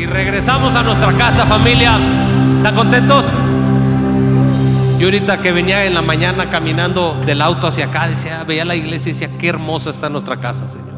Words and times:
Y 0.00 0.06
regresamos 0.06 0.74
a 0.76 0.82
nuestra 0.82 1.12
casa, 1.12 1.44
familia. 1.44 1.98
¿Están 2.56 2.74
contentos? 2.74 3.26
Yo 4.98 5.08
ahorita 5.08 5.42
que 5.42 5.52
venía 5.52 5.84
en 5.84 5.92
la 5.92 6.00
mañana 6.00 6.48
caminando 6.48 7.20
del 7.20 7.42
auto 7.42 7.66
hacia 7.66 7.84
acá, 7.84 8.08
decía, 8.08 8.42
veía 8.44 8.64
la 8.64 8.76
iglesia 8.76 9.10
y 9.10 9.12
decía, 9.12 9.36
qué 9.36 9.48
hermosa 9.48 9.90
está 9.90 10.08
nuestra 10.08 10.40
casa, 10.40 10.70
Señor. 10.70 10.88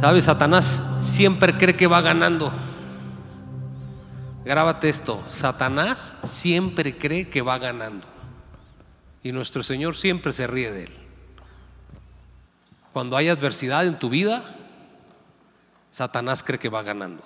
¿Sabes? 0.00 0.24
Satanás 0.24 0.82
siempre 1.00 1.58
cree 1.58 1.76
que 1.76 1.86
va 1.86 2.00
ganando. 2.00 2.50
Grábate 4.46 4.88
esto, 4.88 5.22
Satanás 5.28 6.14
siempre 6.24 6.96
cree 6.96 7.28
que 7.28 7.42
va 7.42 7.58
ganando. 7.58 8.06
Y 9.22 9.32
nuestro 9.32 9.62
Señor 9.62 9.96
siempre 9.96 10.32
se 10.32 10.46
ríe 10.46 10.72
de 10.72 10.84
él. 10.84 10.96
Cuando 12.94 13.18
hay 13.18 13.28
adversidad 13.28 13.84
en 13.84 13.98
tu 13.98 14.08
vida, 14.08 14.42
Satanás 15.92 16.42
cree 16.42 16.58
que 16.58 16.68
va 16.68 16.82
ganando. 16.82 17.22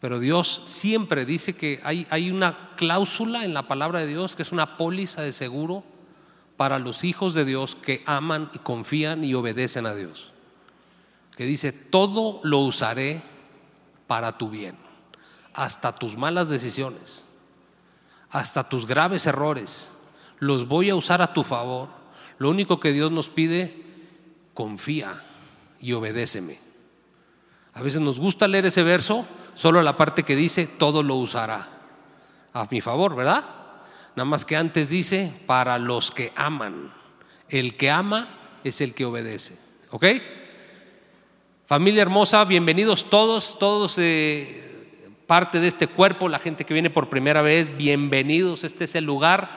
Pero 0.00 0.18
Dios 0.18 0.62
siempre 0.64 1.24
dice 1.24 1.54
que 1.54 1.80
hay, 1.84 2.08
hay, 2.10 2.32
una 2.32 2.70
cláusula 2.74 3.44
en 3.44 3.54
la 3.54 3.68
palabra 3.68 4.00
de 4.00 4.08
Dios 4.08 4.34
que 4.34 4.42
es 4.42 4.50
una 4.50 4.76
póliza 4.76 5.22
de 5.22 5.30
seguro 5.30 5.84
para 6.56 6.80
los 6.80 7.04
hijos 7.04 7.34
de 7.34 7.44
Dios 7.44 7.76
que 7.76 8.02
aman 8.04 8.50
y 8.52 8.58
confían 8.58 9.22
y 9.22 9.34
obedecen 9.34 9.86
a 9.86 9.94
Dios. 9.94 10.32
Que 11.36 11.44
dice, 11.44 11.70
todo 11.70 12.40
lo 12.42 12.58
usaré 12.58 13.22
para 14.08 14.36
tu 14.38 14.50
bien, 14.50 14.76
hasta 15.54 15.94
tus 15.94 16.16
malas 16.16 16.48
decisiones, 16.48 17.24
hasta 18.30 18.68
tus 18.68 18.86
graves 18.86 19.26
errores, 19.26 19.92
los 20.38 20.66
voy 20.66 20.90
a 20.90 20.96
usar 20.96 21.22
a 21.22 21.32
tu 21.32 21.44
favor. 21.44 21.88
Lo 22.38 22.50
único 22.50 22.80
que 22.80 22.92
Dios 22.92 23.12
nos 23.12 23.30
pide, 23.30 23.84
confía 24.52 25.14
y 25.80 25.92
obedéceme. 25.92 26.61
A 27.74 27.82
veces 27.82 28.00
nos 28.00 28.20
gusta 28.20 28.48
leer 28.48 28.66
ese 28.66 28.82
verso, 28.82 29.26
solo 29.54 29.82
la 29.82 29.96
parte 29.96 30.24
que 30.24 30.36
dice, 30.36 30.66
todo 30.66 31.02
lo 31.02 31.16
usará 31.16 31.68
a 32.52 32.66
mi 32.70 32.80
favor, 32.80 33.16
¿verdad? 33.16 33.44
Nada 34.14 34.26
más 34.26 34.44
que 34.44 34.56
antes 34.56 34.90
dice, 34.90 35.32
para 35.46 35.78
los 35.78 36.10
que 36.10 36.32
aman. 36.36 36.92
El 37.48 37.76
que 37.76 37.90
ama 37.90 38.28
es 38.62 38.82
el 38.82 38.92
que 38.92 39.06
obedece. 39.06 39.56
¿Ok? 39.90 40.04
Familia 41.64 42.02
hermosa, 42.02 42.44
bienvenidos 42.44 43.08
todos, 43.08 43.58
todos 43.58 43.96
eh, 43.98 45.08
parte 45.26 45.58
de 45.60 45.68
este 45.68 45.86
cuerpo, 45.86 46.28
la 46.28 46.38
gente 46.38 46.66
que 46.66 46.74
viene 46.74 46.90
por 46.90 47.08
primera 47.08 47.40
vez, 47.40 47.74
bienvenidos. 47.74 48.64
Este 48.64 48.84
es 48.84 48.94
el 48.94 49.04
lugar 49.04 49.50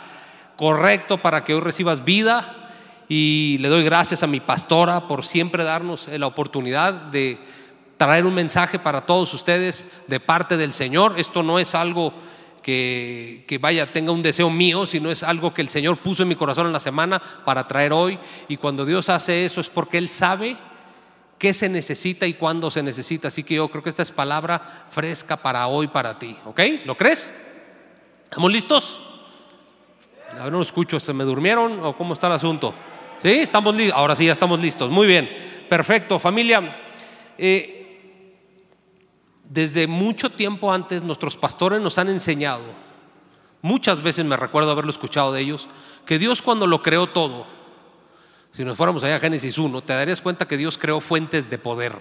correcto 0.56 1.22
para 1.22 1.44
que 1.44 1.54
hoy 1.54 1.60
recibas 1.60 2.06
vida 2.06 2.72
y 3.10 3.58
le 3.60 3.68
doy 3.68 3.84
gracias 3.84 4.24
a 4.24 4.28
mi 4.28 4.40
pastora 4.40 5.10
por 5.10 5.26
siempre 5.26 5.66
darnos 5.66 6.08
la 6.08 6.28
oportunidad 6.28 6.94
de 6.94 7.40
traer 7.98 8.26
un 8.26 8.34
mensaje 8.34 8.80
para 8.80 9.06
todos 9.06 9.34
ustedes 9.34 9.88
de 10.08 10.20
parte 10.20 10.58
del 10.58 10.74
Señor. 10.74 11.16
Esto 11.18 11.44
no 11.44 11.60
es 11.60 11.76
algo 11.76 12.14
que, 12.66 13.60
vaya, 13.62 13.94
tenga 13.94 14.12
un 14.12 14.24
deseo 14.24 14.50
mío, 14.50 14.88
sino 14.88 15.12
es 15.12 15.22
algo 15.22 15.54
que 15.54 15.62
el 15.62 15.70
Señor 15.70 16.00
puso 16.00 16.24
en 16.24 16.30
mi 16.30 16.36
corazón 16.36 16.66
en 16.66 16.74
la 16.74 16.80
semana 16.80 17.22
para 17.46 17.68
traer 17.68 17.94
hoy. 17.94 18.18
Y 18.48 18.58
cuando 18.58 18.86
Dios 18.86 19.10
hace 19.10 19.46
eso 19.46 19.62
es 19.62 19.70
porque 19.70 20.00
Él 20.00 20.10
sabe 20.10 20.58
qué 21.38 21.54
se 21.54 21.70
necesita 21.70 22.26
y 22.26 22.34
cuándo 22.34 22.72
se 22.72 22.82
necesita. 22.82 23.28
Así 23.28 23.44
que 23.44 23.56
yo 23.56 23.68
creo 23.70 23.84
que 23.84 23.90
esta 23.90 24.02
es 24.02 24.12
palabra 24.12 24.86
fresca 24.90 25.38
para 25.38 25.68
hoy, 25.68 25.88
para 25.88 26.18
ti. 26.18 26.36
¿Ok? 26.46 26.60
¿Lo 26.86 26.98
crees? 26.98 27.32
¿Estamos 28.24 28.52
listos? 28.52 29.00
A 30.40 30.46
ver, 30.46 30.52
no 30.52 30.62
escucho, 30.62 31.00
¿se 31.00 31.14
me 31.14 31.24
durmieron 31.24 31.80
o 31.86 31.96
cómo 31.96 32.14
está 32.14 32.28
el 32.28 32.34
asunto? 32.34 32.74
¿Sí? 33.22 33.30
Estamos 33.30 33.76
listos. 33.76 33.98
Ahora 33.98 34.16
sí, 34.16 34.26
ya 34.26 34.32
estamos 34.32 34.60
listos. 34.60 34.90
Muy 34.90 35.06
bien. 35.06 35.30
Perfecto. 35.70 36.18
Familia, 36.18 36.78
eh, 37.38 37.75
desde 39.50 39.88
mucho 39.88 40.32
tiempo 40.32 40.72
antes 40.72 41.04
nuestros 41.04 41.38
pastores 41.38 41.82
nos 41.82 41.98
han 41.98 42.10
enseñado, 42.10 42.64
muchas 43.62 44.02
veces 44.02 44.26
me 44.26 44.38
recuerdo 44.38 44.72
haberlo 44.72 44.92
escuchado 44.92 45.32
de 45.32 45.42
ellos, 45.42 45.68
que 46.06 46.20
Dios 46.20 46.42
cuando 46.42 46.68
lo 46.68 46.82
creó 46.82 47.08
todo, 47.08 47.46
si 48.52 48.64
nos 48.64 48.78
fuéramos 48.78 49.04
allá 49.04 49.18
a 49.18 49.20
Génesis 49.20 49.58
1, 49.58 49.84
te 49.84 49.94
darías 49.94 50.22
cuenta 50.22 50.48
que 50.48 50.58
Dios 50.58 50.78
creó 50.78 51.02
fuentes 51.02 51.50
de 51.50 51.58
poder. 51.58 51.94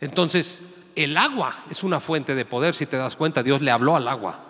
Entonces, 0.00 0.62
el 0.94 1.16
agua 1.16 1.56
es 1.70 1.82
una 1.82 2.00
fuente 2.00 2.34
de 2.34 2.44
poder, 2.44 2.74
si 2.74 2.86
te 2.86 2.96
das 2.96 3.16
cuenta, 3.16 3.42
Dios 3.42 3.60
le 3.60 3.70
habló 3.70 3.96
al 3.96 4.06
agua 4.06 4.44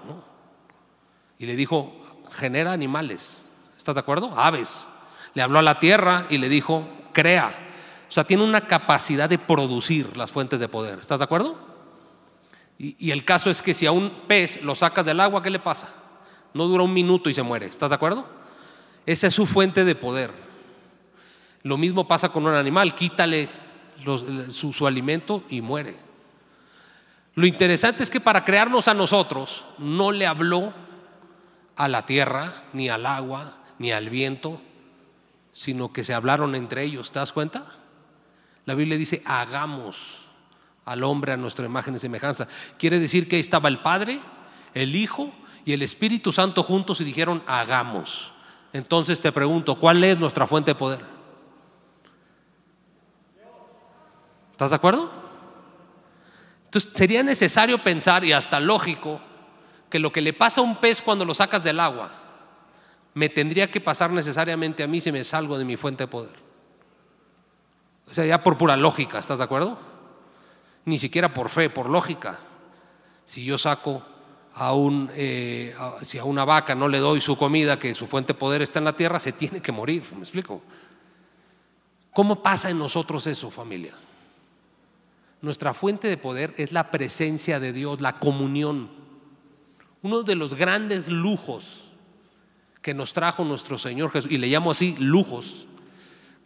y 1.38 1.46
le 1.46 1.56
dijo, 1.56 1.98
genera 2.30 2.72
animales, 2.72 3.42
¿estás 3.76 3.94
de 3.94 4.00
acuerdo? 4.00 4.32
Aves. 4.36 4.88
Le 5.34 5.42
habló 5.42 5.58
a 5.58 5.62
la 5.62 5.78
tierra 5.78 6.26
y 6.28 6.38
le 6.38 6.48
dijo, 6.48 6.88
crea. 7.12 7.67
O 8.08 8.12
sea, 8.12 8.24
tiene 8.24 8.42
una 8.42 8.66
capacidad 8.66 9.28
de 9.28 9.38
producir 9.38 10.16
las 10.16 10.30
fuentes 10.30 10.58
de 10.60 10.68
poder. 10.68 10.98
¿Estás 10.98 11.18
de 11.18 11.24
acuerdo? 11.24 11.58
Y, 12.78 13.10
el 13.10 13.24
caso 13.24 13.50
es 13.50 13.60
que 13.60 13.74
si 13.74 13.86
a 13.86 13.92
un 13.92 14.22
pez 14.28 14.62
lo 14.62 14.74
sacas 14.74 15.04
del 15.04 15.20
agua, 15.20 15.42
¿qué 15.42 15.50
le 15.50 15.58
pasa? 15.58 15.92
No 16.54 16.66
dura 16.66 16.84
un 16.84 16.92
minuto 16.94 17.28
y 17.28 17.34
se 17.34 17.42
muere. 17.42 17.66
¿Estás 17.66 17.90
de 17.90 17.96
acuerdo? 17.96 18.26
Esa 19.04 19.26
es 19.26 19.34
su 19.34 19.46
fuente 19.46 19.84
de 19.84 19.94
poder. 19.94 20.30
Lo 21.64 21.76
mismo 21.76 22.06
pasa 22.06 22.30
con 22.30 22.46
un 22.46 22.54
animal. 22.54 22.94
Quítale 22.94 23.48
su, 24.50 24.72
su 24.72 24.86
alimento 24.86 25.42
y 25.50 25.60
muere. 25.60 25.96
Lo 27.34 27.46
interesante 27.46 28.04
es 28.04 28.10
que 28.10 28.20
para 28.20 28.44
crearnos 28.44 28.88
a 28.88 28.94
nosotros 28.94 29.66
no 29.78 30.12
le 30.12 30.26
habló 30.26 30.72
a 31.76 31.88
la 31.88 32.06
tierra, 32.06 32.64
ni 32.72 32.88
al 32.88 33.06
agua, 33.06 33.58
ni 33.78 33.92
al 33.92 34.08
viento, 34.08 34.60
sino 35.52 35.92
que 35.92 36.04
se 36.04 36.14
hablaron 36.14 36.54
entre 36.54 36.84
ellos. 36.84 37.10
¿Te 37.10 37.18
das 37.18 37.32
cuenta? 37.32 37.66
La 38.68 38.74
Biblia 38.74 38.98
dice, 38.98 39.22
hagamos 39.24 40.26
al 40.84 41.02
hombre 41.02 41.32
a 41.32 41.38
nuestra 41.38 41.64
imagen 41.64 41.94
y 41.94 41.98
semejanza. 41.98 42.46
Quiere 42.78 43.00
decir 43.00 43.26
que 43.26 43.36
ahí 43.36 43.40
estaba 43.40 43.70
el 43.70 43.78
Padre, 43.78 44.20
el 44.74 44.94
Hijo 44.94 45.32
y 45.64 45.72
el 45.72 45.80
Espíritu 45.80 46.32
Santo 46.32 46.62
juntos 46.62 47.00
y 47.00 47.04
dijeron, 47.04 47.42
hagamos. 47.46 48.30
Entonces 48.74 49.22
te 49.22 49.32
pregunto, 49.32 49.76
¿cuál 49.76 50.04
es 50.04 50.18
nuestra 50.18 50.46
fuente 50.46 50.72
de 50.72 50.74
poder? 50.74 51.00
¿Estás 54.50 54.68
de 54.68 54.76
acuerdo? 54.76 55.10
Entonces 56.66 56.90
sería 56.92 57.22
necesario 57.22 57.82
pensar, 57.82 58.22
y 58.22 58.34
hasta 58.34 58.60
lógico, 58.60 59.18
que 59.88 59.98
lo 59.98 60.12
que 60.12 60.20
le 60.20 60.34
pasa 60.34 60.60
a 60.60 60.64
un 60.64 60.76
pez 60.76 61.00
cuando 61.00 61.24
lo 61.24 61.32
sacas 61.32 61.64
del 61.64 61.80
agua, 61.80 62.10
me 63.14 63.30
tendría 63.30 63.70
que 63.70 63.80
pasar 63.80 64.10
necesariamente 64.10 64.82
a 64.82 64.86
mí 64.86 65.00
si 65.00 65.10
me 65.10 65.24
salgo 65.24 65.56
de 65.56 65.64
mi 65.64 65.78
fuente 65.78 66.04
de 66.04 66.08
poder. 66.08 66.47
O 68.10 68.14
sea, 68.14 68.24
ya 68.24 68.42
por 68.42 68.56
pura 68.56 68.76
lógica, 68.76 69.18
¿estás 69.18 69.38
de 69.38 69.44
acuerdo? 69.44 69.78
Ni 70.84 70.98
siquiera 70.98 71.34
por 71.34 71.48
fe, 71.48 71.68
por 71.68 71.90
lógica. 71.90 72.38
Si 73.24 73.44
yo 73.44 73.58
saco 73.58 74.02
a 74.54 74.72
un, 74.72 75.10
eh, 75.14 75.74
si 76.02 76.18
a 76.18 76.24
una 76.24 76.44
vaca 76.44 76.74
no 76.74 76.88
le 76.88 76.98
doy 76.98 77.20
su 77.20 77.36
comida, 77.36 77.78
que 77.78 77.94
su 77.94 78.06
fuente 78.06 78.32
de 78.32 78.38
poder 78.38 78.62
está 78.62 78.78
en 78.78 78.86
la 78.86 78.96
tierra, 78.96 79.18
se 79.18 79.32
tiene 79.32 79.60
que 79.60 79.72
morir, 79.72 80.04
¿me 80.12 80.20
explico? 80.20 80.62
¿Cómo 82.12 82.42
pasa 82.42 82.70
en 82.70 82.78
nosotros 82.78 83.26
eso, 83.26 83.50
familia? 83.50 83.92
Nuestra 85.40 85.74
fuente 85.74 86.08
de 86.08 86.16
poder 86.16 86.54
es 86.56 86.72
la 86.72 86.90
presencia 86.90 87.60
de 87.60 87.72
Dios, 87.72 88.00
la 88.00 88.18
comunión. 88.18 88.90
Uno 90.02 90.22
de 90.22 90.34
los 90.34 90.54
grandes 90.54 91.08
lujos 91.08 91.92
que 92.82 92.94
nos 92.94 93.12
trajo 93.12 93.44
nuestro 93.44 93.78
Señor 93.78 94.10
Jesús, 94.10 94.32
y 94.32 94.38
le 94.38 94.48
llamo 94.48 94.70
así 94.70 94.96
lujos, 94.98 95.66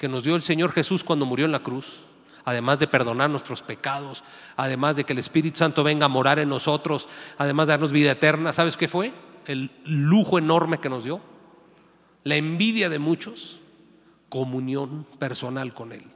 que 0.03 0.09
nos 0.09 0.25
dio 0.25 0.35
el 0.35 0.43
Señor 0.43 0.73
Jesús 0.73 1.05
cuando 1.05 1.27
murió 1.27 1.47
en 1.47 1.53
la 1.53 1.63
cruz, 1.63 2.01
además 2.45 2.81
de 2.81 2.89
perdonar 2.89 3.31
nuestros 3.31 3.63
pecados, 3.63 4.25
además 4.57 4.97
de 4.97 5.05
que 5.05 5.13
el 5.13 5.21
Espíritu 5.21 5.59
Santo 5.59 5.85
venga 5.85 6.07
a 6.07 6.09
morar 6.09 6.41
en 6.41 6.49
nosotros, 6.49 7.09
además 7.39 7.69
de 7.69 7.75
darnos 7.75 7.93
vida 7.93 8.11
eterna, 8.11 8.53
¿sabes 8.53 8.77
qué 8.77 8.89
fue? 8.89 9.13
El 9.47 9.71
lujo 9.85 10.39
enorme 10.39 10.81
que 10.81 10.89
nos 10.89 11.05
dio, 11.05 11.21
la 12.25 12.35
envidia 12.35 12.89
de 12.89 12.99
muchos, 12.99 13.61
comunión 14.29 15.07
personal 15.21 15.73
con 15.73 15.93
Él. 15.93 16.07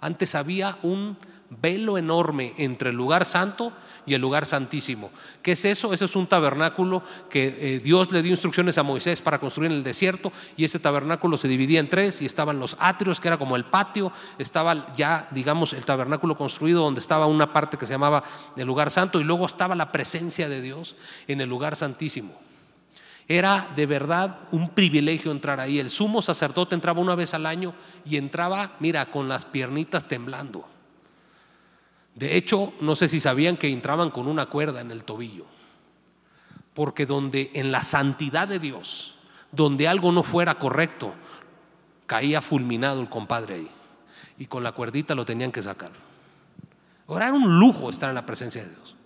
Antes 0.00 0.34
había 0.34 0.78
un 0.82 1.18
velo 1.50 1.98
enorme 1.98 2.54
entre 2.56 2.90
el 2.90 2.96
lugar 2.96 3.24
santo 3.24 3.72
y 4.06 4.14
el 4.14 4.20
lugar 4.20 4.46
santísimo. 4.46 5.10
¿Qué 5.42 5.52
es 5.52 5.64
eso? 5.64 5.92
Eso 5.92 6.04
es 6.04 6.16
un 6.16 6.26
tabernáculo 6.26 7.02
que 7.28 7.56
eh, 7.58 7.80
Dios 7.80 8.10
le 8.12 8.22
dio 8.22 8.30
instrucciones 8.30 8.78
a 8.78 8.82
Moisés 8.82 9.20
para 9.20 9.38
construir 9.38 9.70
en 9.70 9.78
el 9.78 9.84
desierto 9.84 10.32
y 10.56 10.64
ese 10.64 10.78
tabernáculo 10.78 11.36
se 11.36 11.48
dividía 11.48 11.80
en 11.80 11.90
tres 11.90 12.22
y 12.22 12.26
estaban 12.26 12.58
los 12.58 12.76
atrios, 12.78 13.20
que 13.20 13.28
era 13.28 13.38
como 13.38 13.56
el 13.56 13.64
patio, 13.64 14.12
estaba 14.38 14.94
ya, 14.94 15.28
digamos, 15.32 15.72
el 15.72 15.84
tabernáculo 15.84 16.36
construido 16.36 16.82
donde 16.82 17.00
estaba 17.00 17.26
una 17.26 17.52
parte 17.52 17.76
que 17.76 17.86
se 17.86 17.92
llamaba 17.92 18.22
el 18.56 18.66
lugar 18.66 18.90
santo 18.90 19.20
y 19.20 19.24
luego 19.24 19.46
estaba 19.46 19.74
la 19.74 19.92
presencia 19.92 20.48
de 20.48 20.62
Dios 20.62 20.96
en 21.26 21.40
el 21.40 21.48
lugar 21.48 21.76
santísimo. 21.76 22.34
Era 23.28 23.68
de 23.76 23.86
verdad 23.86 24.40
un 24.50 24.70
privilegio 24.70 25.30
entrar 25.30 25.60
ahí. 25.60 25.78
El 25.78 25.90
sumo 25.90 26.20
sacerdote 26.20 26.74
entraba 26.74 27.00
una 27.00 27.14
vez 27.14 27.32
al 27.32 27.46
año 27.46 27.74
y 28.04 28.16
entraba, 28.16 28.72
mira, 28.80 29.12
con 29.12 29.28
las 29.28 29.44
piernitas 29.44 30.08
temblando. 30.08 30.66
De 32.14 32.36
hecho, 32.36 32.72
no 32.80 32.96
sé 32.96 33.08
si 33.08 33.20
sabían 33.20 33.56
que 33.56 33.68
entraban 33.68 34.10
con 34.10 34.26
una 34.26 34.46
cuerda 34.46 34.80
en 34.80 34.90
el 34.90 35.04
tobillo. 35.04 35.46
Porque 36.74 37.06
donde 37.06 37.50
en 37.54 37.72
la 37.72 37.82
santidad 37.82 38.48
de 38.48 38.58
Dios, 38.58 39.16
donde 39.52 39.88
algo 39.88 40.12
no 40.12 40.22
fuera 40.22 40.58
correcto, 40.58 41.14
caía 42.06 42.40
fulminado 42.40 43.00
el 43.00 43.08
compadre 43.08 43.54
ahí. 43.54 43.70
Y 44.38 44.46
con 44.46 44.62
la 44.62 44.72
cuerdita 44.72 45.14
lo 45.14 45.24
tenían 45.24 45.52
que 45.52 45.62
sacar. 45.62 45.90
Ahora 47.06 47.26
era 47.26 47.34
un 47.34 47.58
lujo 47.58 47.90
estar 47.90 48.08
en 48.08 48.14
la 48.14 48.26
presencia 48.26 48.62
de 48.62 48.70
Dios. 48.70 48.96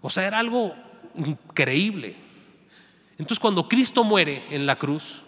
O 0.00 0.10
sea, 0.10 0.26
era 0.26 0.38
algo 0.38 0.74
increíble. 1.14 2.16
Entonces 3.18 3.38
cuando 3.38 3.68
Cristo 3.68 4.04
muere 4.04 4.42
en 4.50 4.66
la 4.66 4.76
cruz, 4.76 5.22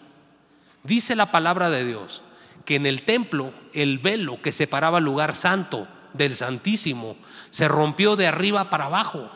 dice 0.83 1.15
la 1.15 1.31
palabra 1.31 1.69
de 1.69 1.85
Dios 1.85 2.23
que 2.65 2.75
en 2.75 2.85
el 2.85 3.03
templo 3.03 3.53
el 3.73 3.99
velo 3.99 4.41
que 4.41 4.51
separaba 4.51 4.97
el 4.97 5.05
lugar 5.05 5.35
santo 5.35 5.87
del 6.17 6.35
Santísimo 6.35 7.15
se 7.49 7.67
rompió 7.67 8.15
de 8.15 8.27
arriba 8.27 8.69
para 8.69 8.85
abajo, 8.85 9.29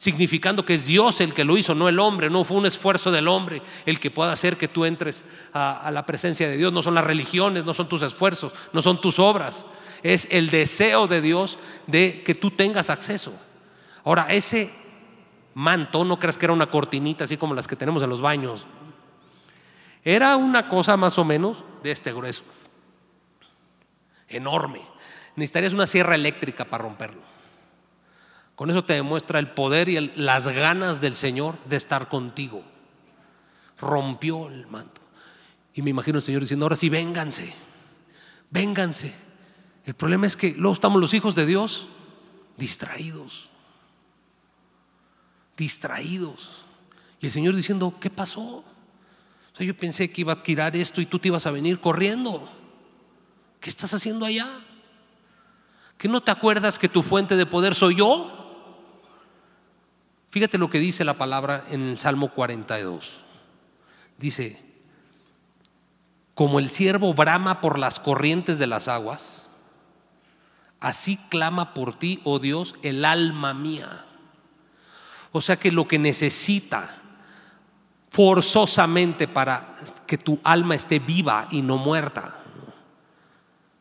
significando 0.00 0.64
que 0.64 0.74
es 0.74 0.86
Dios 0.86 1.20
el 1.20 1.34
que 1.34 1.44
lo 1.44 1.58
hizo, 1.58 1.74
no 1.74 1.88
el 1.88 1.98
hombre, 1.98 2.30
no 2.30 2.42
fue 2.44 2.56
un 2.56 2.64
esfuerzo 2.64 3.10
del 3.10 3.28
hombre 3.28 3.60
el 3.84 4.00
que 4.00 4.10
pueda 4.10 4.32
hacer 4.32 4.56
que 4.56 4.66
tú 4.66 4.86
entres 4.86 5.26
a, 5.52 5.90
la 5.92 6.06
presencia 6.06 6.48
de 6.48 6.56
Dios, 6.56 6.72
no 6.72 6.80
son 6.80 6.94
las 6.94 7.04
religiones, 7.04 7.64
no 7.64 7.74
son 7.74 7.88
tus 7.88 8.00
esfuerzos, 8.02 8.54
no 8.72 8.80
son 8.80 9.00
tus 9.00 9.18
obras, 9.18 9.66
es 10.02 10.26
el 10.30 10.48
deseo 10.48 11.06
de 11.06 11.20
Dios 11.20 11.58
de 11.86 12.22
que 12.24 12.34
tú 12.34 12.50
tengas 12.50 12.88
acceso. 12.88 13.34
Ahora, 14.02 14.26
ese 14.30 14.72
manto, 15.52 16.02
no 16.04 16.18
creas 16.18 16.38
que 16.38 16.46
era 16.46 16.54
una 16.54 16.70
cortinita 16.70 17.24
así 17.24 17.36
como 17.36 17.54
las 17.54 17.68
que 17.68 17.76
tenemos 17.76 18.02
en 18.02 18.08
los 18.08 18.22
baños, 18.22 18.66
era 20.02 20.36
una 20.36 20.68
cosa 20.68 20.96
más 20.96 21.18
o 21.18 21.24
menos 21.26 21.62
de 21.82 21.90
este 21.90 22.12
grueso, 22.12 22.44
enorme. 24.28 24.80
Necesitarías 25.36 25.72
una 25.72 25.86
sierra 25.86 26.14
eléctrica 26.14 26.64
para 26.64 26.84
romperlo. 26.84 27.22
Con 28.54 28.68
eso 28.68 28.84
te 28.84 28.92
demuestra 28.92 29.38
el 29.38 29.52
poder 29.52 29.88
y 29.88 30.12
las 30.16 30.48
ganas 30.48 31.00
del 31.00 31.14
Señor 31.14 31.56
de 31.64 31.76
estar 31.76 32.08
contigo. 32.08 32.62
Rompió 33.78 34.48
el 34.48 34.66
manto. 34.66 35.00
Y 35.72 35.82
me 35.82 35.90
imagino 35.90 36.18
el 36.18 36.22
Señor 36.22 36.42
diciendo, 36.42 36.66
ahora 36.66 36.76
sí, 36.76 36.88
vénganse, 36.88 37.54
vénganse. 38.50 39.14
El 39.86 39.94
problema 39.94 40.26
es 40.26 40.36
que 40.36 40.52
luego 40.52 40.74
estamos 40.74 41.00
los 41.00 41.14
hijos 41.14 41.34
de 41.34 41.46
Dios 41.46 41.88
distraídos, 42.58 43.48
distraídos. 45.56 46.66
Y 47.18 47.26
el 47.26 47.32
Señor 47.32 47.56
diciendo, 47.56 47.96
¿qué 47.98 48.10
pasó? 48.10 48.64
yo 49.58 49.76
pensé 49.76 50.10
que 50.10 50.22
iba 50.22 50.32
a 50.32 50.36
adquirir 50.36 50.76
esto 50.76 51.02
y 51.02 51.06
tú 51.06 51.18
te 51.18 51.28
ibas 51.28 51.46
a 51.46 51.50
venir 51.50 51.80
corriendo. 51.80 52.50
¿Qué 53.60 53.68
estás 53.68 53.92
haciendo 53.92 54.24
allá? 54.24 54.48
¿Que 56.00 56.08
no 56.08 56.22
te 56.22 56.30
acuerdas 56.30 56.78
que 56.78 56.88
tu 56.88 57.02
fuente 57.02 57.36
de 57.36 57.44
poder 57.44 57.74
soy 57.74 57.96
yo? 57.96 58.32
Fíjate 60.30 60.56
lo 60.56 60.70
que 60.70 60.78
dice 60.78 61.04
la 61.04 61.18
palabra 61.18 61.66
en 61.68 61.82
el 61.82 61.98
Salmo 61.98 62.32
42. 62.32 63.22
Dice, 64.16 64.64
como 66.32 66.58
el 66.58 66.70
siervo 66.70 67.12
brama 67.12 67.60
por 67.60 67.78
las 67.78 68.00
corrientes 68.00 68.58
de 68.58 68.66
las 68.66 68.88
aguas, 68.88 69.50
así 70.80 71.18
clama 71.28 71.74
por 71.74 71.98
ti, 71.98 72.22
oh 72.24 72.38
Dios, 72.38 72.76
el 72.80 73.04
alma 73.04 73.52
mía. 73.52 74.06
O 75.32 75.42
sea 75.42 75.58
que 75.58 75.70
lo 75.70 75.86
que 75.86 75.98
necesita 75.98 76.96
forzosamente 78.08 79.28
para 79.28 79.74
que 80.06 80.16
tu 80.16 80.40
alma 80.44 80.76
esté 80.76 80.98
viva 80.98 81.46
y 81.50 81.60
no 81.60 81.76
muerta. 81.76 82.39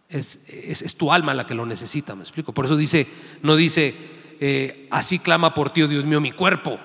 Es, 0.10 0.96
tu 0.98 1.14
alma 1.14 1.34
la 1.34 1.46
que 1.46 1.54
lo 1.54 1.66
necesita, 1.66 2.16
me 2.16 2.24
explico. 2.24 2.54
Por 2.54 2.66
eso 2.66 2.76
dice, 2.76 3.08
no 3.44 3.56
dice, 3.56 3.96
eh, 4.40 4.88
así 4.90 5.20
clama 5.20 5.54
por 5.54 5.72
ti, 5.72 5.84
oh 5.84 5.88
Dios 5.88 6.06
mío, 6.06 6.20
mi 6.20 6.32
cuerpo. 6.32 6.80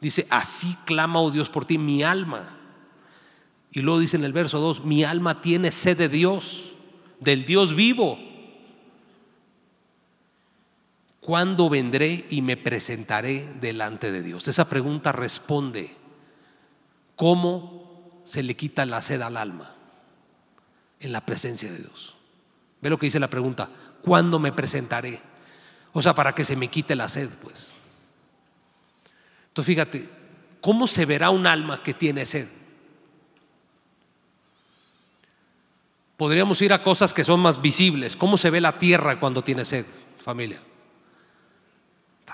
Dice, 0.00 0.26
así 0.30 0.76
clama, 0.84 1.20
oh 1.20 1.30
Dios, 1.30 1.50
por 1.50 1.64
ti, 1.64 1.78
mi 1.78 2.02
alma. 2.02 2.58
Y 3.70 3.80
luego 3.80 4.00
dice 4.00 4.16
en 4.16 4.24
el 4.24 4.32
verso 4.32 4.58
2, 4.58 4.84
mi 4.84 5.04
alma 5.04 5.42
tiene 5.42 5.70
sed 5.70 5.98
de 5.98 6.08
Dios, 6.08 6.72
del 7.20 7.44
Dios 7.44 7.74
vivo. 7.74 8.18
¿Cuándo 11.20 11.68
vendré 11.68 12.26
y 12.30 12.42
me 12.42 12.56
presentaré 12.56 13.52
delante 13.60 14.12
de 14.12 14.22
Dios? 14.22 14.48
Esa 14.48 14.68
pregunta 14.68 15.12
responde 15.12 16.04
¿Cómo 17.16 18.22
se 18.24 18.42
le 18.42 18.56
quita 18.56 18.86
la 18.86 19.00
sed 19.02 19.20
al 19.22 19.36
alma? 19.36 19.74
En 21.00 21.12
la 21.12 21.24
presencia 21.24 21.70
de 21.70 21.78
Dios. 21.78 22.13
Ve 22.84 22.90
lo 22.90 22.98
que 22.98 23.06
dice 23.06 23.18
la 23.18 23.30
pregunta, 23.30 23.70
¿cuándo 24.02 24.38
me 24.38 24.52
presentaré? 24.52 25.18
O 25.94 26.02
sea, 26.02 26.14
para 26.14 26.34
que 26.34 26.44
se 26.44 26.54
me 26.54 26.68
quite 26.68 26.94
la 26.94 27.08
sed, 27.08 27.30
pues. 27.40 27.74
Entonces, 29.48 29.66
fíjate, 29.72 30.10
¿cómo 30.60 30.86
se 30.86 31.06
verá 31.06 31.30
un 31.30 31.46
alma 31.46 31.82
que 31.82 31.94
tiene 31.94 32.26
sed? 32.26 32.46
Podríamos 36.18 36.60
ir 36.60 36.74
a 36.74 36.82
cosas 36.82 37.14
que 37.14 37.24
son 37.24 37.40
más 37.40 37.62
visibles. 37.62 38.16
¿Cómo 38.16 38.36
se 38.36 38.50
ve 38.50 38.60
la 38.60 38.78
tierra 38.78 39.18
cuando 39.18 39.42
tiene 39.42 39.64
sed, 39.64 39.86
familia? 40.22 40.60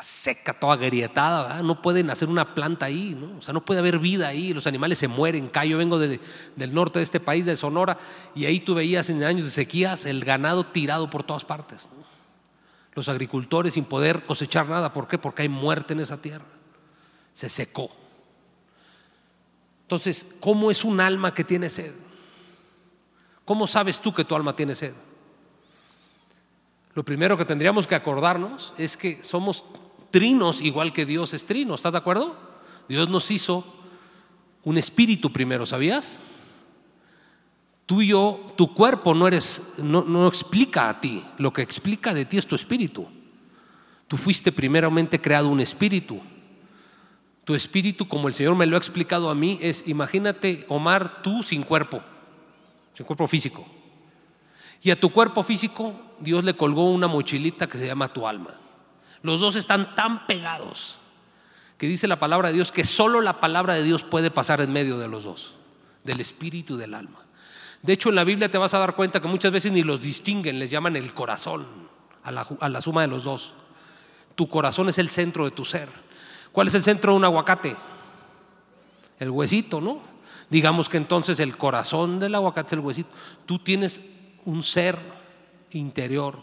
Seca, 0.02 0.54
toda 0.54 0.74
agrietada, 0.74 1.62
no 1.62 1.82
pueden 1.82 2.10
hacer 2.10 2.28
una 2.28 2.54
planta 2.54 2.86
ahí, 2.86 3.16
¿no? 3.18 3.38
o 3.38 3.42
sea, 3.42 3.52
no 3.52 3.64
puede 3.64 3.80
haber 3.80 3.98
vida 3.98 4.28
ahí, 4.28 4.52
los 4.52 4.66
animales 4.66 4.98
se 4.98 5.08
mueren. 5.08 5.50
Yo 5.66 5.78
vengo 5.78 5.98
del 5.98 6.20
norte 6.74 6.98
de 6.98 7.04
este 7.04 7.20
país, 7.20 7.44
de 7.46 7.56
Sonora, 7.56 7.98
y 8.34 8.44
ahí 8.44 8.60
tú 8.60 8.74
veías 8.74 9.10
en 9.10 9.22
años 9.24 9.44
de 9.44 9.50
sequías 9.50 10.04
el 10.04 10.24
ganado 10.24 10.66
tirado 10.66 11.10
por 11.10 11.22
todas 11.22 11.44
partes. 11.44 11.88
Los 12.94 13.08
agricultores 13.08 13.74
sin 13.74 13.84
poder 13.84 14.24
cosechar 14.24 14.68
nada, 14.68 14.92
¿por 14.92 15.06
qué? 15.06 15.18
Porque 15.18 15.42
hay 15.42 15.48
muerte 15.48 15.92
en 15.92 16.00
esa 16.00 16.20
tierra. 16.20 16.46
Se 17.32 17.48
secó. 17.48 17.90
Entonces, 19.82 20.26
¿cómo 20.40 20.70
es 20.70 20.84
un 20.84 21.00
alma 21.00 21.34
que 21.34 21.44
tiene 21.44 21.68
sed? 21.68 21.92
¿Cómo 23.44 23.66
sabes 23.66 24.00
tú 24.00 24.14
que 24.14 24.24
tu 24.24 24.34
alma 24.34 24.54
tiene 24.54 24.74
sed? 24.74 24.94
Lo 26.94 27.04
primero 27.04 27.36
que 27.36 27.44
tendríamos 27.44 27.86
que 27.86 27.94
acordarnos 27.94 28.72
es 28.76 28.96
que 28.96 29.22
somos 29.22 29.64
trinos 30.10 30.60
igual 30.60 30.92
que 30.92 31.06
Dios 31.06 31.34
es 31.34 31.46
trino. 31.46 31.74
¿Estás 31.74 31.92
de 31.92 31.98
acuerdo? 31.98 32.36
Dios 32.88 33.08
nos 33.08 33.30
hizo 33.30 33.64
un 34.64 34.78
espíritu 34.78 35.32
primero, 35.32 35.66
¿sabías? 35.66 36.18
Tú 37.86 38.02
y 38.02 38.08
yo, 38.08 38.46
tu 38.56 38.72
cuerpo 38.74 39.14
no 39.14 39.26
eres, 39.26 39.62
no, 39.78 40.04
no 40.04 40.28
explica 40.28 40.88
a 40.88 41.00
ti, 41.00 41.24
lo 41.38 41.52
que 41.52 41.62
explica 41.62 42.14
de 42.14 42.24
ti 42.24 42.38
es 42.38 42.46
tu 42.46 42.54
espíritu. 42.54 43.08
Tú 44.06 44.16
fuiste 44.16 44.52
primeramente 44.52 45.20
creado 45.20 45.48
un 45.48 45.60
espíritu. 45.60 46.20
Tu 47.44 47.54
espíritu, 47.54 48.06
como 48.06 48.28
el 48.28 48.34
Señor 48.34 48.54
me 48.54 48.66
lo 48.66 48.76
ha 48.76 48.78
explicado 48.78 49.30
a 49.30 49.34
mí, 49.34 49.58
es, 49.60 49.84
imagínate, 49.86 50.64
Omar, 50.68 51.22
tú 51.22 51.42
sin 51.42 51.62
cuerpo, 51.62 52.00
sin 52.94 53.06
cuerpo 53.06 53.26
físico. 53.26 53.66
Y 54.82 54.90
a 54.90 54.98
tu 54.98 55.10
cuerpo 55.10 55.42
físico 55.42 55.94
Dios 56.20 56.44
le 56.44 56.54
colgó 56.54 56.90
una 56.90 57.06
mochilita 57.06 57.68
que 57.68 57.78
se 57.78 57.86
llama 57.86 58.12
tu 58.12 58.26
alma. 58.26 58.54
Los 59.22 59.40
dos 59.40 59.56
están 59.56 59.94
tan 59.94 60.26
pegados 60.26 60.98
que 61.76 61.86
dice 61.86 62.06
la 62.06 62.20
palabra 62.20 62.48
de 62.48 62.54
Dios 62.54 62.72
que 62.72 62.84
solo 62.84 63.20
la 63.20 63.40
palabra 63.40 63.74
de 63.74 63.82
Dios 63.82 64.02
puede 64.02 64.30
pasar 64.30 64.60
en 64.60 64.72
medio 64.72 64.98
de 64.98 65.08
los 65.08 65.24
dos, 65.24 65.56
del 66.04 66.20
espíritu 66.20 66.74
y 66.74 66.78
del 66.78 66.94
alma. 66.94 67.20
De 67.82 67.94
hecho, 67.94 68.10
en 68.10 68.16
la 68.16 68.24
Biblia 68.24 68.50
te 68.50 68.58
vas 68.58 68.74
a 68.74 68.78
dar 68.78 68.94
cuenta 68.94 69.20
que 69.20 69.28
muchas 69.28 69.50
veces 69.50 69.72
ni 69.72 69.82
los 69.82 70.00
distinguen, 70.02 70.58
les 70.58 70.70
llaman 70.70 70.96
el 70.96 71.14
corazón 71.14 71.66
a 72.22 72.30
la, 72.30 72.46
a 72.60 72.68
la 72.68 72.82
suma 72.82 73.02
de 73.02 73.08
los 73.08 73.24
dos. 73.24 73.54
Tu 74.34 74.48
corazón 74.48 74.90
es 74.90 74.98
el 74.98 75.08
centro 75.08 75.44
de 75.46 75.52
tu 75.52 75.64
ser. 75.64 75.88
¿Cuál 76.52 76.68
es 76.68 76.74
el 76.74 76.82
centro 76.82 77.12
de 77.12 77.18
un 77.18 77.24
aguacate? 77.24 77.76
El 79.18 79.30
huesito, 79.30 79.80
¿no? 79.80 80.00
Digamos 80.50 80.88
que 80.88 80.96
entonces 80.96 81.40
el 81.40 81.56
corazón 81.56 82.20
del 82.20 82.34
aguacate 82.34 82.68
es 82.68 82.72
el 82.74 82.80
huesito. 82.80 83.10
Tú 83.46 83.58
tienes 83.60 84.00
un 84.44 84.62
ser 84.62 84.98
interior, 85.70 86.42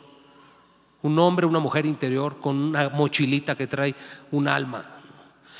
un 1.01 1.19
hombre, 1.19 1.45
una 1.45 1.59
mujer 1.59 1.85
interior 1.85 2.39
con 2.39 2.57
una 2.57 2.89
mochilita 2.89 3.55
que 3.55 3.67
trae 3.67 3.95
un 4.31 4.47
alma. 4.47 4.85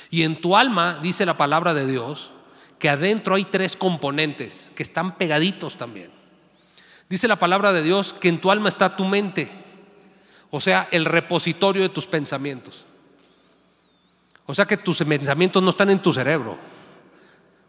Y 0.10 0.24
en 0.24 0.40
tu 0.40 0.56
alma, 0.56 1.00
dice 1.02 1.26
la 1.26 1.38
palabra 1.38 1.74
de 1.74 1.86
Dios, 1.86 2.32
que 2.80 2.90
adentro 2.90 3.36
hay 3.36 3.46
tres 3.46 3.76
componentes 3.76 4.72
que 4.76 4.84
están 4.84 5.18
pegaditos 5.18 5.78
también. 5.78 6.12
Dice 7.10 7.28
la 7.28 7.38
palabra 7.38 7.74
de 7.74 7.84
Dios 7.84 8.14
que 8.14 8.30
en 8.30 8.40
tu 8.40 8.52
alma 8.52 8.70
está 8.70 8.96
tu 8.96 9.06
mente, 9.06 9.50
o 10.50 10.60
sea, 10.60 10.88
el 10.92 11.06
repositorio 11.06 11.82
de 11.82 11.90
tus 11.90 12.06
pensamientos. 12.06 12.86
O 14.46 14.54
sea 14.54 14.66
que 14.66 14.78
tus 14.78 15.00
pensamientos 15.00 15.62
no 15.62 15.72
están 15.72 15.90
en 15.90 16.02
tu 16.02 16.14
cerebro. 16.14 16.58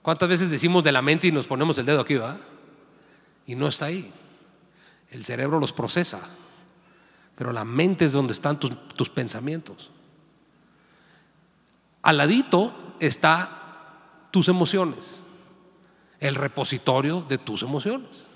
¿Cuántas 0.02 0.28
veces 0.28 0.50
decimos 0.50 0.84
de 0.84 0.92
la 0.92 1.02
mente 1.02 1.26
y 1.26 1.32
nos 1.32 1.46
ponemos 1.46 1.76
el 1.78 1.86
dedo 1.86 2.00
aquí, 2.00 2.14
va? 2.14 2.36
Y 3.46 3.54
no 3.54 3.66
está 3.66 3.86
ahí. 3.86 4.12
El 5.10 5.24
cerebro 5.24 5.58
los 5.58 5.72
procesa, 5.72 6.22
pero 7.38 7.52
la 7.52 7.64
mente 7.64 8.04
es 8.04 8.12
donde 8.12 8.32
están 8.32 8.58
tus, 8.58 9.10
pensamientos. 9.10 9.92
Al 12.02 12.16
ladito 12.16 12.74
está 12.98 14.26
tus 14.32 14.48
emociones, 14.48 15.22
el 16.18 16.34
repositorio 16.34 17.20
de 17.22 17.38
tus 17.38 17.62
emociones. 17.62 18.26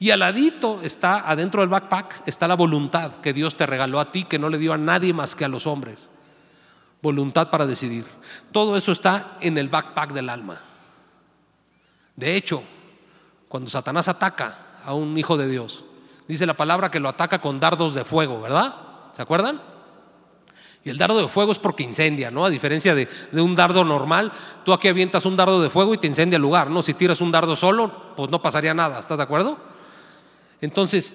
Y 0.00 0.10
al 0.10 0.18
ladito 0.18 0.80
está, 0.82 1.30
adentro 1.30 1.60
del 1.60 1.70
backpack, 1.70 2.26
está 2.26 2.48
la 2.48 2.56
voluntad 2.56 3.18
que 3.18 3.32
Dios 3.32 3.56
te 3.56 3.66
regaló 3.66 4.00
a 4.00 4.10
ti, 4.10 4.24
que 4.24 4.40
no 4.40 4.48
le 4.48 4.58
dio 4.58 4.72
a 4.72 4.78
nadie 4.78 5.12
más 5.14 5.36
que 5.36 5.44
a 5.44 5.48
los 5.48 5.68
hombres. 5.68 6.10
Voluntad 7.02 7.50
para 7.50 7.66
decidir. 7.66 8.04
Todo 8.50 8.76
eso 8.76 8.90
está 8.90 9.38
en 9.40 9.58
el 9.58 9.68
backpack 9.68 10.12
del 10.12 10.28
alma. 10.28 10.60
De 12.16 12.34
hecho, 12.34 12.64
cuando 13.48 13.70
Satanás 13.70 14.08
ataca 14.08 14.78
a 14.82 14.92
un 14.92 15.16
hijo 15.16 15.36
de 15.36 15.48
Dios, 15.48 15.84
Dice 16.28 16.46
la 16.46 16.56
palabra 16.56 16.90
que 16.90 17.00
lo 17.00 17.08
ataca 17.08 17.40
con 17.40 17.60
dardos 17.60 17.94
de 17.94 18.04
fuego, 18.04 18.40
¿verdad? 18.40 18.74
¿Se 19.12 19.22
acuerdan? 19.22 19.60
Y 20.84 20.90
el 20.90 20.98
dardo 20.98 21.18
de 21.20 21.28
fuego 21.28 21.52
es 21.52 21.58
porque 21.58 21.82
incendia, 21.82 22.30
¿no? 22.30 22.44
A 22.44 22.50
diferencia 22.50 22.94
de, 22.94 23.08
de, 23.32 23.40
un 23.40 23.54
dardo 23.54 23.84
normal, 23.84 24.32
tú 24.64 24.72
aquí 24.72 24.88
avientas 24.88 25.26
un 25.26 25.34
dardo 25.34 25.60
de 25.60 25.70
fuego 25.70 25.94
y 25.94 25.98
te 25.98 26.06
incendia 26.06 26.36
el 26.36 26.42
lugar, 26.42 26.70
¿no? 26.70 26.82
Si 26.82 26.94
tiras 26.94 27.20
un 27.20 27.32
dardo 27.32 27.56
solo, 27.56 28.14
pues 28.16 28.30
no 28.30 28.40
pasaría 28.40 28.72
nada, 28.72 29.00
¿estás 29.00 29.16
de 29.16 29.24
acuerdo? 29.24 29.58
Entonces, 30.60 31.14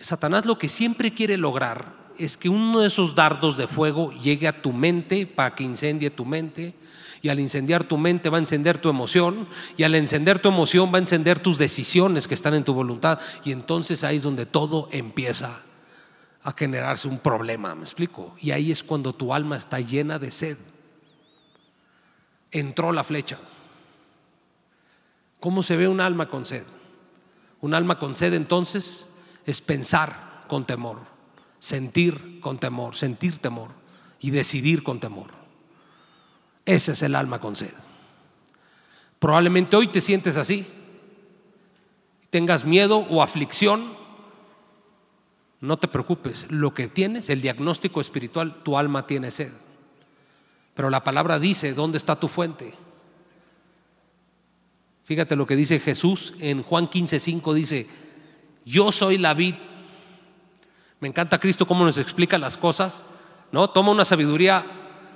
Satanás 0.00 0.46
lo 0.46 0.58
que 0.58 0.68
siempre 0.68 1.14
quiere 1.14 1.36
lograr 1.36 1.96
es 2.18 2.36
que 2.36 2.48
uno 2.48 2.80
de 2.80 2.88
esos 2.88 3.14
dardos 3.14 3.56
de 3.56 3.66
fuego 3.66 4.12
llegue 4.12 4.48
a 4.48 4.62
tu 4.62 4.72
mente 4.72 5.26
para 5.26 5.54
que 5.54 5.64
incendie 5.64 6.10
tu 6.10 6.24
mente. 6.24 6.74
Y 7.22 7.28
al 7.28 7.40
incendiar 7.40 7.84
tu 7.84 7.98
mente 7.98 8.30
va 8.30 8.36
a 8.36 8.40
encender 8.40 8.78
tu 8.78 8.88
emoción. 8.88 9.48
Y 9.76 9.82
al 9.82 9.94
encender 9.94 10.38
tu 10.38 10.48
emoción 10.48 10.92
va 10.92 10.96
a 10.96 11.00
encender 11.00 11.40
tus 11.40 11.58
decisiones 11.58 12.28
que 12.28 12.34
están 12.34 12.54
en 12.54 12.64
tu 12.64 12.74
voluntad. 12.74 13.18
Y 13.44 13.52
entonces 13.52 14.04
ahí 14.04 14.16
es 14.16 14.22
donde 14.22 14.46
todo 14.46 14.88
empieza 14.92 15.62
a 16.42 16.52
generarse 16.52 17.08
un 17.08 17.18
problema, 17.18 17.74
¿me 17.74 17.82
explico? 17.82 18.34
Y 18.40 18.52
ahí 18.52 18.70
es 18.70 18.82
cuando 18.82 19.12
tu 19.12 19.34
alma 19.34 19.56
está 19.56 19.80
llena 19.80 20.18
de 20.18 20.30
sed. 20.30 20.56
Entró 22.50 22.92
la 22.92 23.04
flecha. 23.04 23.38
¿Cómo 25.40 25.62
se 25.62 25.76
ve 25.76 25.88
un 25.88 26.00
alma 26.00 26.28
con 26.28 26.46
sed? 26.46 26.64
Un 27.60 27.74
alma 27.74 27.98
con 27.98 28.16
sed 28.16 28.34
entonces 28.34 29.08
es 29.44 29.60
pensar 29.60 30.44
con 30.48 30.64
temor, 30.64 31.00
sentir 31.58 32.40
con 32.40 32.58
temor, 32.58 32.96
sentir 32.96 33.38
temor 33.38 33.70
y 34.20 34.30
decidir 34.30 34.82
con 34.82 35.00
temor. 35.00 35.37
Ese 36.68 36.92
es 36.92 37.00
el 37.00 37.14
alma 37.14 37.40
con 37.40 37.56
sed. 37.56 37.72
Probablemente 39.18 39.74
hoy 39.74 39.86
te 39.86 40.02
sientes 40.02 40.36
así, 40.36 40.66
tengas 42.28 42.66
miedo 42.66 42.98
o 42.98 43.22
aflicción, 43.22 43.96
no 45.62 45.78
te 45.78 45.88
preocupes, 45.88 46.46
lo 46.50 46.74
que 46.74 46.88
tienes, 46.88 47.30
el 47.30 47.40
diagnóstico 47.40 48.02
espiritual, 48.02 48.62
tu 48.62 48.76
alma 48.76 49.06
tiene 49.06 49.30
sed. 49.30 49.50
Pero 50.74 50.90
la 50.90 51.02
palabra 51.02 51.38
dice, 51.38 51.72
¿dónde 51.72 51.96
está 51.96 52.20
tu 52.20 52.28
fuente? 52.28 52.74
Fíjate 55.04 55.36
lo 55.36 55.46
que 55.46 55.56
dice 55.56 55.80
Jesús 55.80 56.34
en 56.38 56.62
Juan 56.62 56.90
15:5 56.90 57.54
dice, 57.54 57.86
"Yo 58.66 58.92
soy 58.92 59.16
la 59.16 59.32
vid." 59.32 59.54
Me 61.00 61.08
encanta 61.08 61.40
Cristo 61.40 61.66
cómo 61.66 61.86
nos 61.86 61.96
explica 61.96 62.36
las 62.36 62.58
cosas, 62.58 63.06
¿no? 63.52 63.70
Toma 63.70 63.90
una 63.90 64.04
sabiduría 64.04 64.66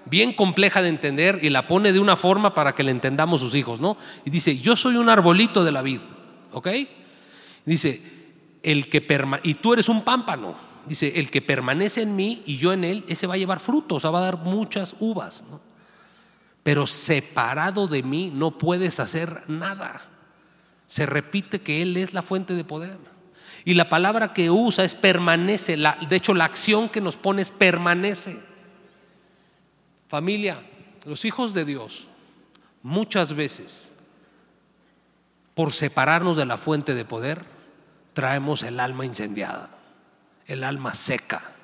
bien 0.06 0.32
compleja 0.32 0.82
de 0.82 0.88
entender 0.88 1.38
y 1.42 1.50
la 1.50 1.66
pone 1.66 1.92
de 1.92 2.00
una 2.00 2.16
forma 2.16 2.54
para 2.54 2.74
que 2.74 2.82
le 2.82 2.90
entendamos 2.90 3.40
sus 3.40 3.54
hijos, 3.54 3.80
¿no? 3.80 3.96
Y 4.24 4.30
dice, 4.30 4.58
"Yo 4.58 4.76
soy 4.76 4.96
un 4.96 5.08
arbolito 5.08 5.64
de 5.64 5.72
la 5.72 5.82
vid." 5.82 6.00
¿Ok? 6.52 6.68
Dice, 7.64 8.00
"El 8.62 8.88
que 8.88 9.06
y 9.42 9.54
tú 9.54 9.72
eres 9.72 9.88
un 9.88 10.02
pámpano." 10.02 10.54
Dice, 10.86 11.12
"El 11.16 11.30
que 11.30 11.42
permanece 11.42 12.02
en 12.02 12.16
mí 12.16 12.42
y 12.46 12.56
yo 12.56 12.72
en 12.72 12.84
él, 12.84 13.04
ese 13.08 13.26
va 13.26 13.34
a 13.34 13.38
llevar 13.38 13.60
frutos, 13.60 13.98
o 13.98 14.00
sea, 14.00 14.10
va 14.10 14.20
a 14.20 14.24
dar 14.24 14.38
muchas 14.38 14.96
uvas." 14.98 15.44
¿no? 15.50 15.72
pero 16.62 16.86
separado 16.86 17.88
de 17.88 18.02
mí 18.02 18.30
no 18.34 18.52
puedes 18.52 19.00
hacer 19.00 19.42
nada. 19.48 20.02
Se 20.86 21.06
repite 21.06 21.60
que 21.60 21.82
Él 21.82 21.96
es 21.96 22.12
la 22.12 22.22
fuente 22.22 22.54
de 22.54 22.64
poder. 22.64 22.98
Y 23.64 23.74
la 23.74 23.88
palabra 23.88 24.32
que 24.32 24.50
usa 24.50 24.84
es 24.84 24.94
permanece. 24.94 25.76
de 25.76 26.16
hecho, 26.16 26.34
la 26.34 26.44
acción 26.44 26.88
que 26.88 27.00
nos 27.00 27.16
pone 27.16 27.42
es 27.42 27.50
permanece. 27.50 28.40
Familia, 30.12 30.62
los 31.06 31.24
hijos 31.24 31.54
de 31.54 31.64
Dios, 31.64 32.06
muchas 32.82 33.32
veces, 33.32 33.94
por 35.54 35.72
separarnos 35.72 36.36
de 36.36 36.44
la 36.44 36.58
fuente 36.58 36.94
de 36.94 37.06
poder, 37.06 37.46
traemos 38.12 38.62
el 38.62 38.78
alma 38.78 39.06
incendiada, 39.06 39.70
el 40.46 40.64
alma 40.64 40.94
seca. 40.94 41.54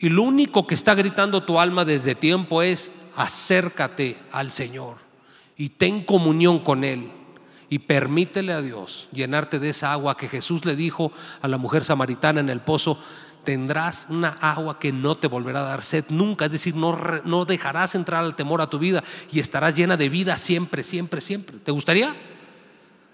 Y 0.00 0.08
lo 0.08 0.24
único 0.24 0.66
que 0.66 0.74
está 0.74 0.96
gritando 0.96 1.44
tu 1.44 1.60
alma 1.60 1.84
desde 1.84 2.16
tiempo 2.16 2.60
es, 2.60 2.90
acércate 3.14 4.18
al 4.32 4.50
Señor 4.50 4.98
y 5.56 5.68
ten 5.68 6.02
comunión 6.02 6.58
con 6.58 6.82
Él 6.82 7.12
y 7.68 7.78
permítele 7.78 8.52
a 8.52 8.62
Dios 8.62 9.08
llenarte 9.12 9.60
de 9.60 9.68
esa 9.68 9.92
agua 9.92 10.16
que 10.16 10.28
Jesús 10.28 10.64
le 10.64 10.74
dijo 10.74 11.12
a 11.40 11.46
la 11.46 11.56
mujer 11.56 11.84
samaritana 11.84 12.40
en 12.40 12.50
el 12.50 12.62
pozo, 12.62 12.98
tendrás 13.46 14.06
una 14.10 14.28
agua 14.28 14.78
que 14.78 14.92
no 14.92 15.14
te 15.14 15.28
volverá 15.28 15.60
a 15.60 15.68
dar 15.68 15.82
sed 15.82 16.04
nunca, 16.10 16.44
es 16.46 16.52
decir, 16.52 16.74
no, 16.74 16.98
no 17.24 17.46
dejarás 17.46 17.94
entrar 17.94 18.22
al 18.22 18.36
temor 18.36 18.60
a 18.60 18.68
tu 18.68 18.78
vida 18.78 19.02
y 19.32 19.40
estarás 19.40 19.74
llena 19.74 19.96
de 19.96 20.10
vida 20.10 20.36
siempre, 20.36 20.82
siempre, 20.82 21.22
siempre. 21.22 21.58
¿Te 21.60 21.70
gustaría? 21.70 22.14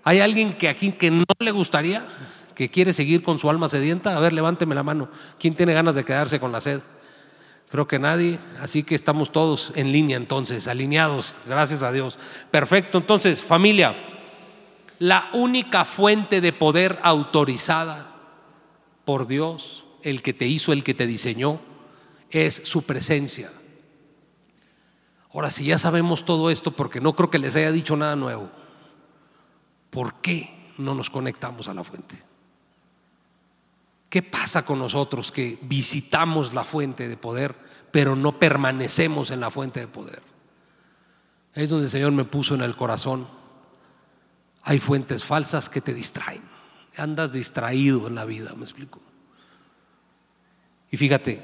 ¿Hay 0.02 0.20
alguien 0.20 0.54
que 0.54 0.68
aquí 0.68 0.92
que 0.92 1.10
no 1.10 1.24
le 1.38 1.50
gustaría? 1.52 2.04
que 2.54 2.68
quiere 2.68 2.92
seguir 2.92 3.22
con 3.22 3.38
su 3.38 3.48
alma 3.48 3.68
sedienta? 3.68 4.14
A 4.14 4.20
ver, 4.20 4.32
levánteme 4.32 4.74
la 4.74 4.82
mano. 4.82 5.08
¿Quién 5.38 5.54
tiene 5.54 5.72
ganas 5.72 5.94
de 5.94 6.04
quedarse 6.04 6.38
con 6.38 6.52
la 6.52 6.60
sed? 6.60 6.82
Creo 7.70 7.88
que 7.88 7.98
nadie, 7.98 8.38
así 8.60 8.82
que 8.82 8.94
estamos 8.94 9.32
todos 9.32 9.72
en 9.74 9.90
línea 9.90 10.18
entonces, 10.18 10.68
alineados, 10.68 11.34
gracias 11.46 11.82
a 11.82 11.90
Dios. 11.90 12.18
Perfecto, 12.50 12.98
entonces, 12.98 13.42
familia, 13.42 13.96
la 14.98 15.30
única 15.32 15.86
fuente 15.86 16.42
de 16.42 16.52
poder 16.52 16.98
autorizada 17.02 18.14
por 19.06 19.26
Dios, 19.26 19.86
el 20.02 20.23
que 20.23 20.32
te 20.32 20.47
hizo, 20.47 20.73
el 20.73 20.85
que 20.85 20.94
te 20.94 21.06
diseñó, 21.06 21.61
es 22.30 22.62
su 22.64 22.82
presencia. 22.82 23.50
Ahora, 25.32 25.50
si 25.50 25.64
ya 25.64 25.78
sabemos 25.78 26.25
todo 26.25 26.50
esto, 26.50 26.73
porque 26.73 27.00
no 27.00 27.14
creo 27.14 27.30
que 27.30 27.38
les 27.38 27.56
haya 27.56 27.73
dicho 27.73 27.97
nada 27.97 28.16
nuevo, 28.16 28.50
¿por 29.90 30.21
qué 30.21 30.73
no 30.78 30.94
nos 30.94 31.11
conectamos 31.11 31.68
a 31.68 31.75
la 31.75 31.85
fuente? 31.85 32.23
¿Qué 34.11 34.23
pasa 34.23 34.64
con 34.64 34.78
nosotros 34.78 35.32
que 35.32 35.59
visitamos 35.62 36.52
la 36.52 36.64
fuente 36.64 37.09
de 37.09 37.16
poder, 37.16 37.54
pero 37.90 38.14
no 38.14 38.38
permanecemos 38.38 39.30
en 39.30 39.40
la 39.40 39.50
fuente 39.50 39.80
de 39.80 39.88
poder? 39.88 40.23
Es 41.54 41.71
donde 41.71 41.87
el 41.87 41.90
Señor 41.90 42.12
me 42.12 42.25
puso 42.25 42.54
en 42.54 42.61
el 42.61 42.76
corazón. 42.76 43.26
Hay 44.64 44.78
fuentes 44.78 45.25
falsas 45.25 45.71
que 45.71 45.80
te 45.80 45.94
distraen. 45.94 46.42
Andas 46.99 47.32
distraído 47.32 48.06
en 48.06 48.14
la 48.14 48.26
vida, 48.26 48.52
me 48.54 48.64
explico. 48.64 49.00
Y 50.92 50.96
fíjate, 50.99 51.42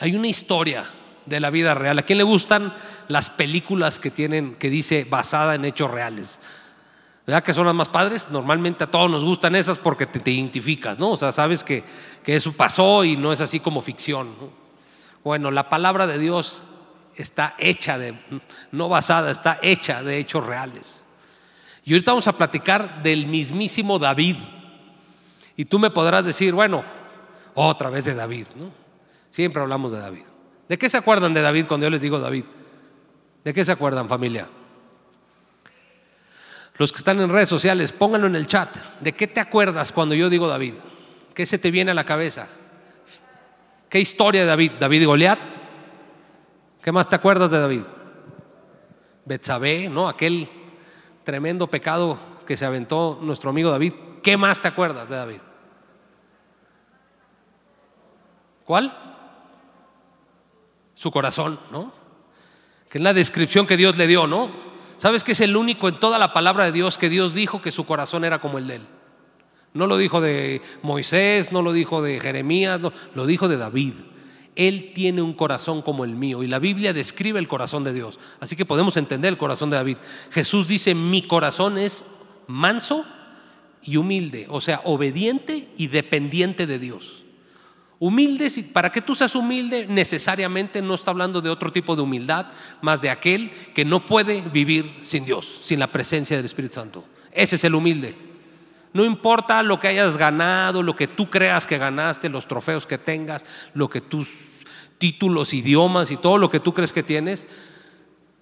hay 0.00 0.16
una 0.16 0.26
historia 0.26 0.84
de 1.26 1.38
la 1.38 1.48
vida 1.48 1.74
real. 1.74 1.96
¿A 1.96 2.02
quién 2.02 2.18
le 2.18 2.24
gustan 2.24 2.74
las 3.06 3.30
películas 3.30 4.00
que 4.00 4.10
tienen, 4.10 4.56
que 4.56 4.68
dice 4.68 5.06
basada 5.08 5.54
en 5.54 5.64
hechos 5.64 5.88
reales? 5.88 6.40
¿Verdad 7.24 7.44
que 7.44 7.54
son 7.54 7.66
las 7.66 7.74
más 7.74 7.88
padres? 7.88 8.28
Normalmente 8.30 8.82
a 8.82 8.90
todos 8.90 9.08
nos 9.08 9.24
gustan 9.24 9.54
esas 9.54 9.78
porque 9.78 10.06
te, 10.06 10.28
identificas, 10.28 10.98
¿no? 10.98 11.12
O 11.12 11.16
sea, 11.16 11.30
sabes 11.30 11.62
que, 11.62 11.84
que, 12.24 12.34
eso 12.34 12.52
pasó 12.52 13.04
y 13.04 13.16
no 13.16 13.32
es 13.32 13.40
así 13.40 13.60
como 13.60 13.80
ficción. 13.80 14.34
Bueno, 15.22 15.52
la 15.52 15.68
palabra 15.68 16.08
de 16.08 16.18
Dios 16.18 16.64
está 17.14 17.54
hecha 17.58 17.96
de, 17.96 18.18
no 18.72 18.88
basada, 18.88 19.30
está 19.30 19.60
hecha 19.62 20.02
de 20.02 20.18
hechos 20.18 20.44
reales. 20.44 21.04
Y 21.84 21.92
ahorita 21.92 22.10
vamos 22.10 22.26
a 22.26 22.36
platicar 22.36 23.04
del 23.04 23.28
mismísimo 23.28 24.00
David. 24.00 24.36
Y 25.56 25.64
tú 25.66 25.78
me 25.78 25.90
podrás 25.90 26.24
decir, 26.24 26.54
bueno, 26.54 26.82
otra 27.54 27.90
vez 27.90 28.04
de 28.04 28.14
David, 28.14 28.46
¿no? 28.56 28.70
Siempre 29.30 29.62
hablamos 29.62 29.92
de 29.92 29.98
David. 29.98 30.24
¿De 30.68 30.78
qué 30.78 30.88
se 30.88 30.96
acuerdan 30.96 31.34
de 31.34 31.42
David 31.42 31.66
cuando 31.66 31.86
yo 31.86 31.90
les 31.90 32.00
digo 32.00 32.18
David? 32.18 32.44
¿De 33.44 33.52
qué 33.52 33.64
se 33.64 33.72
acuerdan, 33.72 34.08
familia? 34.08 34.48
Los 36.76 36.92
que 36.92 36.98
están 36.98 37.20
en 37.20 37.28
redes 37.28 37.48
sociales, 37.48 37.92
pónganlo 37.92 38.26
en 38.26 38.36
el 38.36 38.46
chat. 38.46 38.76
¿De 39.00 39.12
qué 39.12 39.26
te 39.26 39.40
acuerdas 39.40 39.92
cuando 39.92 40.14
yo 40.14 40.30
digo 40.30 40.48
David? 40.48 40.74
¿Qué 41.34 41.46
se 41.46 41.58
te 41.58 41.70
viene 41.70 41.90
a 41.90 41.94
la 41.94 42.04
cabeza? 42.04 42.48
¿Qué 43.88 44.00
historia 44.00 44.42
de 44.42 44.46
David? 44.46 44.72
¿David 44.80 45.02
y 45.02 45.04
Goliat? 45.04 45.38
¿Qué 46.82 46.92
más 46.92 47.08
te 47.08 47.16
acuerdas 47.16 47.50
de 47.50 47.60
David? 47.60 47.82
Betsabé, 49.24 49.88
¿no? 49.88 50.08
Aquel 50.08 50.48
tremendo 51.24 51.66
pecado 51.68 52.18
que 52.46 52.56
se 52.56 52.64
aventó 52.64 53.18
nuestro 53.22 53.50
amigo 53.50 53.70
David. 53.70 53.92
¿Qué 54.22 54.36
más 54.36 54.60
te 54.62 54.68
acuerdas 54.68 55.08
de 55.08 55.16
David? 55.16 55.40
¿Cuál? 58.72 58.90
Su 60.94 61.10
corazón, 61.10 61.60
¿no? 61.70 61.92
Que 62.88 62.96
es 62.96 63.04
la 63.04 63.12
descripción 63.12 63.66
que 63.66 63.76
Dios 63.76 63.98
le 63.98 64.06
dio, 64.06 64.26
¿no? 64.26 64.50
¿Sabes 64.96 65.24
que 65.24 65.32
es 65.32 65.42
el 65.42 65.58
único 65.58 65.90
en 65.90 65.96
toda 65.96 66.18
la 66.18 66.32
palabra 66.32 66.64
de 66.64 66.72
Dios 66.72 66.96
que 66.96 67.10
Dios 67.10 67.34
dijo 67.34 67.60
que 67.60 67.70
su 67.70 67.84
corazón 67.84 68.24
era 68.24 68.40
como 68.40 68.56
el 68.56 68.66
de 68.66 68.76
él? 68.76 68.86
No 69.74 69.86
lo 69.86 69.98
dijo 69.98 70.22
de 70.22 70.62
Moisés, 70.80 71.52
no 71.52 71.60
lo 71.60 71.74
dijo 71.74 72.00
de 72.00 72.18
Jeremías, 72.18 72.80
no, 72.80 72.94
lo 73.14 73.26
dijo 73.26 73.46
de 73.46 73.58
David. 73.58 73.92
Él 74.56 74.92
tiene 74.94 75.20
un 75.20 75.34
corazón 75.34 75.82
como 75.82 76.06
el 76.06 76.14
mío 76.14 76.42
y 76.42 76.46
la 76.46 76.58
Biblia 76.58 76.94
describe 76.94 77.38
el 77.38 77.48
corazón 77.48 77.84
de 77.84 77.92
Dios. 77.92 78.18
Así 78.40 78.56
que 78.56 78.64
podemos 78.64 78.96
entender 78.96 79.34
el 79.34 79.38
corazón 79.38 79.68
de 79.68 79.76
David. 79.76 79.98
Jesús 80.30 80.66
dice, 80.66 80.94
mi 80.94 81.20
corazón 81.20 81.76
es 81.76 82.06
manso 82.46 83.04
y 83.82 83.98
humilde, 83.98 84.46
o 84.48 84.62
sea, 84.62 84.80
obediente 84.84 85.68
y 85.76 85.88
dependiente 85.88 86.66
de 86.66 86.78
Dios. 86.78 87.21
Humilde, 88.04 88.50
para 88.72 88.90
que 88.90 89.00
tú 89.00 89.14
seas 89.14 89.36
humilde, 89.36 89.86
necesariamente 89.88 90.82
no 90.82 90.96
está 90.96 91.12
hablando 91.12 91.40
de 91.40 91.50
otro 91.50 91.70
tipo 91.70 91.94
de 91.94 92.02
humildad, 92.02 92.46
más 92.80 93.00
de 93.00 93.10
aquel 93.10 93.52
que 93.76 93.84
no 93.84 94.06
puede 94.06 94.40
vivir 94.40 94.92
sin 95.02 95.24
Dios, 95.24 95.60
sin 95.62 95.78
la 95.78 95.86
presencia 95.86 96.36
del 96.36 96.46
Espíritu 96.46 96.74
Santo. 96.74 97.04
Ese 97.30 97.54
es 97.54 97.62
el 97.62 97.76
humilde. 97.76 98.16
No 98.92 99.04
importa 99.04 99.62
lo 99.62 99.78
que 99.78 99.86
hayas 99.86 100.16
ganado, 100.16 100.82
lo 100.82 100.96
que 100.96 101.06
tú 101.06 101.30
creas 101.30 101.64
que 101.64 101.78
ganaste, 101.78 102.28
los 102.28 102.48
trofeos 102.48 102.88
que 102.88 102.98
tengas, 102.98 103.44
lo 103.72 103.88
que 103.88 104.00
tus 104.00 104.28
títulos, 104.98 105.54
idiomas 105.54 106.10
y 106.10 106.16
todo 106.16 106.38
lo 106.38 106.50
que 106.50 106.58
tú 106.58 106.74
crees 106.74 106.92
que 106.92 107.04
tienes, 107.04 107.46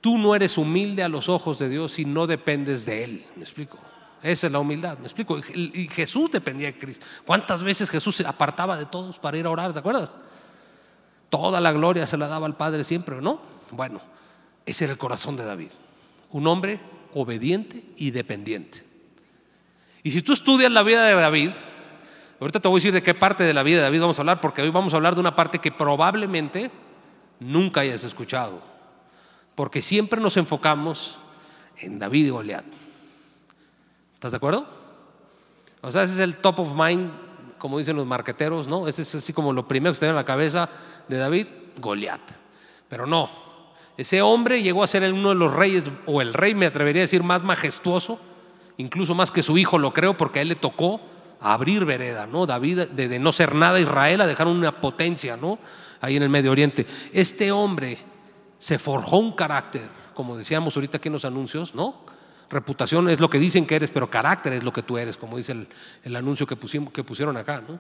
tú 0.00 0.16
no 0.16 0.34
eres 0.34 0.56
humilde 0.56 1.02
a 1.02 1.10
los 1.10 1.28
ojos 1.28 1.58
de 1.58 1.68
Dios 1.68 1.92
si 1.92 2.06
no 2.06 2.26
dependes 2.26 2.86
de 2.86 3.04
Él. 3.04 3.24
¿Me 3.36 3.42
explico? 3.42 3.76
Esa 4.22 4.46
es 4.48 4.52
la 4.52 4.58
humildad, 4.58 4.98
¿me 4.98 5.04
explico? 5.04 5.38
Y 5.38 5.88
Jesús 5.88 6.30
dependía 6.30 6.66
de 6.68 6.78
Cristo. 6.78 7.06
¿Cuántas 7.24 7.62
veces 7.62 7.88
Jesús 7.88 8.16
se 8.16 8.26
apartaba 8.26 8.76
de 8.76 8.84
todos 8.84 9.18
para 9.18 9.38
ir 9.38 9.46
a 9.46 9.50
orar? 9.50 9.72
¿Te 9.72 9.78
acuerdas? 9.78 10.14
Toda 11.30 11.60
la 11.60 11.72
gloria 11.72 12.06
se 12.06 12.18
la 12.18 12.28
daba 12.28 12.46
al 12.46 12.56
Padre 12.56 12.84
siempre, 12.84 13.20
¿no? 13.22 13.40
Bueno, 13.70 14.00
ese 14.66 14.84
era 14.84 14.92
el 14.92 14.98
corazón 14.98 15.36
de 15.36 15.44
David. 15.44 15.70
Un 16.32 16.46
hombre 16.46 16.80
obediente 17.14 17.84
y 17.96 18.10
dependiente. 18.10 18.84
Y 20.02 20.10
si 20.10 20.22
tú 20.22 20.32
estudias 20.32 20.70
la 20.70 20.82
vida 20.82 21.04
de 21.04 21.14
David, 21.14 21.50
ahorita 22.40 22.60
te 22.60 22.68
voy 22.68 22.76
a 22.76 22.80
decir 22.80 22.92
de 22.92 23.02
qué 23.02 23.14
parte 23.14 23.44
de 23.44 23.54
la 23.54 23.62
vida 23.62 23.78
de 23.78 23.82
David 23.84 24.00
vamos 24.00 24.18
a 24.18 24.22
hablar, 24.22 24.40
porque 24.40 24.62
hoy 24.62 24.70
vamos 24.70 24.92
a 24.92 24.96
hablar 24.96 25.14
de 25.14 25.20
una 25.20 25.34
parte 25.34 25.58
que 25.58 25.72
probablemente 25.72 26.70
nunca 27.38 27.80
hayas 27.80 28.04
escuchado, 28.04 28.62
porque 29.54 29.82
siempre 29.82 30.20
nos 30.20 30.36
enfocamos 30.36 31.18
en 31.78 31.98
David 31.98 32.26
y 32.26 32.30
Goliat. 32.30 32.64
¿Estás 34.20 34.32
de 34.32 34.36
acuerdo? 34.36 34.66
O 35.80 35.90
sea, 35.90 36.02
ese 36.02 36.12
es 36.12 36.18
el 36.18 36.36
top 36.36 36.60
of 36.60 36.74
mind, 36.74 37.10
como 37.56 37.78
dicen 37.78 37.96
los 37.96 38.04
marqueteros, 38.04 38.68
¿no? 38.68 38.86
Ese 38.86 39.00
es 39.00 39.14
así 39.14 39.32
como 39.32 39.50
lo 39.50 39.66
primero 39.66 39.92
que 39.92 39.94
está 39.94 40.06
en 40.06 40.14
la 40.14 40.26
cabeza 40.26 40.68
de 41.08 41.16
David, 41.16 41.46
Goliat. 41.80 42.20
Pero 42.86 43.06
no, 43.06 43.30
ese 43.96 44.20
hombre 44.20 44.62
llegó 44.62 44.82
a 44.82 44.88
ser 44.88 45.10
uno 45.10 45.30
de 45.30 45.36
los 45.36 45.54
reyes, 45.54 45.90
o 46.04 46.20
el 46.20 46.34
rey 46.34 46.54
me 46.54 46.66
atrevería 46.66 47.00
a 47.00 47.04
decir 47.04 47.22
más 47.22 47.42
majestuoso, 47.42 48.20
incluso 48.76 49.14
más 49.14 49.30
que 49.30 49.42
su 49.42 49.56
hijo, 49.56 49.78
lo 49.78 49.94
creo, 49.94 50.18
porque 50.18 50.40
a 50.40 50.42
él 50.42 50.48
le 50.48 50.54
tocó 50.54 51.00
abrir 51.40 51.86
vereda, 51.86 52.26
¿no? 52.26 52.44
David, 52.44 52.88
de, 52.90 53.18
no 53.18 53.32
ser 53.32 53.54
nada 53.54 53.80
Israel, 53.80 54.20
a 54.20 54.26
dejar 54.26 54.48
una 54.48 54.82
potencia, 54.82 55.38
¿no? 55.38 55.58
Ahí 56.02 56.16
en 56.16 56.24
el 56.24 56.28
Medio 56.28 56.50
Oriente. 56.50 56.86
Este 57.10 57.52
hombre 57.52 57.96
se 58.58 58.78
forjó 58.78 59.16
un 59.16 59.32
carácter, 59.32 59.88
como 60.12 60.36
decíamos 60.36 60.76
ahorita 60.76 60.98
aquí 60.98 61.08
en 61.08 61.14
los 61.14 61.24
anuncios, 61.24 61.74
¿no? 61.74 62.19
Reputación 62.50 63.08
es 63.08 63.20
lo 63.20 63.30
que 63.30 63.38
dicen 63.38 63.64
que 63.64 63.76
eres, 63.76 63.90
pero 63.90 64.10
carácter 64.10 64.52
es 64.52 64.64
lo 64.64 64.72
que 64.72 64.82
tú 64.82 64.98
eres, 64.98 65.16
como 65.16 65.36
dice 65.36 65.52
el, 65.52 65.68
el 66.02 66.16
anuncio 66.16 66.46
que, 66.46 66.56
pusimos, 66.56 66.92
que 66.92 67.04
pusieron 67.04 67.36
acá, 67.36 67.62
¿no? 67.66 67.78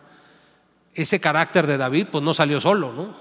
Ese 0.94 1.20
carácter 1.20 1.66
de 1.66 1.76
David, 1.76 2.06
pues 2.10 2.22
no 2.22 2.32
salió 2.32 2.60
solo, 2.60 2.92
¿no? 2.92 3.14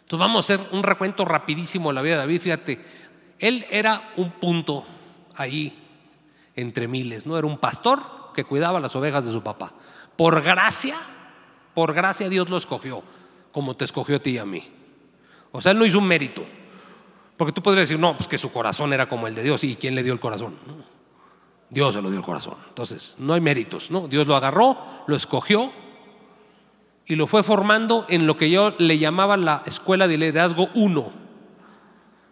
Entonces 0.00 0.18
vamos 0.18 0.50
a 0.50 0.54
hacer 0.54 0.68
un 0.72 0.82
recuento 0.82 1.24
rapidísimo 1.24 1.90
de 1.90 1.94
la 1.94 2.02
vida 2.02 2.14
de 2.14 2.20
David. 2.20 2.40
Fíjate, 2.40 2.84
él 3.38 3.66
era 3.70 4.12
un 4.16 4.32
punto 4.32 4.86
ahí 5.34 5.78
entre 6.56 6.88
miles, 6.88 7.26
¿no? 7.26 7.36
Era 7.36 7.46
un 7.46 7.58
pastor 7.58 8.32
que 8.34 8.44
cuidaba 8.44 8.80
las 8.80 8.94
ovejas 8.96 9.24
de 9.24 9.32
su 9.32 9.42
papá. 9.42 9.72
Por 10.16 10.42
gracia, 10.42 10.96
por 11.74 11.94
gracia 11.94 12.28
Dios 12.28 12.48
lo 12.50 12.56
escogió, 12.56 13.02
como 13.52 13.76
te 13.76 13.84
escogió 13.84 14.16
a 14.16 14.18
ti 14.18 14.30
y 14.32 14.38
a 14.38 14.44
mí. 14.44 14.62
O 15.52 15.60
sea, 15.60 15.72
él 15.72 15.78
no 15.78 15.86
hizo 15.86 15.98
un 15.98 16.06
mérito. 16.06 16.44
Porque 17.36 17.52
tú 17.52 17.62
podrías 17.62 17.88
decir, 17.88 17.98
no, 17.98 18.16
pues 18.16 18.28
que 18.28 18.38
su 18.38 18.52
corazón 18.52 18.92
era 18.92 19.08
como 19.08 19.26
el 19.26 19.34
de 19.34 19.42
Dios. 19.42 19.64
¿Y 19.64 19.76
quién 19.76 19.94
le 19.94 20.02
dio 20.02 20.12
el 20.12 20.20
corazón? 20.20 20.54
Dios 21.70 21.94
se 21.94 22.02
lo 22.02 22.10
dio 22.10 22.18
el 22.18 22.24
corazón. 22.24 22.54
Entonces, 22.68 23.16
no 23.18 23.34
hay 23.34 23.40
méritos, 23.40 23.90
¿no? 23.90 24.06
Dios 24.06 24.26
lo 24.26 24.36
agarró, 24.36 24.78
lo 25.06 25.16
escogió 25.16 25.72
y 27.06 27.16
lo 27.16 27.26
fue 27.26 27.42
formando 27.42 28.06
en 28.08 28.26
lo 28.26 28.36
que 28.36 28.50
yo 28.50 28.74
le 28.78 28.98
llamaba 28.98 29.36
la 29.36 29.62
escuela 29.66 30.08
de 30.08 30.16
liderazgo 30.16 30.68
1, 30.74 31.10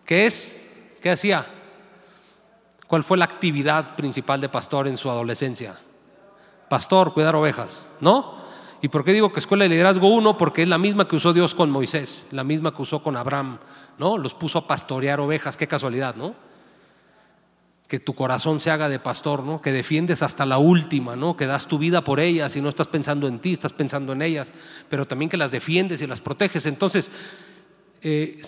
que 0.07 0.27
es, 0.27 0.67
¿qué 1.01 1.11
hacía? 1.11 1.45
¿Cuál 2.87 3.05
fue 3.05 3.19
la 3.19 3.25
actividad 3.25 3.97
principal 3.97 4.41
de 4.41 4.49
pastor 4.49 4.87
en 4.87 4.97
su 4.97 5.11
adolescencia? 5.11 5.77
Pastor, 6.69 7.13
cuidar 7.13 7.35
ovejas, 7.37 7.87
¿no? 8.01 8.41
¿Y 8.81 8.89
por 8.89 9.05
qué 9.05 9.13
digo 9.13 9.33
que 9.33 9.41
escuela 9.41 9.65
de 9.65 9.71
liderazgo 9.71 10.09
1? 10.09 10.37
Porque 10.39 10.63
es 10.63 10.69
la 10.69 10.79
misma 10.79 11.07
que 11.07 11.17
usó 11.17 11.33
Dios 11.33 11.55
con 11.55 11.71
Moisés, 11.71 12.27
la 12.31 12.43
misma 12.43 12.75
que 12.75 12.83
usó 12.83 13.03
con 13.03 13.17
Abraham, 13.17 13.59
Los 14.19 14.35
puso 14.35 14.59
a 14.59 14.67
pastorear 14.67 15.21
ovejas, 15.21 15.57
qué 15.57 15.67
casualidad, 15.67 16.17
¿no? 16.17 16.35
que 17.93 18.01
tu 18.01 18.15
corazón 18.15 18.59
se 18.59 18.71
haga 18.71 18.89
de 18.89 18.99
pastor, 18.99 19.43
¿no? 19.43 19.61
Que 19.61 19.71
defiendes 19.71 20.23
hasta 20.23 20.47
la 20.47 20.57
última, 20.57 21.15
¿no? 21.15 21.37
Que 21.37 21.45
das 21.45 21.69
tu 21.69 21.77
vida 21.77 22.03
por 22.03 22.21
ellas 22.21 22.57
y 22.57 22.63
no 22.63 22.71
estás 22.71 22.89
pensando 22.89 23.29
en 23.29 23.39
ti, 23.39 23.53
estás 23.53 23.75
pensando 23.75 24.15
en 24.15 24.23
ellas, 24.23 24.51
pero 24.89 25.07
también 25.07 25.29
que 25.29 25.37
las 25.37 25.51
defiendes 25.51 26.01
y 26.01 26.07
las 26.07 26.23
proteges. 26.23 26.65
Entonces, 26.65 27.11
eh, 28.01 28.41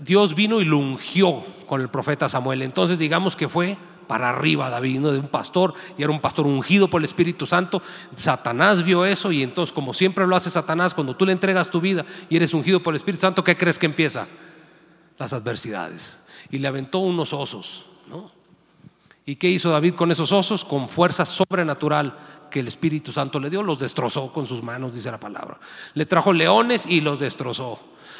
Dios 0.00 0.34
vino 0.34 0.60
y 0.60 0.66
lo 0.66 0.76
ungió 0.76 1.42
con 1.66 1.80
el 1.80 1.88
profeta 1.88 2.28
Samuel. 2.28 2.60
Entonces, 2.60 2.98
digamos 2.98 3.36
que 3.36 3.48
fue 3.48 3.78
para 4.10 4.30
arriba 4.30 4.68
David, 4.68 4.98
¿no? 4.98 5.12
De 5.12 5.20
un 5.20 5.28
pastor, 5.28 5.72
y 5.96 6.02
era 6.02 6.10
un 6.10 6.20
pastor 6.20 6.44
ungido 6.44 6.90
por 6.90 7.00
el 7.00 7.04
Espíritu 7.04 7.46
Santo. 7.46 7.80
Satanás 8.16 8.82
vio 8.82 9.04
eso 9.04 9.30
y 9.30 9.44
entonces, 9.44 9.72
como 9.72 9.94
siempre 9.94 10.26
lo 10.26 10.34
hace 10.34 10.50
Satanás, 10.50 10.94
cuando 10.94 11.14
tú 11.14 11.24
le 11.24 11.30
entregas 11.30 11.70
tu 11.70 11.80
vida 11.80 12.04
y 12.28 12.34
eres 12.34 12.52
ungido 12.52 12.82
por 12.82 12.92
el 12.92 12.96
Espíritu 12.96 13.20
Santo, 13.20 13.44
¿qué 13.44 13.56
crees 13.56 13.78
que 13.78 13.86
empieza? 13.86 14.26
Las 15.16 15.32
adversidades. 15.32 16.18
Y 16.50 16.58
le 16.58 16.66
aventó 16.66 16.98
unos 16.98 17.32
osos 17.32 17.86
¿Y 19.24 19.36
qué 19.36 19.48
hizo 19.48 19.70
David 19.70 19.94
con 19.94 20.10
esos 20.10 20.32
osos? 20.32 20.64
Con 20.64 20.88
fuerza 20.88 21.24
sobrenatural 21.24 22.18
que 22.50 22.58
el 22.58 22.66
Espíritu 22.66 23.12
Santo 23.12 23.38
le 23.38 23.48
dio, 23.48 23.62
los 23.62 23.78
destrozó 23.78 24.32
con 24.32 24.48
sus 24.48 24.60
manos, 24.60 24.92
dice 24.92 25.08
la 25.08 25.20
palabra. 25.20 25.60
Le 25.94 26.04
trajo 26.04 26.32
leones 26.32 26.84
y 26.84 27.00
los 27.00 27.20
destrozó. 27.20 27.78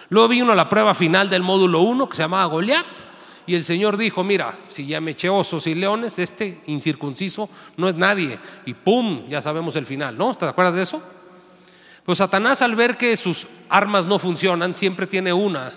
Luego 0.08 0.28
vino 0.28 0.54
la 0.54 0.68
prueba 0.68 0.94
final 0.94 1.28
del 1.28 1.42
módulo 1.42 1.80
1 1.80 2.08
que 2.08 2.14
se 2.14 2.22
llamaba 2.22 2.44
Goliat. 2.44 3.09
Y 3.46 3.54
el 3.54 3.64
Señor 3.64 3.96
dijo, 3.96 4.22
mira, 4.22 4.52
si 4.68 4.86
ya 4.86 5.00
me 5.00 5.12
eché 5.12 5.28
osos 5.28 5.66
y 5.66 5.74
leones, 5.74 6.18
este 6.18 6.60
incircunciso 6.66 7.48
no 7.76 7.88
es 7.88 7.94
nadie. 7.94 8.38
Y 8.66 8.74
¡pum! 8.74 9.26
Ya 9.28 9.42
sabemos 9.42 9.76
el 9.76 9.86
final, 9.86 10.16
¿no? 10.16 10.34
¿Te 10.34 10.46
acuerdas 10.46 10.74
de 10.74 10.82
eso? 10.82 11.02
Pues 12.04 12.18
Satanás 12.18 12.62
al 12.62 12.74
ver 12.74 12.96
que 12.96 13.16
sus 13.16 13.46
armas 13.68 14.06
no 14.06 14.18
funcionan, 14.18 14.74
siempre 14.74 15.06
tiene 15.06 15.32
una, 15.32 15.72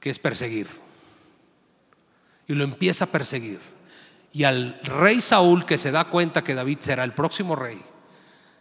que 0.00 0.10
es 0.10 0.18
perseguir 0.18 0.68
y 2.48 2.54
lo 2.54 2.64
empieza 2.64 3.06
a 3.06 3.08
perseguir. 3.08 3.60
Y 4.32 4.44
al 4.44 4.78
rey 4.82 5.20
Saúl, 5.20 5.64
que 5.64 5.78
se 5.78 5.90
da 5.90 6.04
cuenta 6.04 6.44
que 6.44 6.54
David 6.54 6.78
será 6.80 7.04
el 7.04 7.12
próximo 7.12 7.56
rey, 7.56 7.80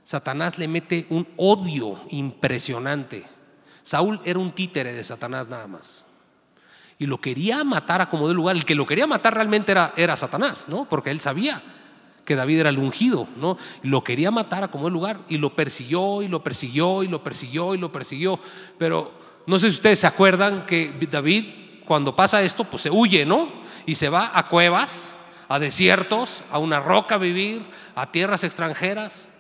Satanás 0.04 0.58
le 0.58 0.68
mete 0.68 1.08
un 1.10 1.28
odio 1.38 2.02
impresionante. 2.10 3.26
Saúl 3.82 4.22
era 4.24 4.40
un 4.40 4.52
títere 4.52 4.94
de 4.94 5.04
Satanás 5.04 5.48
nada 5.48 5.68
más. 5.68 6.06
Y 6.98 7.08
lo 7.08 7.20
quería 7.20 7.64
matar 7.64 8.02
a 8.02 8.10
como 8.10 8.28
de 8.28 8.34
lugar. 8.34 8.56
El 8.56 8.66
que 8.66 8.76
lo 8.76 8.86
quería 8.86 9.08
matar 9.08 9.34
realmente 9.34 9.72
era, 9.72 9.94
era 9.98 10.16
Satanás, 10.16 10.68
¿no? 10.70 10.86
Porque 10.86 11.12
él 11.12 11.20
sabía 11.20 11.62
que 12.24 12.36
David 12.36 12.60
era 12.60 12.70
el 12.70 12.80
ungido, 12.80 13.28
¿no? 13.38 13.58
Lo 13.84 14.04
quería 14.04 14.32
matar 14.32 14.64
a 14.64 14.70
como 14.70 14.86
de 14.86 14.92
lugar. 14.92 15.20
Y 15.30 15.38
lo 15.38 15.56
persiguió, 15.56 16.22
y 16.22 16.28
lo 16.28 16.44
persiguió, 16.44 17.04
y 17.04 17.08
lo 17.08 17.24
persiguió, 17.24 17.76
y 17.76 17.78
lo 17.78 17.92
persiguió. 17.92 18.40
Pero 18.78 19.12
no 19.46 19.60
sé 19.60 19.70
si 19.70 19.76
ustedes 19.76 20.00
se 20.00 20.08
acuerdan 20.08 20.66
que 20.66 20.94
David, 21.12 21.46
cuando 21.86 22.16
pasa 22.16 22.42
esto, 22.42 22.64
pues 22.64 22.84
se 22.84 22.90
huye, 22.90 23.26
¿no? 23.26 23.66
y 23.86 23.96
se 23.96 24.10
va 24.10 24.32
a 24.34 24.48
cuevas, 24.48 25.16
a 25.48 25.60
desiertos, 25.60 26.44
a 26.52 26.58
una 26.58 26.80
roca 26.80 27.16
a 27.16 27.20
vivir, 27.20 27.66
a 27.96 28.12
tierras 28.12 28.44
extranjeras. 28.44 29.32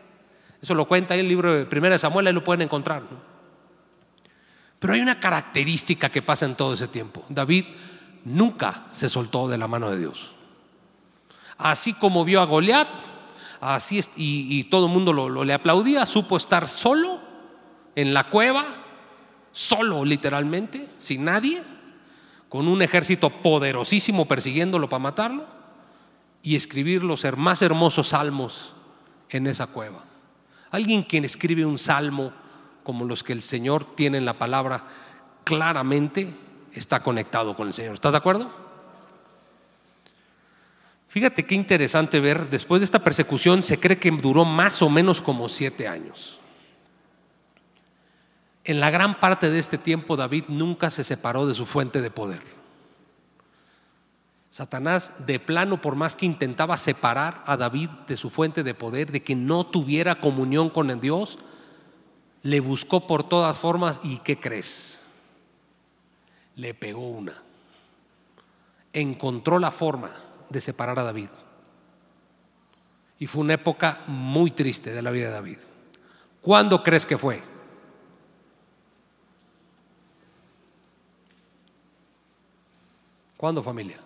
Eso 0.62 0.76
lo 0.76 0.88
cuenta 0.88 1.13
ahí 1.13 1.20
el 1.20 1.28
libro 1.28 1.54
de 1.54 1.65
Primera 1.65 1.96
de 1.96 2.00
Samuel, 2.00 2.28
ahí 2.28 2.34
lo 2.34 2.44
pueden 2.44 2.62
encontrar. 2.62 3.04
Pero 4.86 4.93
hay 4.93 5.02
una 5.02 5.19
característica 5.19 6.10
que 6.10 6.21
pasa 6.21 6.45
en 6.45 6.54
todo 6.54 6.76
ese 6.76 6.88
tiempo. 6.88 7.26
David 7.28 7.65
nunca 8.24 8.86
se 8.91 9.10
soltó 9.10 9.48
de 9.48 9.58
la 9.58 9.67
mano 9.67 9.89
de 9.89 9.98
Dios. 9.98 10.30
Así 11.58 11.93
como 11.93 12.24
vio 12.24 12.39
a 12.39 12.45
Goliat, 12.45 12.88
así 13.62 14.00
y, 14.15 14.65
todo 14.65 14.86
el 14.86 14.91
mundo 14.91 15.12
lo, 15.12 15.43
le 15.43 15.54
aplaudía, 15.56 16.06
supo 16.06 16.38
estar 16.38 16.67
solo 16.67 17.19
en 17.95 18.13
la 18.13 18.30
cueva, 18.30 18.63
solo 19.52 20.06
literalmente, 20.06 20.88
sin 21.00 21.26
nadie, 21.26 21.63
con 22.48 22.67
un 22.67 22.84
ejército 22.84 23.41
poderosísimo 23.41 24.28
persiguiéndolo 24.28 24.88
para 24.88 25.00
matarlo 25.00 25.48
y 26.43 26.56
escribir 26.56 27.04
los 27.04 27.26
más 27.38 27.63
hermosos 27.63 28.10
salmos 28.10 28.76
en 29.30 29.48
esa 29.48 29.65
cueva. 29.65 30.04
Alguien 30.69 31.02
quien 31.02 31.26
escribe 31.26 31.65
un 31.65 31.80
salmo 31.80 32.44
como 32.86 33.04
los 33.04 33.24
que 33.24 33.34
el 33.34 33.41
Señor 33.41 33.84
tiene 33.84 34.19
en 34.19 34.26
la 34.26 34.38
palabra, 34.38 34.86
claramente 35.43 36.34
está 36.71 37.02
conectado 37.02 37.56
con 37.56 37.67
el 37.67 37.74
Señor. 37.74 37.95
¿Estás 37.95 38.13
de 38.13 38.19
acuerdo? 38.19 38.50
Fíjate 41.08 41.45
qué 41.45 41.56
interesante 41.56 42.19
ver, 42.19 42.50
después 42.50 42.82
de 42.82 42.86
esta 42.86 43.04
persecución 43.04 43.63
se 43.63 43.80
cree 43.80 43.98
que 43.98 44.12
duró 44.12 44.45
más 44.45 44.82
o 44.82 44.89
menos 44.89 45.19
como 45.19 45.50
siete 45.50 45.88
años. 45.88 46.39
En 48.63 48.80
la 48.80 48.91
gran 48.91 49.19
parte 49.19 49.50
de 49.50 49.58
este 49.60 49.78
tiempo 49.78 50.15
David 50.15 50.45
nunca 50.48 50.89
se 50.91 51.04
separó 51.04 51.48
de 51.48 51.56
su 51.56 51.65
fuente 51.65 52.02
de 52.02 52.12
poder. 52.12 52.43
Satanás 54.52 55.12
de 55.26 55.39
plano, 55.39 55.82
por 55.82 55.95
más 55.95 56.15
que 56.15 56.26
intentaba 56.26 56.78
separar 56.78 57.43
a 57.48 57.58
David 57.58 57.89
de 58.08 58.15
su 58.15 58.30
fuente 58.30 58.63
de 58.63 58.74
poder, 58.74 59.12
de 59.12 59.24
que 59.24 59.36
no 59.36 59.65
tuviera 59.65 60.19
comunión 60.19 60.69
con 60.69 60.89
el 60.89 61.00
Dios, 61.00 61.39
le 62.45 62.60
buscó 62.60 63.08
por 63.08 63.27
todas 63.27 63.58
formas 63.58 63.99
y 64.03 64.19
¿qué 64.19 64.39
crees? 64.39 65.01
Le 66.55 66.75
pegó 66.75 67.10
una. 67.10 67.34
Encontró 68.93 69.58
la 69.58 69.71
forma 69.71 70.12
de 70.47 70.62
separar 70.62 70.99
a 70.99 71.03
David. 71.03 71.29
Y 73.17 73.25
fue 73.25 73.41
una 73.41 73.55
época 73.55 74.01
muy 74.05 74.51
triste 74.51 74.91
de 74.91 75.01
la 75.01 75.10
vida 75.10 75.25
de 75.25 75.34
David. 75.34 75.58
¿Cuándo 76.39 76.84
crees 76.84 77.08
que 77.08 77.17
fue? 77.17 77.41
¿Cuándo 83.38 83.63
familia? 83.63 83.97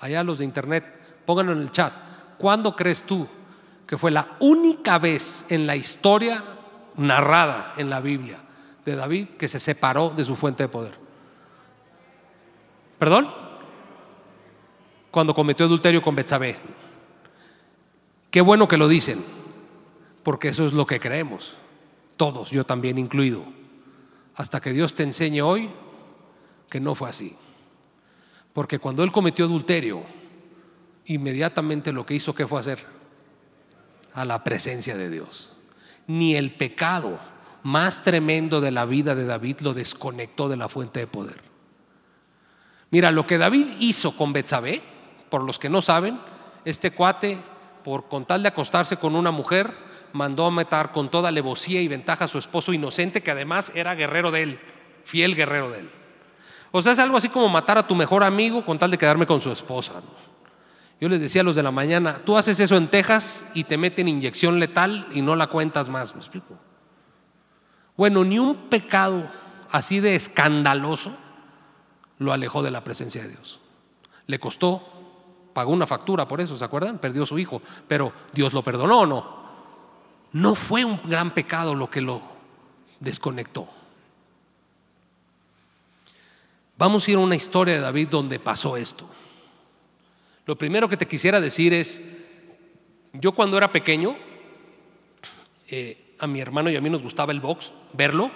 Allá 0.00 0.24
los 0.24 0.38
de 0.38 0.44
internet, 0.44 1.22
pónganlo 1.24 1.52
en 1.52 1.60
el 1.60 1.70
chat. 1.70 1.94
¿Cuándo 2.38 2.74
crees 2.74 3.04
tú 3.04 3.28
que 3.86 3.96
fue 3.96 4.10
la 4.10 4.36
única 4.40 4.98
vez 4.98 5.46
en 5.48 5.68
la 5.68 5.76
historia 5.76 6.42
narrada 6.96 7.74
en 7.76 7.90
la 7.90 8.00
Biblia 8.00 8.38
de 8.84 8.96
David 8.96 9.28
que 9.38 9.48
se 9.48 9.58
separó 9.58 10.10
de 10.10 10.24
su 10.24 10.36
fuente 10.36 10.64
de 10.64 10.68
poder? 10.68 10.94
¿Perdón? 12.98 13.30
Cuando 15.10 15.34
cometió 15.34 15.66
adulterio 15.66 16.02
con 16.02 16.14
Betsabé. 16.14 16.58
Qué 18.30 18.40
bueno 18.40 18.66
que 18.66 18.76
lo 18.76 18.88
dicen, 18.88 19.24
porque 20.22 20.48
eso 20.48 20.66
es 20.66 20.72
lo 20.72 20.86
que 20.86 20.98
creemos, 20.98 21.56
todos, 22.16 22.50
yo 22.50 22.64
también 22.64 22.98
incluido, 22.98 23.44
hasta 24.34 24.60
que 24.60 24.72
Dios 24.72 24.94
te 24.94 25.04
enseñe 25.04 25.40
hoy 25.40 25.70
que 26.68 26.80
no 26.80 26.94
fue 26.94 27.08
así. 27.08 27.36
Porque 28.52 28.78
cuando 28.78 29.04
él 29.04 29.12
cometió 29.12 29.44
adulterio, 29.44 30.02
inmediatamente 31.06 31.92
lo 31.92 32.04
que 32.06 32.14
hizo 32.14 32.34
que 32.34 32.46
fue 32.46 32.60
hacer 32.60 32.84
a 34.12 34.24
la 34.24 34.42
presencia 34.42 34.96
de 34.96 35.10
Dios. 35.10 35.53
Ni 36.06 36.36
el 36.36 36.52
pecado 36.52 37.18
más 37.62 38.02
tremendo 38.02 38.60
de 38.60 38.70
la 38.70 38.84
vida 38.84 39.14
de 39.14 39.24
David 39.24 39.60
lo 39.60 39.72
desconectó 39.72 40.48
de 40.48 40.56
la 40.56 40.68
fuente 40.68 41.00
de 41.00 41.06
poder. 41.06 41.42
Mira, 42.90 43.10
lo 43.10 43.26
que 43.26 43.38
David 43.38 43.66
hizo 43.80 44.16
con 44.16 44.32
Betsabé, 44.32 44.82
por 45.30 45.42
los 45.42 45.58
que 45.58 45.70
no 45.70 45.82
saben, 45.82 46.20
este 46.64 46.92
cuate 46.92 47.38
por 47.82 48.08
con 48.08 48.24
tal 48.24 48.42
de 48.42 48.48
acostarse 48.48 48.96
con 48.96 49.16
una 49.16 49.30
mujer, 49.30 49.72
mandó 50.12 50.46
a 50.46 50.50
matar 50.50 50.92
con 50.92 51.10
toda 51.10 51.28
alevosía 51.28 51.82
y 51.82 51.88
ventaja 51.88 52.26
a 52.26 52.28
su 52.28 52.38
esposo 52.38 52.72
inocente, 52.72 53.22
que 53.22 53.30
además 53.30 53.72
era 53.74 53.94
guerrero 53.94 54.30
de 54.30 54.42
él, 54.42 54.60
fiel 55.04 55.34
guerrero 55.34 55.70
de 55.70 55.80
él. 55.80 55.90
O 56.70 56.82
sea, 56.82 56.92
es 56.92 56.98
algo 56.98 57.16
así 57.16 57.28
como 57.28 57.48
matar 57.48 57.78
a 57.78 57.86
tu 57.86 57.94
mejor 57.94 58.24
amigo 58.24 58.64
con 58.64 58.78
tal 58.78 58.90
de 58.90 58.98
quedarme 58.98 59.26
con 59.26 59.40
su 59.40 59.50
esposa. 59.52 60.02
Yo 61.00 61.08
les 61.08 61.20
decía 61.20 61.42
a 61.42 61.44
los 61.44 61.56
de 61.56 61.62
la 61.62 61.70
mañana, 61.70 62.20
tú 62.24 62.36
haces 62.38 62.60
eso 62.60 62.76
en 62.76 62.88
Texas 62.88 63.44
y 63.54 63.64
te 63.64 63.76
meten 63.76 64.08
inyección 64.08 64.60
letal 64.60 65.08
y 65.12 65.22
no 65.22 65.36
la 65.36 65.48
cuentas 65.48 65.88
más, 65.88 66.14
¿me 66.14 66.20
explico? 66.20 66.56
Bueno, 67.96 68.24
ni 68.24 68.38
un 68.38 68.68
pecado 68.68 69.28
así 69.70 70.00
de 70.00 70.14
escandaloso 70.14 71.14
lo 72.18 72.32
alejó 72.32 72.62
de 72.62 72.70
la 72.70 72.84
presencia 72.84 73.22
de 73.22 73.30
Dios. 73.30 73.60
Le 74.26 74.38
costó 74.38 74.94
pagó 75.54 75.72
una 75.72 75.86
factura 75.86 76.28
por 76.28 76.42
eso, 76.42 76.58
¿se 76.58 76.64
acuerdan? 76.64 76.98
Perdió 76.98 77.24
su 77.24 77.38
hijo, 77.38 77.62
pero 77.88 78.12
Dios 78.34 78.52
lo 78.52 78.62
perdonó 78.62 79.00
o 79.00 79.06
no. 79.06 79.44
No 80.32 80.54
fue 80.54 80.84
un 80.84 81.00
gran 81.04 81.30
pecado 81.30 81.74
lo 81.74 81.88
que 81.88 82.02
lo 82.02 82.20
desconectó. 83.00 83.68
Vamos 86.76 87.06
a 87.06 87.10
ir 87.12 87.16
a 87.16 87.20
una 87.20 87.36
historia 87.36 87.74
de 87.74 87.80
David 87.80 88.08
donde 88.08 88.40
pasó 88.40 88.76
esto. 88.76 89.08
Lo 90.46 90.56
primero 90.56 90.88
que 90.88 90.96
te 90.96 91.08
quisiera 91.08 91.40
decir 91.40 91.72
es, 91.72 92.02
yo 93.14 93.32
cuando 93.32 93.56
era 93.56 93.72
pequeño, 93.72 94.16
eh, 95.68 96.14
a 96.18 96.26
mi 96.26 96.40
hermano 96.40 96.70
y 96.70 96.76
a 96.76 96.80
mí 96.80 96.90
nos 96.90 97.02
gustaba 97.02 97.32
el 97.32 97.40
box, 97.40 97.72
verlo, 97.92 98.30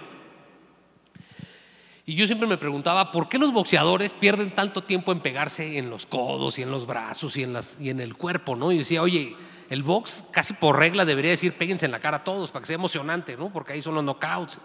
y 2.07 2.15
yo 2.15 2.27
siempre 2.27 2.49
me 2.49 2.57
preguntaba, 2.57 3.11
¿por 3.11 3.29
qué 3.29 3.37
los 3.37 3.53
boxeadores 3.53 4.15
pierden 4.15 4.51
tanto 4.53 4.83
tiempo 4.83 5.13
en 5.13 5.21
pegarse 5.21 5.77
en 5.77 5.91
los 5.91 6.07
codos 6.07 6.59
y 6.59 6.63
en 6.63 6.71
los 6.71 6.87
brazos 6.87 7.37
y 7.37 7.43
en, 7.43 8.01
el 8.01 8.17
cuerpo? 8.17 8.57
¿no? 8.57 8.73
Y 8.73 8.79
decía, 8.79 9.03
oye, 9.03 9.37
el 9.69 9.83
box 9.83 10.25
casi 10.31 10.55
por 10.55 10.79
regla 10.79 11.05
debería 11.05 11.33
decir, 11.33 11.53
péguense 11.59 11.85
en 11.85 11.93
la 11.93 12.01
cara 12.01 12.17
a 12.17 12.25
todos 12.25 12.51
para 12.51 12.63
que 12.63 12.69
sea 12.69 12.77
emocionante, 12.77 13.37
¿no? 13.37 13.53
porque 13.53 13.75
ahí 13.75 13.83
son 13.83 13.95
los 13.95 14.03
knockouts. 14.03 14.59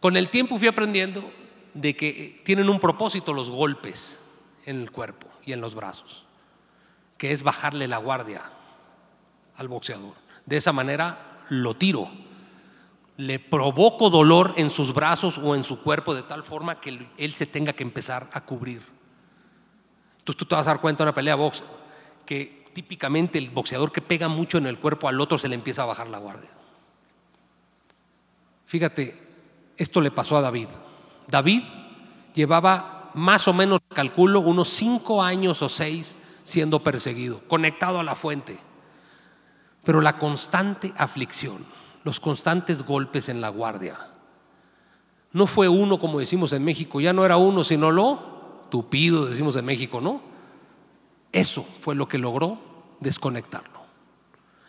Con 0.00 0.18
el 0.18 0.28
tiempo 0.28 0.58
fui 0.58 0.68
aprendiendo 0.68 1.32
de 1.72 1.96
que 1.96 2.42
tienen 2.44 2.68
un 2.68 2.78
propósito 2.78 3.32
los 3.32 3.48
golpes 3.48 4.18
en 4.68 4.80
el 4.80 4.90
cuerpo 4.90 5.26
y 5.44 5.52
en 5.52 5.60
los 5.60 5.74
brazos, 5.74 6.24
que 7.16 7.32
es 7.32 7.42
bajarle 7.42 7.88
la 7.88 7.98
guardia 7.98 8.42
al 9.56 9.68
boxeador. 9.68 10.14
De 10.46 10.56
esa 10.56 10.72
manera 10.72 11.42
lo 11.48 11.74
tiro 11.74 12.10
le 13.18 13.40
provoco 13.40 14.10
dolor 14.10 14.54
en 14.56 14.70
sus 14.70 14.94
brazos 14.94 15.38
o 15.38 15.56
en 15.56 15.64
su 15.64 15.82
cuerpo 15.82 16.14
de 16.14 16.22
tal 16.22 16.44
forma 16.44 16.80
que 16.80 17.08
él 17.16 17.34
se 17.34 17.46
tenga 17.46 17.72
que 17.72 17.82
empezar 17.82 18.30
a 18.32 18.44
cubrir. 18.44 18.80
Entonces 20.18 20.38
tú 20.38 20.44
te 20.44 20.54
vas 20.54 20.66
a 20.68 20.70
dar 20.70 20.80
cuenta 20.80 21.02
en 21.02 21.08
una 21.08 21.14
pelea 21.14 21.34
box 21.34 21.64
que 22.24 22.66
típicamente 22.72 23.38
el 23.38 23.50
boxeador 23.50 23.90
que 23.90 24.00
pega 24.00 24.28
mucho 24.28 24.58
en 24.58 24.68
el 24.68 24.78
cuerpo 24.78 25.08
al 25.08 25.20
otro 25.20 25.36
se 25.36 25.48
le 25.48 25.56
empieza 25.56 25.82
a 25.82 25.86
bajar 25.86 26.08
la 26.08 26.18
guardia. 26.18 26.50
Fíjate, 28.66 29.20
esto 29.76 30.00
le 30.00 30.12
pasó 30.12 30.36
a 30.36 30.40
David. 30.40 30.68
David 31.26 31.64
llevaba 32.34 32.97
más 33.18 33.48
o 33.48 33.52
menos, 33.52 33.80
calculo, 33.88 34.40
unos 34.40 34.68
cinco 34.68 35.22
años 35.22 35.60
o 35.62 35.68
seis 35.68 36.16
siendo 36.44 36.82
perseguido, 36.82 37.42
conectado 37.48 37.98
a 37.98 38.02
la 38.02 38.14
fuente. 38.14 38.58
Pero 39.84 40.00
la 40.00 40.18
constante 40.18 40.94
aflicción, 40.96 41.66
los 42.04 42.20
constantes 42.20 42.82
golpes 42.84 43.28
en 43.28 43.40
la 43.40 43.50
guardia. 43.50 43.98
No 45.32 45.46
fue 45.46 45.68
uno, 45.68 45.98
como 45.98 46.20
decimos 46.20 46.52
en 46.52 46.64
México, 46.64 47.00
ya 47.00 47.12
no 47.12 47.24
era 47.24 47.36
uno, 47.36 47.64
sino 47.64 47.90
lo 47.90 48.62
tupido, 48.70 49.26
decimos 49.26 49.56
en 49.56 49.64
México, 49.64 50.00
¿no? 50.00 50.22
Eso 51.32 51.66
fue 51.80 51.94
lo 51.94 52.08
que 52.08 52.18
logró 52.18 52.58
desconectarlo. 53.00 53.80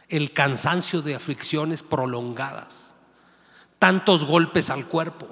El 0.10 0.34
cansancio 0.34 1.02
de 1.02 1.16
aflicciones 1.16 1.84
prolongadas, 1.84 2.94
tantos 3.78 4.26
golpes 4.26 4.70
al 4.70 4.88
cuerpo. 4.88 5.28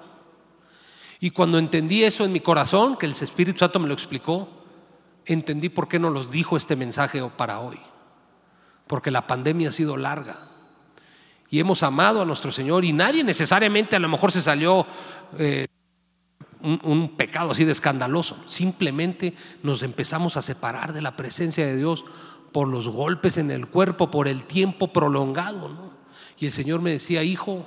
Y 1.19 1.31
cuando 1.31 1.57
entendí 1.57 2.03
eso 2.03 2.25
en 2.25 2.31
mi 2.31 2.39
corazón, 2.39 2.97
que 2.97 3.05
el 3.05 3.13
Espíritu 3.13 3.59
Santo 3.59 3.79
me 3.79 3.87
lo 3.87 3.93
explicó, 3.93 4.49
entendí 5.25 5.69
por 5.69 5.87
qué 5.87 5.99
no 5.99 6.09
los 6.09 6.31
dijo 6.31 6.57
este 6.57 6.75
mensaje 6.75 7.21
para 7.35 7.59
hoy. 7.59 7.79
Porque 8.85 9.11
la 9.11 9.27
pandemia 9.27 9.69
ha 9.69 9.71
sido 9.71 9.97
larga 9.97 10.47
y 11.49 11.59
hemos 11.59 11.83
amado 11.83 12.21
a 12.21 12.25
nuestro 12.25 12.51
Señor 12.51 12.83
y 12.83 12.93
nadie 12.93 13.23
necesariamente 13.23 13.95
a 13.95 13.99
lo 13.99 14.09
mejor 14.09 14.31
se 14.31 14.41
salió 14.41 14.85
eh, 15.37 15.65
un, 16.61 17.15
pecado 17.15 17.51
así 17.51 17.63
de 17.63 17.71
escandaloso. 17.71 18.37
Simplemente 18.47 19.33
nos 19.63 19.83
empezamos 19.83 20.35
a 20.35 20.41
separar 20.41 20.91
de 20.91 21.01
la 21.01 21.15
presencia 21.15 21.65
de 21.65 21.77
Dios 21.77 22.03
por 22.51 22.67
los 22.67 22.89
golpes 22.89 23.37
en 23.37 23.51
el 23.51 23.67
cuerpo, 23.67 24.11
por 24.11 24.27
el 24.27 24.43
tiempo 24.43 24.91
prolongado. 24.91 25.93
Y 26.37 26.47
el 26.47 26.51
Señor 26.51 26.81
me 26.81 26.91
decía, 26.91 27.23
hijo, 27.23 27.65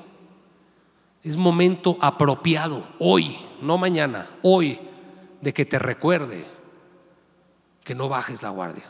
es 1.23 1.37
momento 1.37 1.99
apropiado, 2.01 2.87
hoy, 2.99 3.37
no 3.61 3.77
mañana, 3.77 4.27
hoy, 4.43 4.79
de 5.41 5.53
que 5.53 5.65
te 5.65 5.79
recuerde 5.79 6.45
que 7.85 7.95
no 7.95 8.09
bajes 8.09 8.43
la 8.43 8.51
guardia. 8.51 8.85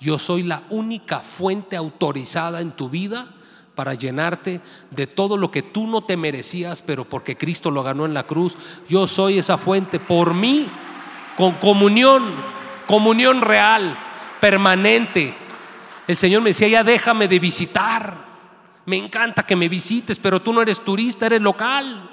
Yo 0.00 0.18
soy 0.18 0.42
la 0.42 0.64
única 0.70 1.20
fuente 1.20 1.76
autorizada 1.76 2.60
en 2.60 2.72
tu 2.72 2.88
vida 2.88 3.34
para 3.74 3.94
llenarte 3.94 4.60
de 4.90 5.06
todo 5.06 5.36
lo 5.36 5.50
que 5.50 5.62
tú 5.62 5.86
no 5.86 6.02
te 6.04 6.16
merecías, 6.16 6.82
pero 6.82 7.08
porque 7.08 7.36
Cristo 7.36 7.70
lo 7.70 7.82
ganó 7.82 8.06
en 8.06 8.14
la 8.14 8.26
cruz. 8.26 8.56
Yo 8.88 9.06
soy 9.06 9.38
esa 9.38 9.56
fuente 9.56 9.98
por 9.98 10.34
mí, 10.34 10.68
con 11.36 11.52
comunión, 11.54 12.32
comunión 12.86 13.40
real, 13.40 13.96
permanente. 14.40 15.34
El 16.06 16.16
Señor 16.16 16.42
me 16.42 16.50
decía, 16.50 16.68
ya 16.68 16.84
déjame 16.84 17.28
de 17.28 17.38
visitar. 17.38 18.27
Me 18.88 18.96
encanta 18.96 19.42
que 19.44 19.54
me 19.54 19.68
visites, 19.68 20.18
pero 20.18 20.40
tú 20.40 20.50
no 20.50 20.62
eres 20.62 20.82
turista, 20.82 21.26
eres 21.26 21.42
local. 21.42 22.08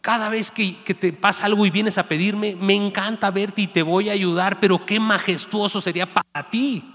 Cada 0.00 0.28
vez 0.28 0.52
que, 0.52 0.80
que, 0.84 0.94
te 0.94 1.12
pasa 1.12 1.46
algo 1.46 1.66
y 1.66 1.70
vienes 1.70 1.98
a 1.98 2.06
pedirme, 2.06 2.54
me 2.54 2.72
encanta 2.72 3.32
verte 3.32 3.62
y 3.62 3.66
te 3.66 3.82
voy 3.82 4.10
a 4.10 4.12
ayudar, 4.12 4.60
pero 4.60 4.86
qué 4.86 5.00
majestuoso 5.00 5.80
sería 5.80 6.14
para 6.14 6.48
ti 6.50 6.88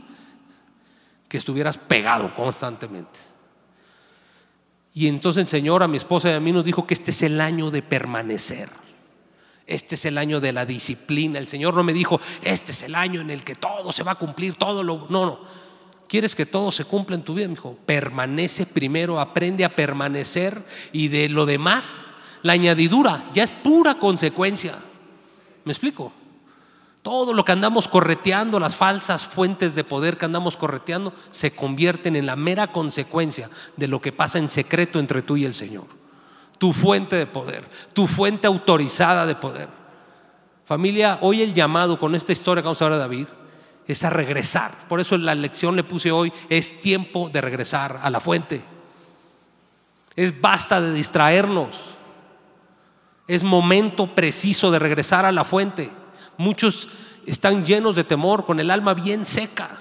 que 1.28 1.38
estuvieras 1.38 1.78
pegado 1.78 2.34
constantemente. 2.34 3.19
Y 4.93 5.10
entonces 5.10 5.41
el 5.41 5.48
Señor 5.50 5.84
a 5.84 5.89
mi 5.89 5.98
esposa 5.98 6.30
y 6.30 6.36
a 6.36 6.39
mí 6.39 6.54
nos 6.54 6.63
dijo 6.63 6.88
que 6.88 6.93
este 6.93 7.12
es 7.12 7.22
el 7.24 7.41
año 7.41 7.69
de 7.72 7.82
permanecer. 7.82 8.69
Este 9.67 9.95
es 9.95 10.06
el 10.06 10.17
año 10.17 10.39
de 10.39 10.54
la 10.54 10.65
disciplina. 10.65 11.39
El 11.39 11.48
Señor 11.50 11.74
no 11.74 11.84
me 11.84 11.91
dijo, 11.91 12.22
este 12.41 12.72
es 12.72 12.84
el 12.84 12.95
año 12.95 13.19
en 13.19 13.32
el 13.32 13.43
que 13.43 13.56
todo 13.56 13.91
se 13.91 14.04
va 14.04 14.13
a 14.13 14.15
cumplir, 14.15 14.56
todo 14.56 14.82
lo... 14.82 15.08
No, 15.10 15.26
no. 15.26 15.69
¿Quieres 16.10 16.34
que 16.34 16.48
todo 16.48 16.72
se 16.72 16.86
cumpla 16.86 17.15
en 17.15 17.24
tu 17.24 17.36
vida? 17.36 17.48
Me 17.48 17.54
dijo, 17.54 17.78
permanece 17.86 18.65
primero, 18.65 19.19
aprende 19.19 19.63
a 19.63 19.76
permanecer 19.76 20.65
y 20.91 21.08
de 21.08 21.30
lo 21.30 21.45
demás, 21.45 22.10
la 22.41 22.54
añadidura 22.54 23.30
ya 23.32 23.43
es 23.43 23.52
pura 23.52 24.00
consecuencia. 24.00 24.80
¿Me 25.65 25.72
explico? 25.72 26.12
Todo 27.04 27.32
lo 27.32 27.45
que 27.45 27.52
andamos 27.52 27.88
correteando, 27.88 28.60
las 28.60 28.76
falsas 28.76 29.28
fuentes 29.28 29.76
de 29.76 29.84
poder 29.84 30.17
que 30.17 30.26
andamos 30.26 30.58
correteando, 30.58 31.13
se 31.30 31.52
convierten 31.52 32.15
en 32.15 32.26
la 32.26 32.36
mera 32.36 32.72
consecuencia 32.72 33.52
de 33.78 33.88
lo 33.88 34.02
que 34.02 34.12
pasa 34.12 34.39
en 34.39 34.50
secreto 34.50 34.98
entre 34.98 35.22
tú 35.22 35.38
y 35.38 35.45
el 35.45 35.54
Señor. 35.54 35.86
Tu 36.58 36.74
fuente 36.74 37.17
de 37.17 37.28
poder, 37.28 37.69
tu 37.93 38.08
fuente 38.08 38.48
autorizada 38.48 39.28
de 39.28 39.36
poder. 39.36 39.69
Familia, 40.65 41.19
hoy 41.22 41.43
el 41.43 41.54
llamado 41.54 42.00
con 42.00 42.15
esta 42.15 42.32
historia 42.32 42.63
que 42.63 42.65
vamos 42.65 42.82
a 42.82 42.86
hablar 42.86 43.00
de 43.00 43.04
David 43.04 43.28
es 43.89 44.04
a 44.04 44.12
regresar. 44.12 44.88
Por 44.88 44.99
eso 44.99 45.17
la 45.17 45.34
lección 45.34 45.75
le 45.75 45.84
puse 45.84 46.12
hoy, 46.12 46.32
es 46.47 46.80
tiempo 46.80 47.28
de 47.30 47.41
regresar 47.41 47.99
a 48.02 48.10
la 48.12 48.19
fuente. 48.19 48.62
Es 50.15 50.39
basta 50.39 50.80
de 50.80 50.93
distraernos. 50.93 51.75
Es 53.28 53.43
momento 53.43 54.13
preciso 54.13 54.69
de 54.69 54.78
regresar 54.78 55.25
a 55.25 55.32
la 55.32 55.43
fuente. 55.43 55.89
Muchos 56.38 56.88
están 57.25 57.65
llenos 57.65 57.95
de 57.95 58.04
temor, 58.04 58.45
con 58.45 58.60
el 58.60 58.69
alma 58.69 58.93
bien 58.93 59.25
seca. 59.25 59.71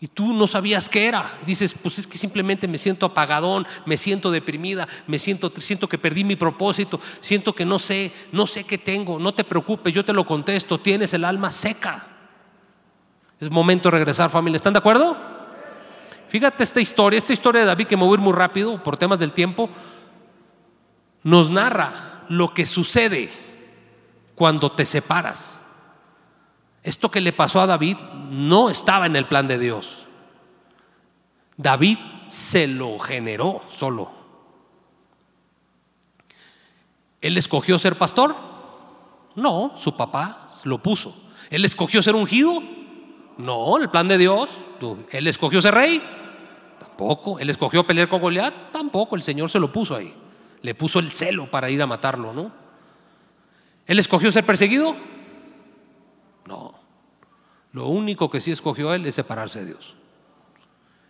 Y 0.00 0.08
tú 0.08 0.32
no 0.32 0.48
sabías 0.48 0.88
qué 0.88 1.06
era. 1.06 1.24
Dices, 1.46 1.74
pues 1.80 2.00
es 2.00 2.06
que 2.08 2.18
simplemente 2.18 2.66
me 2.66 2.78
siento 2.78 3.06
apagadón, 3.06 3.64
me 3.86 3.96
siento 3.96 4.32
deprimida, 4.32 4.88
me 5.06 5.20
siento, 5.20 5.52
siento 5.58 5.88
que 5.88 5.98
perdí 5.98 6.24
mi 6.24 6.34
propósito, 6.34 6.98
siento 7.20 7.54
que 7.54 7.64
no 7.64 7.78
sé, 7.78 8.12
no 8.32 8.48
sé 8.48 8.64
qué 8.64 8.78
tengo. 8.78 9.20
No 9.20 9.34
te 9.34 9.44
preocupes, 9.44 9.94
yo 9.94 10.04
te 10.04 10.12
lo 10.12 10.26
contesto. 10.26 10.80
Tienes 10.80 11.14
el 11.14 11.24
alma 11.24 11.52
seca. 11.52 12.08
Es 13.40 13.50
momento 13.50 13.90
de 13.90 13.98
regresar, 13.98 14.30
familia. 14.30 14.56
¿Están 14.56 14.74
de 14.74 14.78
acuerdo? 14.78 15.16
Fíjate 16.28 16.62
esta 16.62 16.80
historia, 16.80 17.18
esta 17.18 17.32
historia 17.32 17.62
de 17.62 17.66
David 17.66 17.86
que 17.86 17.96
me 17.96 18.04
voy 18.04 18.12
a 18.12 18.14
ir 18.14 18.20
muy 18.20 18.34
rápido 18.34 18.80
por 18.82 18.96
temas 18.96 19.18
del 19.18 19.32
tiempo, 19.32 19.68
nos 21.22 21.50
narra 21.50 22.20
lo 22.28 22.54
que 22.54 22.66
sucede 22.66 23.30
cuando 24.34 24.70
te 24.70 24.86
separas. 24.86 25.60
Esto 26.82 27.10
que 27.10 27.20
le 27.20 27.32
pasó 27.32 27.60
a 27.60 27.66
David 27.66 27.96
no 28.30 28.70
estaba 28.70 29.06
en 29.06 29.16
el 29.16 29.26
plan 29.26 29.48
de 29.48 29.58
Dios. 29.58 30.06
David 31.56 31.98
se 32.30 32.66
lo 32.66 32.98
generó 32.98 33.62
solo. 33.70 34.12
¿Él 37.20 37.36
escogió 37.36 37.78
ser 37.78 37.98
pastor? 37.98 38.34
No, 39.34 39.72
su 39.76 39.96
papá 39.96 40.48
lo 40.64 40.82
puso. 40.82 41.14
¿Él 41.50 41.64
escogió 41.64 42.02
ser 42.02 42.14
ungido? 42.14 42.62
No, 43.40 43.76
el 43.78 43.88
plan 43.90 44.08
de 44.08 44.18
Dios. 44.18 44.50
¿Él 45.10 45.26
escogió 45.26 45.62
ser 45.62 45.74
rey? 45.74 46.02
Tampoco. 46.78 47.38
¿Él 47.38 47.50
escogió 47.50 47.86
pelear 47.86 48.08
con 48.08 48.20
Goliat? 48.20 48.72
Tampoco. 48.72 49.16
El 49.16 49.22
Señor 49.22 49.50
se 49.50 49.58
lo 49.58 49.72
puso 49.72 49.96
ahí. 49.96 50.14
Le 50.62 50.74
puso 50.74 50.98
el 50.98 51.10
celo 51.10 51.50
para 51.50 51.70
ir 51.70 51.80
a 51.80 51.86
matarlo, 51.86 52.32
¿no? 52.32 52.52
¿Él 53.86 53.98
escogió 53.98 54.30
ser 54.30 54.44
perseguido? 54.44 54.94
No. 56.46 56.74
Lo 57.72 57.88
único 57.88 58.30
que 58.30 58.40
sí 58.40 58.50
escogió 58.50 58.92
él 58.92 59.06
es 59.06 59.14
separarse 59.14 59.60
de 59.60 59.66
Dios. 59.66 59.96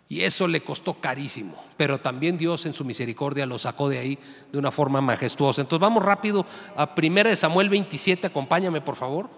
Y 0.09 0.23
eso 0.23 0.49
le 0.49 0.63
costó 0.63 0.95
carísimo, 0.95 1.65
pero 1.77 2.01
también 2.01 2.37
Dios 2.37 2.67
en 2.67 2.75
su 2.75 2.85
misericordia 2.85 3.47
lo 3.47 3.59
sacó 3.59 3.89
de 3.89 3.99
ahí 3.99 4.19
de 4.51 4.59
una 4.59 4.73
forma 4.73 5.01
majestuosa. 5.01 5.61
Entonces 5.61 5.81
vamos 5.81 6.03
rápido 6.03 6.45
a 6.77 6.93
1 6.97 7.37
Samuel 7.37 7.69
27, 7.69 8.27
acompáñame 8.27 8.81
por 8.81 8.97
favor. 8.97 9.31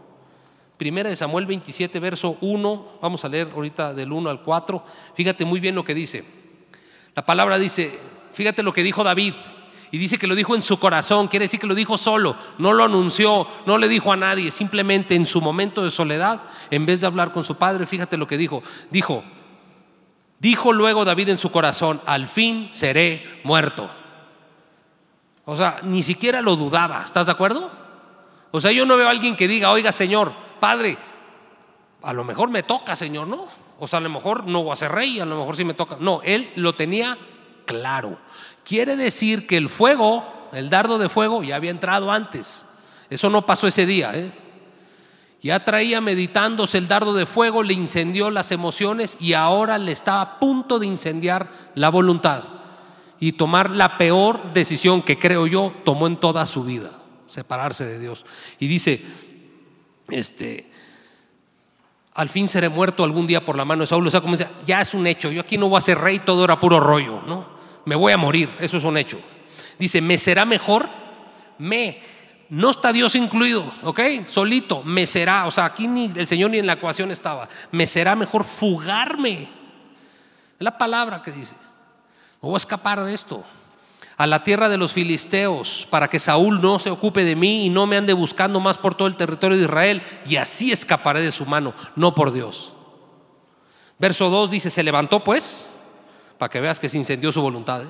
1 0.83 1.17
Samuel 1.17 1.47
27, 1.47 2.01
verso 2.01 2.37
1, 2.41 2.99
vamos 3.01 3.25
a 3.25 3.29
leer 3.29 3.49
ahorita 3.55 3.95
del 3.95 4.13
1 4.13 4.31
al 4.31 4.43
4. 4.43 4.85
Fíjate 5.15 5.45
muy 5.45 5.61
bien 5.61 5.75
lo 5.75 5.85
que 5.85 5.95
dice. 5.95 6.25
La 7.15 7.25
palabra 7.25 7.59
dice, 7.59 7.99
fíjate 8.33 8.63
lo 8.63 8.73
que 8.73 8.83
dijo 8.83 9.05
David, 9.05 9.35
y 9.93 9.99
dice 9.99 10.19
que 10.19 10.27
lo 10.27 10.35
dijo 10.35 10.55
en 10.55 10.63
su 10.63 10.79
corazón, 10.79 11.29
quiere 11.29 11.45
decir 11.45 11.61
que 11.61 11.67
lo 11.67 11.75
dijo 11.75 11.99
solo, 11.99 12.35
no 12.57 12.73
lo 12.73 12.85
anunció, 12.85 13.47
no 13.67 13.77
le 13.77 13.89
dijo 13.89 14.11
a 14.11 14.17
nadie, 14.17 14.51
simplemente 14.51 15.15
en 15.15 15.27
su 15.27 15.43
momento 15.43 15.85
de 15.85 15.91
soledad, 15.91 16.41
en 16.71 16.87
vez 16.87 17.03
de 17.03 17.07
hablar 17.07 17.33
con 17.33 17.45
su 17.45 17.57
padre, 17.57 17.85
fíjate 17.85 18.17
lo 18.17 18.27
que 18.27 18.39
dijo. 18.39 18.63
Dijo, 18.91 19.23
dijo 20.39 20.73
luego 20.73 21.05
David 21.05 21.29
en 21.29 21.37
su 21.37 21.51
corazón, 21.51 22.01
al 22.07 22.27
fin 22.27 22.71
seré 22.73 23.41
muerto. 23.45 23.91
O 25.45 25.57
sea, 25.57 25.81
ni 25.83 26.03
siquiera 26.03 26.41
lo 26.41 26.57
dudaba, 26.57 27.03
¿estás 27.05 27.27
de 27.27 27.33
acuerdo? 27.33 27.71
O 28.51 28.63
sea, 28.63 28.73
yo 28.73 28.87
no 28.87 28.97
veo 28.97 29.09
a 29.09 29.11
alguien 29.11 29.37
que 29.37 29.47
diga, 29.47 29.73
oiga 29.73 29.93
Señor, 29.93 30.33
Padre, 30.63 30.97
a 32.05 32.13
lo 32.13 32.23
mejor 32.23 32.49
me 32.49 32.63
toca, 32.63 32.95
Señor, 32.95 33.27
¿no? 33.27 33.49
O 33.81 33.89
sea, 33.89 33.99
a 33.99 34.01
lo 34.03 34.09
mejor 34.09 34.47
no 34.47 34.63
voy 34.63 34.73
a 34.73 34.77
ser 34.77 34.93
rey, 34.93 35.19
a 35.19 35.25
lo 35.25 35.37
mejor 35.37 35.57
sí 35.57 35.65
me 35.65 35.75
toca. 35.75 35.97
No, 35.99 36.21
él 36.23 36.53
lo 36.55 36.77
tenía 36.77 37.19
claro. 37.67 38.17
Quiere 38.65 38.95
decir 38.95 39.49
que 39.49 39.57
el 39.57 39.69
fuego, 39.69 40.25
el 40.53 40.71
dardo 40.71 40.99
de 40.99 41.09
fuego, 41.09 41.43
ya 41.43 41.57
había 41.57 41.73
entrado 41.73 42.13
antes. 42.13 42.65
Eso 43.11 43.29
no 43.29 43.45
pasó 43.45 43.67
ese 43.67 43.87
día. 43.87 44.13
¿eh? 44.15 44.31
Ya 45.43 45.65
traía 45.65 46.01
meditándose 46.01 46.79
el 46.79 46.87
dardo 46.87 47.13
de 47.13 47.27
fuego, 47.27 47.65
le 47.65 47.75
incendió 47.75 48.31
las 48.31 48.53
emociones 48.53 49.17
y 49.19 49.33
ahora 49.33 49.79
le 49.79 49.91
está 49.91 50.21
a 50.21 50.39
punto 50.39 50.79
de 50.79 50.87
incendiar 50.87 51.49
la 51.75 51.89
voluntad 51.89 52.45
y 53.19 53.33
tomar 53.33 53.69
la 53.71 53.99
peor 53.99 54.53
decisión 54.53 55.03
que 55.03 55.19
creo 55.19 55.49
yo 55.49 55.75
tomó 55.85 56.07
en 56.07 56.19
toda 56.19 56.47
su 56.47 56.63
vida, 56.63 56.93
separarse 57.27 57.85
de 57.85 57.99
Dios. 57.99 58.25
Y 58.61 58.69
dice, 58.69 59.05
este, 60.13 60.71
al 62.15 62.29
fin 62.29 62.49
seré 62.49 62.69
muerto 62.69 63.05
algún 63.05 63.27
día 63.27 63.45
por 63.45 63.57
la 63.57 63.65
mano 63.65 63.83
de 63.83 63.87
Saúl. 63.87 64.07
O 64.07 64.11
sea, 64.11 64.21
como 64.21 64.37
dice, 64.37 64.49
ya 64.65 64.81
es 64.81 64.95
un 64.95 65.07
hecho, 65.07 65.31
yo 65.31 65.41
aquí 65.41 65.59
no 65.59 65.69
voy 65.69 65.79
a 65.79 65.81
ser 65.81 65.99
rey, 65.99 66.19
todo 66.21 66.45
era 66.45 66.61
puro 66.61 66.79
rollo, 66.81 67.23
¿no? 67.27 67.53
me 67.85 67.97
voy 67.97 68.13
a 68.13 68.17
morir, 68.17 68.49
eso 68.61 68.77
es 68.77 68.85
un 68.85 68.97
hecho. 68.97 69.21
Dice, 69.79 70.01
¿me 70.01 70.19
será 70.19 70.45
mejor? 70.45 70.89
Me. 71.59 72.01
No 72.49 72.71
está 72.71 72.93
Dios 72.93 73.15
incluido, 73.17 73.65
¿ok? 73.83 74.01
Solito, 74.27 74.83
me 74.83 75.07
será, 75.07 75.47
o 75.47 75.51
sea, 75.51 75.65
aquí 75.65 75.89
ni 75.89 76.05
el 76.15 76.27
Señor 76.27 76.51
ni 76.51 76.59
en 76.59 76.67
la 76.67 76.75
ecuación 76.75 77.11
estaba. 77.11 77.49
Me 77.71 77.87
será 77.87 78.15
mejor 78.15 78.45
fugarme. 78.45 79.43
Es 79.43 79.49
la 80.59 80.77
palabra 80.77 81.23
que 81.23 81.33
dice. 81.33 81.57
Me 82.43 82.49
voy 82.49 82.55
a 82.55 82.57
escapar 82.59 83.03
de 83.05 83.15
esto. 83.15 83.43
A 84.17 84.27
la 84.27 84.45
tierra 84.45 84.69
de 84.69 84.77
los 84.77 84.93
filisteos, 84.93 85.87
para 85.91 86.09
que 86.09 86.19
Saúl 86.19 86.61
no 86.61 86.79
se 86.79 86.91
ocupe 86.91 87.25
de 87.25 87.37
mí 87.37 87.67
y 87.67 87.71
no 87.71 87.87
me 87.87 87.97
ande 87.97 88.13
buscando 88.13 88.61
más 88.61 88.79
por 88.79 88.95
todo 88.95 89.09
el 89.09 89.17
territorio 89.17 89.57
de 89.57 89.65
Israel, 89.65 90.03
y 90.27 90.37
así 90.37 90.73
escaparé 90.73 91.21
de 91.21 91.33
su 91.33 91.47
mano, 91.47 91.75
no 91.97 92.15
por 92.15 92.33
Dios. 92.33 92.75
Verso 93.99 94.31
2 94.31 94.51
dice, 94.51 94.71
se 94.71 94.83
levantó 94.83 95.23
pues 95.23 95.69
para 96.39 96.51
que 96.51 96.61
veas 96.61 96.81
que 96.81 96.89
se 96.89 96.99
incendió 96.99 97.31
su 97.31 97.41
voluntad, 97.41 97.83
¿eh? 97.83 97.89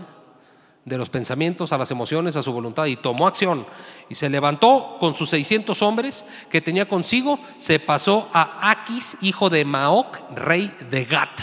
de 0.84 0.98
los 0.98 1.10
pensamientos 1.10 1.72
a 1.72 1.78
las 1.78 1.90
emociones, 1.90 2.36
a 2.36 2.42
su 2.42 2.52
voluntad, 2.52 2.86
y 2.86 2.96
tomó 2.96 3.26
acción. 3.26 3.66
Y 4.08 4.14
se 4.14 4.28
levantó 4.28 4.96
con 4.98 5.14
sus 5.14 5.30
600 5.30 5.80
hombres 5.82 6.26
que 6.50 6.60
tenía 6.60 6.88
consigo, 6.88 7.40
se 7.58 7.78
pasó 7.78 8.28
a 8.32 8.70
Aquis, 8.70 9.16
hijo 9.20 9.48
de 9.48 9.64
Maoc, 9.64 10.18
rey 10.34 10.70
de 10.90 11.04
Gat. 11.04 11.40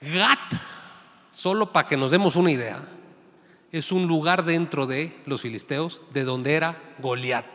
Gat, 0.00 0.52
solo 1.40 1.72
para 1.72 1.88
que 1.88 1.96
nos 1.96 2.10
demos 2.10 2.36
una 2.36 2.50
idea, 2.50 2.82
es 3.72 3.92
un 3.92 4.06
lugar 4.06 4.44
dentro 4.44 4.86
de 4.86 5.16
los 5.24 5.40
filisteos 5.40 6.02
de 6.12 6.24
donde 6.24 6.52
era 6.52 6.78
Goliat. 6.98 7.46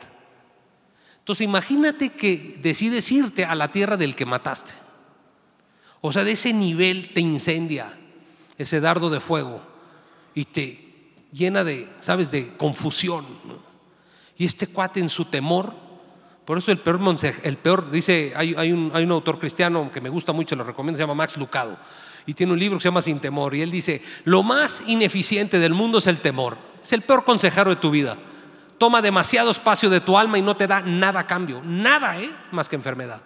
Entonces 1.19 1.45
imagínate 1.45 2.13
que 2.13 2.57
decides 2.63 3.11
irte 3.11 3.45
a 3.45 3.53
la 3.53 3.71
tierra 3.71 3.95
del 3.95 4.15
que 4.15 4.25
mataste. 4.25 4.73
O 6.01 6.11
sea, 6.11 6.23
de 6.23 6.31
ese 6.31 6.51
nivel 6.51 7.13
te 7.13 7.21
incendia 7.21 7.95
ese 8.57 8.79
dardo 8.79 9.11
de 9.11 9.19
fuego 9.19 9.61
y 10.33 10.45
te 10.45 11.13
llena 11.31 11.63
de, 11.63 11.87
¿sabes?, 11.99 12.31
de 12.31 12.57
confusión. 12.57 13.25
Y 14.35 14.45
este 14.45 14.65
cuate 14.65 14.99
en 14.99 15.09
su 15.09 15.25
temor, 15.25 15.75
por 16.43 16.57
eso 16.57 16.71
el 16.71 16.79
peor, 16.79 16.99
el 17.43 17.57
peor 17.57 17.91
dice, 17.91 18.33
hay, 18.35 18.71
un, 18.71 18.89
hay 18.95 19.03
un 19.03 19.11
autor 19.11 19.37
cristiano 19.37 19.91
que 19.91 20.01
me 20.01 20.09
gusta 20.09 20.33
mucho, 20.33 20.55
lo 20.55 20.63
recomiendo, 20.63 20.97
se 20.97 21.03
llama 21.03 21.13
Max 21.13 21.37
Lucado, 21.37 21.77
y 22.25 22.33
tiene 22.33 22.53
un 22.53 22.59
libro 22.59 22.77
que 22.77 22.83
se 22.83 22.89
llama 22.89 23.01
Sin 23.01 23.19
Temor, 23.19 23.55
y 23.55 23.61
él 23.61 23.71
dice, 23.71 24.01
lo 24.23 24.43
más 24.43 24.83
ineficiente 24.87 25.59
del 25.59 25.73
mundo 25.73 25.99
es 25.99 26.07
el 26.07 26.19
temor, 26.19 26.57
es 26.81 26.93
el 26.93 27.01
peor 27.01 27.23
consejero 27.23 27.69
de 27.69 27.75
tu 27.77 27.91
vida. 27.91 28.17
Toma 28.77 29.01
demasiado 29.01 29.51
espacio 29.51 29.89
de 29.89 30.01
tu 30.01 30.17
alma 30.17 30.37
y 30.37 30.41
no 30.41 30.57
te 30.57 30.67
da 30.67 30.81
nada 30.81 31.21
a 31.21 31.27
cambio, 31.27 31.61
nada, 31.63 32.19
¿eh? 32.19 32.29
más 32.51 32.67
que 32.67 32.75
enfermedad. 32.75 33.21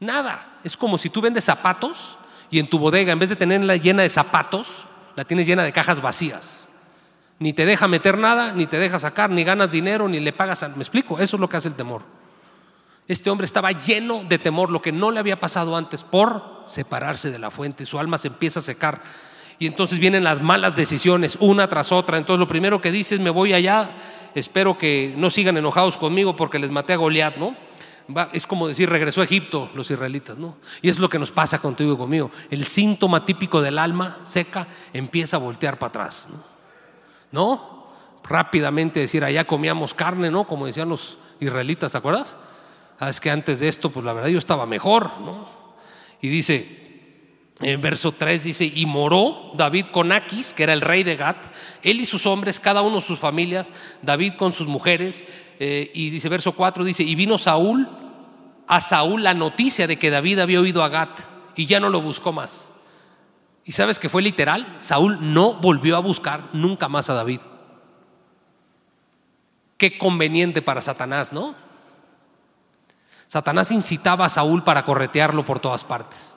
Nada. 0.00 0.58
Es 0.64 0.76
como 0.76 0.98
si 0.98 1.10
tú 1.10 1.20
vendes 1.20 1.44
zapatos 1.44 2.18
y 2.50 2.58
en 2.58 2.68
tu 2.68 2.78
bodega, 2.78 3.12
en 3.12 3.18
vez 3.18 3.28
de 3.28 3.36
tenerla 3.36 3.76
llena 3.76 4.02
de 4.02 4.10
zapatos, 4.10 4.86
la 5.14 5.24
tienes 5.24 5.46
llena 5.46 5.62
de 5.62 5.72
cajas 5.72 6.00
vacías. 6.00 6.68
Ni 7.38 7.52
te 7.52 7.64
deja 7.64 7.86
meter 7.86 8.18
nada, 8.18 8.52
ni 8.52 8.66
te 8.66 8.78
deja 8.78 8.98
sacar, 8.98 9.30
ni 9.30 9.44
ganas 9.44 9.70
dinero, 9.70 10.08
ni 10.08 10.20
le 10.20 10.32
pagas. 10.32 10.68
¿Me 10.74 10.82
explico? 10.82 11.18
Eso 11.18 11.36
es 11.36 11.40
lo 11.40 11.48
que 11.48 11.56
hace 11.56 11.68
el 11.68 11.74
temor. 11.74 12.02
Este 13.10 13.28
hombre 13.28 13.44
estaba 13.44 13.72
lleno 13.72 14.22
de 14.22 14.38
temor, 14.38 14.70
lo 14.70 14.80
que 14.80 14.92
no 14.92 15.10
le 15.10 15.18
había 15.18 15.40
pasado 15.40 15.74
antes, 15.74 16.04
por 16.04 16.62
separarse 16.64 17.32
de 17.32 17.40
la 17.40 17.50
fuente. 17.50 17.84
Su 17.84 17.98
alma 17.98 18.18
se 18.18 18.28
empieza 18.28 18.60
a 18.60 18.62
secar. 18.62 19.02
Y 19.58 19.66
entonces 19.66 19.98
vienen 19.98 20.22
las 20.22 20.40
malas 20.40 20.76
decisiones, 20.76 21.36
una 21.40 21.68
tras 21.68 21.90
otra. 21.90 22.18
Entonces 22.18 22.38
lo 22.38 22.46
primero 22.46 22.80
que 22.80 22.92
dice 22.92 23.16
es, 23.16 23.20
me 23.20 23.30
voy 23.30 23.52
allá, 23.52 23.96
espero 24.36 24.78
que 24.78 25.12
no 25.16 25.28
sigan 25.28 25.56
enojados 25.56 25.98
conmigo 25.98 26.36
porque 26.36 26.60
les 26.60 26.70
maté 26.70 26.92
a 26.92 26.98
Goliat, 26.98 27.36
¿no? 27.36 27.56
es 28.32 28.46
como 28.46 28.68
decir, 28.68 28.88
regresó 28.88 29.22
a 29.22 29.24
Egipto 29.24 29.70
los 29.74 29.90
israelitas, 29.90 30.38
¿no? 30.38 30.56
Y 30.80 30.88
es 30.88 31.00
lo 31.00 31.08
que 31.08 31.18
nos 31.18 31.32
pasa 31.32 31.58
contigo 31.58 31.94
y 31.94 31.96
conmigo. 31.96 32.30
El 32.48 32.64
síntoma 32.64 33.26
típico 33.26 33.60
del 33.60 33.80
alma 33.80 34.20
seca 34.24 34.68
empieza 34.92 35.36
a 35.36 35.40
voltear 35.40 35.80
para 35.80 35.88
atrás, 35.88 36.28
¿no? 37.32 37.88
Rápidamente 38.22 39.00
decir, 39.00 39.24
allá 39.24 39.44
comíamos 39.48 39.94
carne, 39.94 40.30
¿no? 40.30 40.46
Como 40.46 40.66
decían 40.66 40.88
los 40.88 41.18
israelitas, 41.40 41.90
¿te 41.90 41.98
acuerdas? 41.98 42.36
Ah, 43.00 43.08
es 43.08 43.18
que 43.18 43.30
antes 43.30 43.60
de 43.60 43.68
esto, 43.68 43.90
pues 43.90 44.04
la 44.04 44.12
verdad 44.12 44.28
yo 44.28 44.38
estaba 44.38 44.66
mejor, 44.66 45.20
¿no? 45.20 45.48
Y 46.20 46.28
dice, 46.28 46.76
En 47.62 47.80
verso 47.80 48.12
3 48.12 48.44
dice, 48.44 48.64
y 48.64 48.86
moró 48.86 49.52
David 49.54 49.86
con 49.86 50.12
Aquis, 50.12 50.54
que 50.54 50.62
era 50.62 50.72
el 50.74 50.80
rey 50.82 51.02
de 51.02 51.16
Gat, 51.16 51.46
él 51.82 52.00
y 52.00 52.04
sus 52.04 52.26
hombres, 52.26 52.60
cada 52.60 52.82
uno 52.82 53.00
sus 53.00 53.18
familias, 53.18 53.70
David 54.00 54.34
con 54.34 54.52
sus 54.52 54.66
mujeres, 54.66 55.24
eh, 55.58 55.90
y 55.94 56.10
dice 56.10 56.28
verso 56.28 56.52
4, 56.52 56.84
dice, 56.84 57.02
y 57.02 57.14
vino 57.14 57.36
Saúl, 57.36 57.88
a 58.66 58.80
Saúl 58.80 59.22
la 59.22 59.34
noticia 59.34 59.86
de 59.86 59.98
que 59.98 60.10
David 60.10 60.38
había 60.38 60.60
oído 60.60 60.82
a 60.82 60.88
Gat, 60.88 61.20
y 61.56 61.66
ya 61.66 61.80
no 61.80 61.90
lo 61.90 62.00
buscó 62.00 62.32
más. 62.32 62.70
¿Y 63.64 63.72
sabes 63.72 63.98
que 63.98 64.08
fue 64.08 64.22
literal? 64.22 64.76
Saúl 64.80 65.18
no 65.20 65.54
volvió 65.54 65.96
a 65.96 66.00
buscar 66.00 66.48
nunca 66.52 66.88
más 66.88 67.10
a 67.10 67.14
David. 67.14 67.40
Qué 69.76 69.96
conveniente 69.96 70.60
para 70.62 70.80
Satanás, 70.80 71.32
¿no? 71.32 71.69
Satanás 73.30 73.70
incitaba 73.70 74.24
a 74.24 74.28
Saúl 74.28 74.64
para 74.64 74.84
corretearlo 74.84 75.44
por 75.44 75.60
todas 75.60 75.84
partes. 75.84 76.36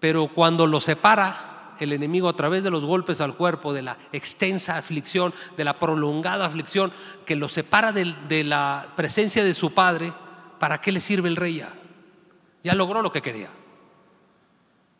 Pero 0.00 0.26
cuando 0.34 0.66
lo 0.66 0.80
separa 0.80 1.76
el 1.78 1.92
enemigo 1.92 2.28
a 2.28 2.34
través 2.34 2.64
de 2.64 2.72
los 2.72 2.84
golpes 2.84 3.20
al 3.20 3.36
cuerpo, 3.36 3.72
de 3.72 3.82
la 3.82 3.96
extensa 4.10 4.76
aflicción, 4.76 5.32
de 5.56 5.62
la 5.62 5.78
prolongada 5.78 6.44
aflicción, 6.44 6.92
que 7.24 7.36
lo 7.36 7.48
separa 7.48 7.92
de, 7.92 8.42
la 8.42 8.88
presencia 8.96 9.44
de 9.44 9.54
su 9.54 9.74
padre, 9.74 10.12
¿para 10.58 10.80
qué 10.80 10.90
le 10.90 10.98
sirve 10.98 11.28
el 11.28 11.36
rey 11.36 11.58
ya? 11.58 11.72
Ya 12.64 12.74
logró 12.74 13.00
lo 13.00 13.12
que 13.12 13.22
quería. 13.22 13.50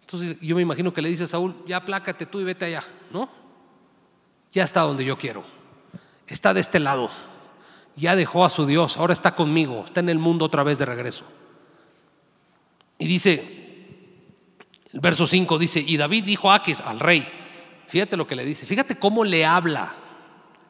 Entonces 0.03 0.37
yo 0.41 0.55
me 0.55 0.63
imagino 0.63 0.95
que 0.95 1.03
le 1.03 1.09
dice 1.09 1.25
a 1.25 1.27
Saúl, 1.27 1.65
ya 1.67 1.79
aplácate 1.79 2.27
tú 2.27 2.39
y 2.39 2.45
vete 2.45 2.67
allá, 2.67 2.85
¿no? 3.11 3.29
Ya 4.53 4.63
está 4.63 4.83
donde 4.83 5.05
yo 5.05 5.19
quiero. 5.19 5.43
Está 6.29 6.55
de 6.55 6.61
este 6.61 6.79
lado. 6.79 7.11
Ya 7.97 8.17
dejó 8.17 8.45
a 8.45 8.51
su 8.51 8.67
Dios, 8.67 8.97
ahora 8.97 9.13
está 9.13 9.35
conmigo, 9.35 9.85
está 9.85 10.01
en 10.01 10.09
el 10.09 10.19
mundo 10.19 10.45
otra 10.45 10.63
vez 10.63 10.79
de 10.79 10.87
regreso. 10.87 11.25
Y 12.99 13.07
dice, 13.07 13.63
el 14.93 15.01
verso 15.01 15.27
5 15.27 15.59
dice, 15.59 15.85
y 15.87 15.97
David 15.97 16.25
dijo 16.25 16.51
a 16.51 16.57
Aquis, 16.57 16.81
al 16.81 17.01
rey, 17.01 17.27
fíjate 17.89 18.17
lo 18.17 18.27
que 18.27 18.37
le 18.37 18.45
dice, 18.45 18.67
fíjate 18.67 18.99
cómo 18.99 19.25
le 19.25 19.45
habla, 19.45 19.93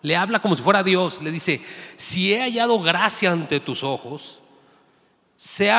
le 0.03 0.17
habla 0.17 0.41
como 0.41 0.57
si 0.57 0.63
fuera 0.63 0.83
Dios, 0.83 1.23
le 1.23 1.31
dice, 1.31 1.61
si 1.97 2.33
he 2.33 2.41
hallado 2.41 2.81
gracia 2.81 3.31
ante 3.31 3.61
tus 3.61 3.85
ojos, 3.85 4.43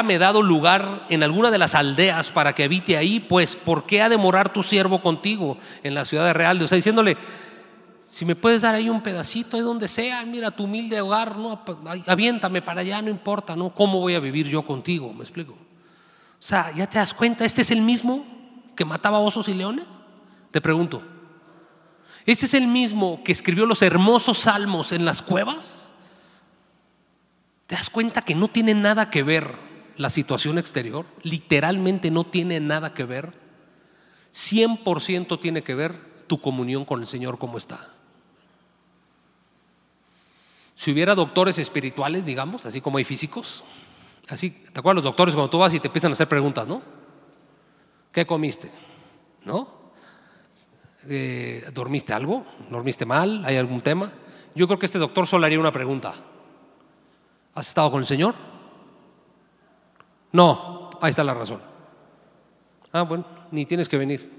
me 0.03 0.17
dado 0.17 0.41
lugar 0.41 1.05
en 1.09 1.23
alguna 1.23 1.49
de 1.49 1.57
las 1.57 1.73
aldeas 1.73 2.31
para 2.31 2.53
que 2.53 2.63
habite 2.63 2.97
ahí, 2.97 3.19
pues 3.19 3.55
¿por 3.55 3.85
qué 3.85 4.01
ha 4.01 4.09
de 4.09 4.17
morar 4.17 4.51
tu 4.51 4.61
siervo 4.61 5.01
contigo 5.01 5.57
en 5.83 5.95
la 5.95 6.05
ciudad 6.05 6.25
de 6.25 6.33
Real? 6.33 6.61
O 6.61 6.67
sea, 6.67 6.75
diciéndole, 6.75 7.17
si 8.13 8.25
me 8.25 8.35
puedes 8.35 8.61
dar 8.61 8.75
ahí 8.75 8.91
un 8.91 9.01
pedacito, 9.01 9.57
de 9.57 9.63
donde 9.63 9.87
sea, 9.87 10.23
mira 10.23 10.51
tu 10.51 10.65
humilde 10.65 11.01
hogar, 11.01 11.35
no, 11.35 11.63
aviéntame 12.05 12.61
para 12.61 12.81
allá, 12.81 13.01
no 13.01 13.09
importa, 13.09 13.55
¿no? 13.55 13.73
¿Cómo 13.73 13.99
voy 13.99 14.13
a 14.13 14.19
vivir 14.19 14.47
yo 14.47 14.61
contigo? 14.61 15.11
¿Me 15.11 15.23
explico? 15.23 15.53
O 15.53 15.57
sea, 16.37 16.71
¿ya 16.75 16.85
te 16.85 16.99
das 16.99 17.11
cuenta? 17.11 17.43
¿Este 17.43 17.63
es 17.63 17.71
el 17.71 17.81
mismo 17.81 18.23
que 18.75 18.85
mataba 18.85 19.17
osos 19.17 19.47
y 19.47 19.55
leones? 19.55 19.87
Te 20.51 20.61
pregunto. 20.61 21.01
¿Este 22.27 22.45
es 22.45 22.53
el 22.53 22.67
mismo 22.67 23.19
que 23.23 23.31
escribió 23.31 23.65
los 23.65 23.81
hermosos 23.81 24.37
salmos 24.37 24.91
en 24.91 25.05
las 25.05 25.23
cuevas? 25.23 25.89
¿Te 27.65 27.73
das 27.73 27.89
cuenta 27.89 28.21
que 28.21 28.35
no 28.35 28.47
tiene 28.47 28.75
nada 28.75 29.09
que 29.09 29.23
ver 29.23 29.55
la 29.97 30.11
situación 30.11 30.59
exterior? 30.59 31.07
Literalmente 31.23 32.11
no 32.11 32.25
tiene 32.25 32.59
nada 32.59 32.93
que 32.93 33.05
ver. 33.05 33.33
100% 34.31 35.39
tiene 35.39 35.63
que 35.63 35.73
ver 35.73 36.27
tu 36.27 36.39
comunión 36.39 36.85
con 36.85 37.01
el 37.01 37.07
Señor 37.07 37.39
como 37.39 37.57
está. 37.57 37.89
Si 40.83 40.91
hubiera 40.91 41.15
doctores 41.15 41.59
espirituales, 41.59 42.25
digamos, 42.25 42.65
así 42.65 42.81
como 42.81 42.97
hay 42.97 43.05
físicos, 43.05 43.63
Así, 44.27 44.49
¿te 44.49 44.81
acuerdas 44.81 44.95
los 44.95 45.03
doctores 45.05 45.33
cuando 45.33 45.49
tú 45.49 45.57
vas 45.57 45.73
y 45.73 45.79
te 45.79 45.87
empiezan 45.87 46.11
a 46.11 46.13
hacer 46.13 46.27
preguntas, 46.27 46.67
¿no? 46.67 46.81
¿Qué 48.11 48.25
comiste? 48.25 48.69
¿No? 49.45 49.93
Eh, 51.07 51.69
¿Dormiste 51.73 52.11
algo? 52.11 52.45
¿Dormiste 52.69 53.05
mal? 53.05 53.45
¿Hay 53.45 53.55
algún 53.55 53.79
tema? 53.79 54.11
Yo 54.55 54.67
creo 54.67 54.77
que 54.77 54.85
este 54.85 54.99
doctor 54.99 55.25
solo 55.25 55.45
haría 55.45 55.57
una 55.57 55.71
pregunta. 55.71 56.15
¿Has 57.53 57.69
estado 57.69 57.89
con 57.89 58.01
el 58.01 58.05
Señor? 58.05 58.35
No, 60.33 60.89
ahí 60.99 61.11
está 61.11 61.23
la 61.23 61.33
razón. 61.33 61.61
Ah, 62.91 63.03
bueno, 63.03 63.25
ni 63.51 63.65
tienes 63.65 63.87
que 63.87 63.97
venir. 63.97 64.29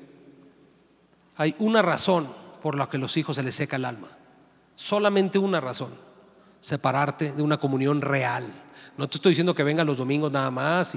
Hay 1.37 1.57
una 1.59 1.81
razón 1.81 2.29
por 2.61 2.77
la 2.77 2.91
que 2.91 2.99
los 2.99 3.17
hijos 3.17 3.37
se 3.37 3.43
les 3.43 3.55
seca 3.55 3.77
el 3.77 3.87
alma. 3.87 4.09
Solamente 4.77 5.39
una 5.39 5.63
razón. 5.63 6.14
Separarte 6.65 7.33
de 7.33 7.43
una 7.43 7.59
comunión 7.59 8.01
real 8.01 8.47
no 8.97 9.09
te 9.09 9.17
estoy 9.17 9.33
diciendo 9.33 9.55
que 9.55 9.63
venga 9.63 9.85
los 9.85 9.99
domingos 9.99 10.31
nada 10.31 10.51
más. 10.51 10.97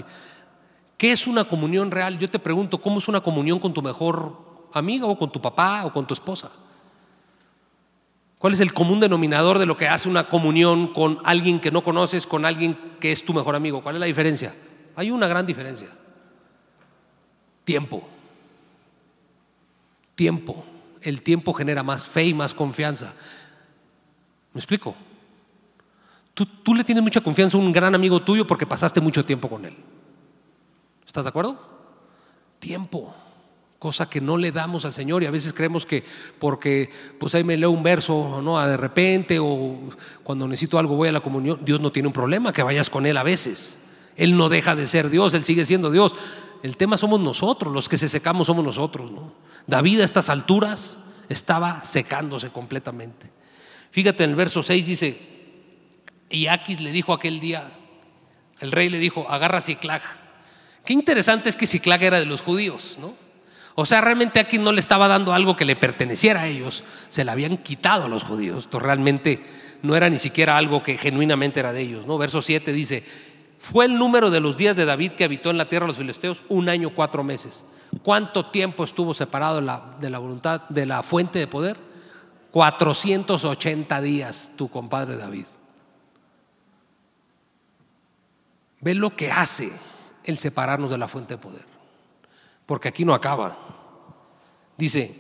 ¿Qué 0.98 1.12
es 1.12 1.28
una 1.28 1.46
comunión 1.46 1.92
real? 1.92 2.18
Yo 2.18 2.30
te 2.30 2.40
pregunto, 2.40 2.80
¿cómo 2.80 3.00
es 3.00 3.08
una 3.08 3.22
comunión 3.22 3.60
con 3.60 3.74
tu 3.74 3.82
mejor 3.82 4.68
amiga 4.74 5.08
o 5.08 5.18
con 5.18 5.32
tu 5.32 5.42
papá 5.42 5.86
o 5.86 5.92
con 5.92 6.06
tu 6.06 6.14
esposa? 6.14 6.52
¿Cuál 8.38 8.54
es 8.54 8.60
el 8.60 8.74
común 8.74 9.00
denominador 9.00 9.58
de 9.58 9.66
lo 9.66 9.76
que 9.76 9.88
hace 9.88 10.08
una 10.08 10.30
comunión 10.30 10.94
con 10.94 11.20
alguien 11.24 11.60
que 11.60 11.72
no 11.72 11.84
conoces, 11.84 12.28
con 12.28 12.46
alguien 12.46 12.78
que 13.00 13.12
es 13.12 13.26
tu 13.26 13.34
mejor 13.34 13.56
amigo? 13.56 13.82
¿Cuál 13.82 13.96
es 13.96 14.00
la 14.00 14.06
diferencia? 14.06 14.56
Hay 14.96 15.10
una 15.10 15.28
gran 15.28 15.46
diferencia. 15.46 15.90
Tiempo. 17.64 18.08
Tiempo. 20.14 20.64
El 21.02 21.24
tiempo 21.24 21.52
genera 21.54 21.82
más 21.82 22.08
fe 22.08 22.26
y 22.26 22.34
más 22.34 22.54
confianza. 22.54 23.16
¿Me 24.54 24.60
explico? 24.60 24.96
Tú, 26.64 26.76
le 26.76 26.84
tienes 26.84 27.04
mucha 27.04 27.22
confianza 27.22 27.58
a 27.58 27.60
un 27.60 27.72
gran 27.72 27.96
amigo 27.96 28.22
tuyo 28.22 28.46
porque 28.46 28.68
pasaste 28.68 29.02
mucho 29.02 29.26
tiempo 29.26 29.50
con 29.50 29.66
él. 29.66 29.76
¿Estás 31.04 31.26
de 31.26 31.30
acuerdo? 31.30 31.60
Tiempo, 32.60 33.12
cosa 33.80 34.08
que 34.08 34.22
no 34.22 34.38
le 34.38 34.52
damos 34.52 34.86
al 34.86 34.94
Señor 34.94 35.24
y 35.24 35.26
a 35.26 35.32
veces 35.32 35.52
creemos 35.52 35.88
que 35.88 36.04
porque 36.38 36.92
pues 37.18 37.34
ahí 37.34 37.44
me 37.44 37.58
leo 37.58 37.72
un 37.72 37.82
verso, 37.82 38.40
¿no? 38.44 38.64
De 38.64 38.78
repente 38.78 39.40
o 39.40 39.80
cuando 40.24 40.48
necesito 40.48 40.78
algo 40.78 40.96
voy 40.96 41.10
a 41.10 41.12
la 41.12 41.22
comunión, 41.22 41.60
Dios 41.66 41.82
no 41.82 41.92
tiene 41.92 42.06
un 42.06 42.14
problema 42.14 42.54
que 42.54 42.62
vayas 42.62 42.92
con 42.92 43.08
él 43.08 43.18
a 43.18 43.24
veces. 43.24 43.80
Él 44.16 44.38
no 44.38 44.48
deja 44.48 44.76
de 44.76 44.86
ser 44.86 45.10
Dios, 45.10 45.34
él 45.34 45.44
sigue 45.44 45.66
siendo 45.66 45.90
Dios. 45.90 46.14
El 46.62 46.78
tema 46.78 47.00
somos 47.00 47.20
nosotros, 47.20 47.74
los 47.74 47.90
que 47.90 47.98
se 47.98 48.10
secamos 48.10 48.46
somos 48.46 48.64
nosotros, 48.64 49.10
¿no? 49.12 49.34
David 49.66 50.02
a 50.02 50.06
estas 50.06 50.30
alturas 50.30 51.00
estaba 51.30 51.84
secándose 51.84 52.52
completamente. 52.52 53.32
Fíjate 53.90 54.24
en 54.24 54.30
el 54.32 54.36
verso 54.36 54.62
6 54.62 54.86
dice, 54.86 55.37
y 56.30 56.48
Aquis 56.48 56.82
le 56.82 56.92
dijo 56.92 57.14
aquel 57.14 57.40
día, 57.40 57.70
el 58.60 58.72
rey 58.72 58.90
le 58.90 59.00
dijo, 59.00 59.30
agarra 59.30 59.62
Ciclag. 59.62 60.02
Qué 60.86 60.94
interesante 60.94 61.50
es 61.50 61.56
que 61.56 61.68
Ciclag 61.68 62.04
era 62.04 62.20
de 62.20 62.26
los 62.26 62.42
judíos, 62.42 62.98
¿no? 63.00 63.16
O 63.76 63.86
sea, 63.86 64.02
realmente 64.02 64.40
Aquis 64.40 64.60
no 64.60 64.72
le 64.72 64.80
estaba 64.80 65.08
dando 65.08 65.34
algo 65.34 65.56
que 65.56 65.66
le 65.66 65.76
perteneciera 65.76 66.42
a 66.42 66.48
ellos, 66.48 66.84
se 67.10 67.24
la 67.24 67.34
habían 67.34 67.58
quitado 67.58 68.06
a 68.06 68.08
los 68.08 68.24
judíos. 68.24 68.66
Esto 68.66 68.80
realmente 68.80 69.44
no 69.84 69.96
era 69.96 70.10
ni 70.10 70.18
siquiera 70.18 70.58
algo 70.58 70.82
que 70.82 70.98
genuinamente 70.98 71.60
era 71.60 71.74
de 71.74 71.82
ellos, 71.82 72.08
¿no? 72.08 72.18
Verso 72.18 72.42
7 72.42 72.74
dice, 72.74 73.04
fue 73.60 73.86
el 73.86 73.98
número 73.98 74.30
de 74.32 74.40
los 74.40 74.58
días 74.58 74.76
de 74.76 74.86
David 74.86 75.12
que 75.12 75.24
habitó 75.24 75.50
en 75.50 75.58
la 75.58 75.70
tierra 75.70 75.86
de 75.86 75.90
los 75.90 75.98
filisteos 75.98 76.44
un 76.50 76.70
año 76.70 76.92
cuatro 76.92 77.24
meses. 77.24 77.66
¿Cuánto 78.04 78.48
tiempo 78.48 78.84
estuvo 78.84 79.14
separado 79.14 79.58
de 79.58 80.10
la, 80.10 80.20
voluntad, 80.20 80.62
de 80.70 80.86
la 80.86 81.04
fuente 81.04 81.40
de 81.40 81.48
poder? 81.48 81.78
480 82.52 84.02
días, 84.02 84.52
tu 84.56 84.70
compadre 84.70 85.18
David. 85.18 85.46
Ve 88.88 88.96
lo 88.96 89.14
que 89.14 89.30
hace 89.30 89.70
el 90.24 90.38
separarnos 90.38 90.90
de 90.90 90.98
la 90.98 91.10
fuente 91.10 91.34
de 91.34 91.38
poder. 91.40 91.66
Porque 92.66 92.88
aquí 92.88 93.04
no 93.04 93.14
acaba. 93.14 93.58
Dice, 94.78 95.14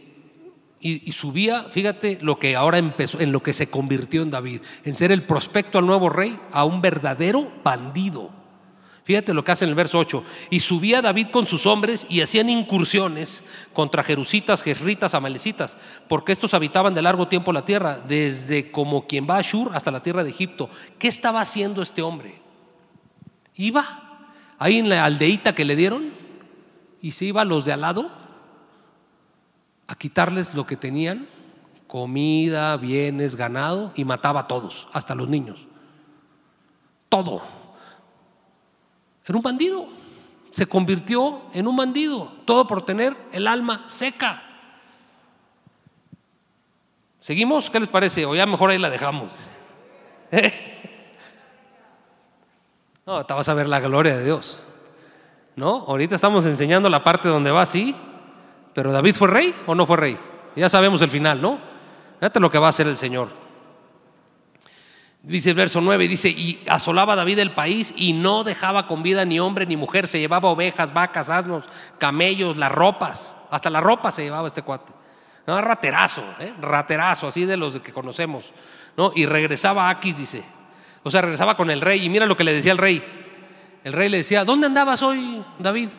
y, 0.80 1.12
subía, 1.12 1.65
fíjate 1.69 2.17
lo 2.21 2.39
que 2.39 2.56
ahora 2.56 2.77
empezó, 2.77 3.19
en 3.19 3.34
lo 3.34 3.43
que 3.43 3.51
se 3.51 3.69
convirtió 3.69 4.21
en 4.21 4.30
David, 4.30 4.62
en 4.86 4.95
ser 4.95 5.12
el 5.12 5.25
prospecto 5.25 5.80
al 5.80 5.86
nuevo 5.86 6.08
rey, 6.08 6.39
a 6.53 6.63
un 6.63 6.82
verdadero 6.82 7.51
bandido. 7.62 8.32
Fíjate 9.03 9.34
lo 9.34 9.43
que 9.43 9.51
hace 9.51 9.65
en 9.65 9.71
el 9.71 9.75
verso 9.75 9.99
8. 9.99 10.23
Y 10.49 10.62
subía 10.62 11.01
David 11.01 11.27
con 11.34 11.45
sus 11.45 11.65
hombres 11.65 12.08
y 12.10 12.21
hacían 12.21 12.49
incursiones 12.49 13.43
contra 13.73 14.01
jerusitas, 14.01 14.63
jerritas, 14.63 15.13
amalecitas, 15.13 15.77
porque 16.08 16.32
estos 16.32 16.53
habitaban 16.53 16.93
de 16.93 17.01
largo 17.01 17.27
tiempo 17.27 17.51
la 17.51 17.65
tierra, 17.65 17.99
desde 17.99 18.71
como 18.71 19.08
quien 19.08 19.27
va 19.30 19.39
a 19.39 19.41
Shur 19.41 19.72
hasta 19.76 19.91
la 19.91 20.01
tierra 20.01 20.24
de 20.24 20.30
Egipto. 20.30 20.70
¿Qué 20.97 21.09
estaba 21.09 21.41
haciendo 21.41 21.82
este 21.82 22.01
hombre? 22.01 22.47
Iba 23.58 23.84
ahí 24.60 24.78
en 24.78 24.89
la 24.89 25.03
aldeíta 25.03 25.53
que 25.53 25.66
le 25.66 25.76
dieron 25.76 26.14
y 27.01 27.12
se 27.12 27.26
iba 27.26 27.41
a 27.41 27.45
los 27.45 27.66
de 27.66 27.74
al 27.74 27.82
lado 27.82 28.12
a 29.88 29.95
quitarles 29.95 30.53
lo 30.53 30.66
que 30.66 30.76
tenían, 30.76 31.28
comida, 31.88 32.76
bienes, 32.78 33.36
ganado, 33.36 33.93
y 33.95 34.03
mataba 34.03 34.41
a 34.41 34.45
todos, 34.45 34.88
hasta 34.91 35.16
los 35.16 35.30
niños. 35.30 35.66
Todo. 37.10 37.41
Era 39.26 39.38
un 39.38 39.41
bandido. 39.43 39.88
Se 40.49 40.66
convirtió 40.66 41.43
en 41.53 41.68
un 41.68 41.76
bandido. 41.76 42.32
Todo 42.45 42.68
por 42.68 42.86
tener 42.86 43.16
el 43.32 43.47
alma 43.47 43.86
seca. 43.88 44.43
¿Seguimos? 47.22 47.70
¿Qué 47.70 47.80
les 47.80 47.89
parece? 47.89 48.26
O 48.26 48.36
ya 48.36 48.45
mejor 48.45 48.72
ahí 48.72 48.78
la 48.78 48.89
dejamos. 48.89 49.32
No, 53.08 53.26
te 53.26 53.34
vas 53.34 53.47
a 53.47 53.53
ver 53.53 53.70
la 53.70 53.80
gloria 53.80 54.18
de 54.18 54.26
Dios. 54.26 54.60
¿No? 55.55 55.86
Ahorita 55.88 56.14
estamos 56.14 56.45
enseñando 56.45 56.89
la 56.89 57.03
parte 57.03 57.28
donde 57.30 57.49
va 57.49 57.64
así 57.64 57.95
Pero 58.74 58.91
David 58.91 59.16
fue 59.16 59.30
rey 59.30 59.55
o 59.66 59.74
no 59.74 59.86
fue 59.86 59.97
rey. 59.97 60.20
Ya 60.58 60.68
sabemos 60.68 61.01
el 61.01 61.10
final, 61.10 61.41
¿no? 61.41 61.58
Fíjate 62.20 62.41
lo 62.41 62.51
que 62.51 62.60
va 62.60 62.68
a 62.68 62.70
hacer 62.70 62.86
el 62.86 62.97
Señor. 62.97 63.30
Dice 65.24 65.51
el 65.51 65.55
verso 65.55 65.82
9, 65.82 66.08
dice, 66.08 66.30
y 66.30 66.64
asolaba 66.68 67.16
David 67.16 67.39
el 67.39 67.51
país 67.51 67.93
y 67.95 68.14
no 68.14 68.43
dejaba 68.43 68.88
con 68.88 69.03
vida 69.03 69.24
ni 69.24 69.39
hombre 69.39 69.66
ni 69.66 69.78
mujer, 69.78 70.08
se 70.08 70.20
llevaba 70.20 70.49
ovejas, 70.49 70.93
vacas, 70.93 71.30
asnos, 71.30 71.66
camellos, 71.97 72.58
las 72.58 72.72
ropas, 72.72 73.36
hasta 73.49 73.70
la 73.70 73.82
ropa 73.82 74.12
se 74.12 74.24
llevaba 74.24 74.47
este 74.47 74.62
cuate. 74.62 74.93
No, 75.45 75.60
raterazo, 75.62 76.24
¿eh? 76.39 76.53
raterazo, 76.60 77.28
así 77.28 77.45
de 77.45 77.55
los 77.55 77.80
que 77.80 77.93
conocemos. 77.93 78.51
¿no? 78.95 79.12
Y 79.16 79.26
regresaba 79.26 79.88
a 79.88 79.91
Aquis, 79.91 80.18
dice. 80.18 80.57
O 81.04 81.12
sea, 81.12 81.22
regresaba 81.22 81.56
con 81.56 81.70
el 81.70 81.82
rey 81.82 82.04
y 82.04 82.10
mira 82.10 82.26
lo 82.26 82.36
que 82.36 82.43
le 82.43 82.54
decía 82.54 82.72
el 82.72 82.78
rey. 82.78 83.04
El 83.84 83.93
rey 83.93 84.10
le 84.10 84.18
decía, 84.18 84.43
¿dónde 84.43 84.68
andabas 84.68 85.04
hoy, 85.04 85.41
David? 85.60 85.89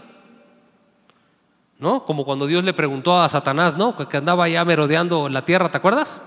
¿No? 1.78 2.04
Como 2.04 2.24
cuando 2.24 2.46
Dios 2.46 2.64
le 2.64 2.74
preguntó 2.74 3.18
a 3.18 3.28
Satanás, 3.28 3.76
¿no? 3.76 3.96
Que 4.08 4.16
andaba 4.16 4.44
allá 4.44 4.64
merodeando 4.64 5.28
la 5.28 5.44
tierra, 5.44 5.70
¿te 5.70 5.78
acuerdas? 5.78 6.20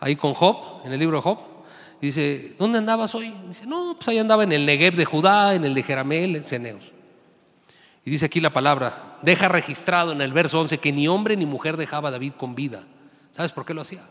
Ahí 0.00 0.16
con 0.16 0.34
Job, 0.34 0.82
en 0.84 0.92
el 0.92 1.00
libro 1.00 1.16
de 1.16 1.22
Job. 1.22 1.38
dice, 2.00 2.54
¿dónde 2.58 2.78
andabas 2.78 3.14
hoy? 3.14 3.34
Dice, 3.48 3.66
no, 3.66 3.94
pues 3.96 4.06
ahí 4.08 4.18
andaba 4.18 4.44
en 4.44 4.52
el 4.52 4.66
Negev 4.66 4.94
de 4.94 5.04
Judá, 5.06 5.54
en 5.54 5.64
el 5.64 5.74
de 5.74 5.82
Jeramel, 5.82 6.36
en 6.36 6.44
Ceneos. 6.44 6.92
Y 8.04 8.10
dice 8.10 8.26
aquí 8.26 8.40
la 8.40 8.52
palabra, 8.52 9.18
deja 9.22 9.48
registrado 9.48 10.12
en 10.12 10.20
el 10.20 10.32
verso 10.32 10.60
11 10.60 10.78
que 10.78 10.92
ni 10.92 11.08
hombre 11.08 11.36
ni 11.36 11.46
mujer 11.46 11.76
dejaba 11.76 12.10
a 12.10 12.12
David 12.12 12.34
con 12.36 12.54
vida. 12.54 12.84
¿Sabes 13.32 13.52
por 13.52 13.64
qué 13.64 13.74
lo 13.74 13.80
hacía? 13.80 14.02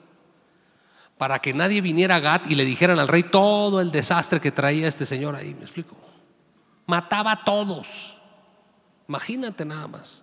Para 1.17 1.39
que 1.39 1.53
nadie 1.53 1.81
viniera 1.81 2.17
a 2.17 2.19
Gat 2.19 2.49
y 2.51 2.55
le 2.55 2.65
dijeran 2.65 2.99
al 2.99 3.07
rey 3.07 3.23
todo 3.23 3.79
el 3.79 3.91
desastre 3.91 4.41
que 4.41 4.51
traía 4.51 4.87
este 4.87 5.05
señor 5.05 5.35
ahí, 5.35 5.53
¿me 5.53 5.61
explico? 5.61 5.95
Mataba 6.85 7.31
a 7.31 7.39
todos. 7.39 8.17
Imagínate 9.07 9.63
nada 9.65 9.87
más. 9.87 10.21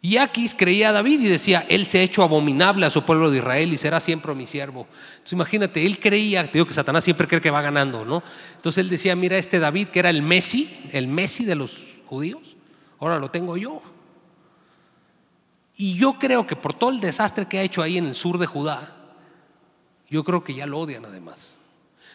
Y 0.00 0.16
Aquis 0.16 0.54
creía 0.54 0.90
a 0.90 0.92
David 0.92 1.20
y 1.20 1.26
decía, 1.26 1.66
él 1.68 1.84
se 1.84 1.98
ha 1.98 2.02
hecho 2.02 2.22
abominable 2.22 2.86
a 2.86 2.90
su 2.90 3.04
pueblo 3.04 3.30
de 3.30 3.38
Israel 3.38 3.72
y 3.72 3.78
será 3.78 3.98
siempre 3.98 4.32
mi 4.34 4.46
siervo. 4.46 4.86
Entonces 5.12 5.32
imagínate, 5.32 5.84
él 5.84 5.98
creía, 5.98 6.46
te 6.46 6.52
digo 6.52 6.66
que 6.66 6.74
Satanás 6.74 7.02
siempre 7.02 7.26
cree 7.26 7.40
que 7.40 7.50
va 7.50 7.62
ganando, 7.62 8.04
¿no? 8.04 8.22
Entonces 8.54 8.78
él 8.78 8.88
decía, 8.88 9.16
mira 9.16 9.38
este 9.38 9.58
David 9.58 9.88
que 9.88 9.98
era 9.98 10.10
el 10.10 10.22
Messi, 10.22 10.88
el 10.92 11.08
Messi 11.08 11.44
de 11.44 11.56
los 11.56 11.78
judíos, 12.06 12.56
ahora 13.00 13.18
lo 13.18 13.30
tengo 13.32 13.56
yo. 13.56 13.82
Y 15.76 15.94
yo 15.94 16.18
creo 16.18 16.46
que 16.46 16.54
por 16.54 16.74
todo 16.74 16.90
el 16.90 17.00
desastre 17.00 17.46
que 17.46 17.58
ha 17.58 17.62
hecho 17.62 17.82
ahí 17.82 17.98
en 17.98 18.06
el 18.06 18.14
sur 18.14 18.38
de 18.38 18.46
Judá, 18.46 18.97
yo 20.08 20.24
creo 20.24 20.44
que 20.44 20.54
ya 20.54 20.66
lo 20.66 20.78
odian 20.78 21.04
además. 21.04 21.58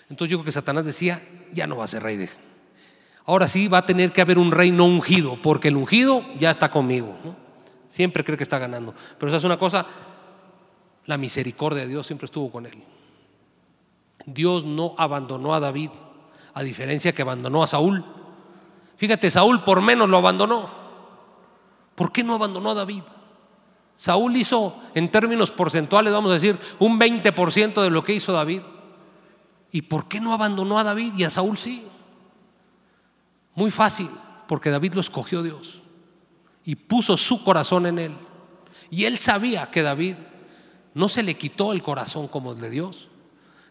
Entonces 0.10 0.32
yo 0.32 0.38
creo 0.38 0.46
que 0.46 0.52
Satanás 0.52 0.86
decía, 0.86 1.24
ya 1.54 1.68
no 1.68 1.78
va 1.78 1.86
a 1.86 1.88
ser 1.88 2.04
rey 2.04 2.18
de... 2.18 2.30
Ahora 3.26 3.48
sí 3.48 3.68
va 3.68 3.80
a 3.80 3.86
tener 3.86 4.12
que 4.12 4.22
haber 4.22 4.38
un 4.38 4.52
rey 4.52 4.72
no 4.72 4.86
ungido, 4.86 5.42
porque 5.42 5.70
el 5.70 5.78
ungido 5.78 6.26
ya 6.38 6.52
está 6.52 6.70
conmigo. 6.70 7.16
Siempre 7.88 8.24
cree 8.24 8.38
que 8.38 8.44
está 8.44 8.60
ganando. 8.60 8.94
Pero 9.18 9.30
esa 9.30 9.38
es 9.38 9.44
una 9.44 9.58
cosa, 9.58 9.86
la 11.06 11.18
misericordia 11.18 11.84
de 11.84 11.90
Dios 11.90 12.06
siempre 12.06 12.26
estuvo 12.26 12.52
con 12.52 12.66
él. 12.66 12.84
Dios 14.26 14.66
no 14.66 14.96
abandonó 14.98 15.54
a 15.54 15.60
David, 15.60 15.92
a 16.54 16.64
diferencia 16.64 17.14
que 17.14 17.22
abandonó 17.22 17.64
a 17.64 17.68
Saúl. 17.68 18.04
Fíjate, 18.98 19.32
Saúl 19.32 19.64
por 19.64 19.82
menos 19.82 20.10
lo 20.10 20.18
abandonó. 20.18 20.70
¿Por 21.96 22.12
qué 22.12 22.24
no 22.24 22.36
abandonó 22.36 22.72
a 22.72 22.74
David? 22.74 23.04
Saúl 23.96 24.36
hizo, 24.36 24.80
en 24.96 25.12
términos 25.12 25.52
porcentuales, 25.52 26.12
vamos 26.12 26.32
a 26.32 26.36
decir, 26.36 26.58
un 26.80 27.00
20% 27.00 27.82
de 27.82 27.90
lo 27.90 28.04
que 28.04 28.14
hizo 28.14 28.34
David. 28.34 28.62
¿Y 29.72 29.84
por 29.84 30.08
qué 30.08 30.20
no 30.20 30.34
abandonó 30.34 30.80
a 30.80 30.84
David 30.84 31.14
y 31.18 31.24
a 31.24 31.30
Saúl 31.30 31.58
sí? 31.58 31.86
Muy 33.56 33.72
fácil, 33.72 34.10
porque 34.48 34.70
David 34.70 34.94
lo 34.94 35.02
escogió 35.02 35.44
Dios 35.44 35.82
y 36.66 36.76
puso 36.76 37.18
su 37.18 37.44
corazón 37.44 37.86
en 37.86 38.00
él. 38.00 38.12
Y 38.90 39.06
él 39.06 39.18
sabía 39.18 39.70
que 39.70 39.82
David 39.82 40.16
no 40.94 41.10
se 41.10 41.24
le 41.24 41.38
quitó 41.38 41.74
el 41.74 41.84
corazón 41.84 42.28
como 42.28 42.54
el 42.54 42.62
de 42.62 42.70
Dios, 42.70 43.10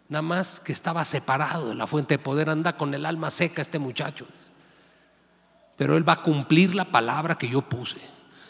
nada 0.08 0.22
más 0.22 0.60
que 0.60 0.72
estaba 0.72 1.04
separado 1.04 1.68
de 1.68 1.74
la 1.74 1.86
fuente 1.86 2.14
de 2.14 2.18
poder, 2.18 2.50
anda 2.50 2.76
con 2.76 2.94
el 2.94 3.06
alma 3.06 3.30
seca 3.30 3.62
este 3.62 3.78
muchacho 3.78 4.26
pero 5.82 5.96
Él 5.96 6.08
va 6.08 6.14
a 6.14 6.22
cumplir 6.22 6.76
la 6.76 6.84
palabra 6.86 7.36
que 7.36 7.48
yo 7.48 7.62
puse. 7.62 7.98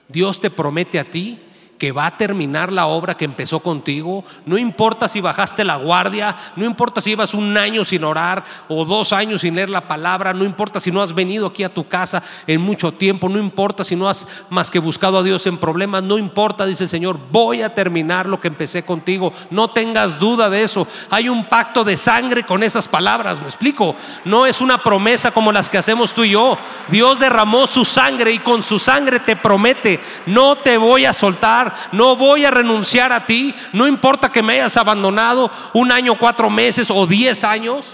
Dios 0.07 0.39
te 0.39 0.51
promete 0.51 0.99
a 0.99 1.11
ti 1.11 1.41
que 1.83 1.91
va 1.91 2.07
a 2.07 2.17
terminar 2.17 2.73
la 2.73 2.87
obra 2.87 3.17
que 3.17 3.25
empezó 3.25 3.59
contigo. 3.59 4.25
No 4.47 4.57
importa 4.57 5.09
si 5.09 5.21
bajaste 5.21 5.65
la 5.65 5.75
guardia, 5.75 6.37
no 6.55 6.65
importa 6.65 7.01
si 7.01 7.11
llevas 7.11 7.35
un 7.35 7.59
año 7.59 7.85
sin 7.85 8.05
orar 8.05 8.45
o 8.69 8.85
dos 8.85 9.13
años 9.13 9.41
sin 9.41 9.57
leer 9.57 9.69
la 9.69 9.89
palabra, 9.89 10.33
no 10.33 10.45
importa 10.45 10.79
si 10.79 10.93
no 10.93 11.03
has 11.03 11.13
venido 11.13 11.45
aquí 11.45 11.65
a 11.65 11.75
tu 11.75 11.89
casa 11.89 12.23
en 12.47 12.61
mucho 12.61 12.93
tiempo, 12.93 13.29
no 13.29 13.37
importa 13.37 13.83
si 13.83 13.97
no 13.97 14.09
has 14.09 14.29
más 14.49 14.71
que 14.71 14.79
buscado 14.79 15.19
a 15.19 15.25
Dios 15.25 15.45
en 15.49 15.59
problemas, 15.59 16.05
no 16.05 16.19
importa, 16.19 16.67
dice 16.67 16.85
el 16.85 16.89
Señor, 16.89 17.19
voy 17.33 17.63
a 17.63 17.75
terminar 17.75 18.27
lo 18.27 18.41
que 18.41 18.47
empecé 18.47 18.85
contigo. 18.85 19.33
No 19.51 19.71
tengas 19.71 20.21
duda 20.21 20.49
de 20.49 20.63
eso. 20.63 20.87
Hay 21.11 21.29
un 21.29 21.47
pacto 21.47 21.83
de 21.83 21.97
sangre 21.97 22.45
con 22.45 22.63
esas 22.63 22.87
palabras, 22.87 23.41
me 23.41 23.47
explico. 23.47 23.97
No 24.25 24.47
es 24.47 24.61
una 24.61 24.79
promesa 24.79 25.33
como 25.33 25.51
las 25.51 25.69
que 25.69 25.79
hacemos 25.79 26.15
tú 26.15 26.23
y 26.23 26.31
yo. 26.31 26.57
Dios 26.87 27.19
derramó 27.19 27.67
su 27.67 27.85
sangre 27.85 28.31
y 28.31 28.39
con 28.39 28.63
su 28.63 28.79
sangre 28.79 29.19
te 29.19 29.35
promete, 29.35 29.99
no 30.27 30.59
te 30.59 30.79
voy 30.79 31.07
a 31.07 31.13
soltar 31.13 31.72
no 31.93 32.17
voy 32.17 32.45
a 32.45 32.51
renunciar 32.51 33.13
a 33.13 33.27
ti, 33.27 33.55
no 33.73 33.87
importa 33.87 34.31
que 34.31 34.43
me 34.43 34.55
hayas 34.55 34.77
abandonado 34.77 35.51
un 35.75 35.93
año, 35.93 36.19
cuatro 36.19 36.51
meses 36.51 36.91
o 36.91 37.07
diez 37.07 37.45
años, 37.45 37.87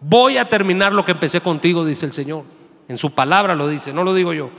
voy 0.00 0.38
a 0.38 0.48
terminar 0.48 0.92
lo 0.92 1.04
que 1.04 1.12
empecé 1.12 1.40
contigo, 1.40 1.84
dice 1.84 2.06
el 2.06 2.12
Señor. 2.12 2.44
En 2.88 2.98
su 2.98 3.12
palabra 3.12 3.54
lo 3.54 3.68
dice, 3.68 3.92
no 3.92 4.04
lo 4.04 4.14
digo 4.14 4.32
yo. 4.32 4.50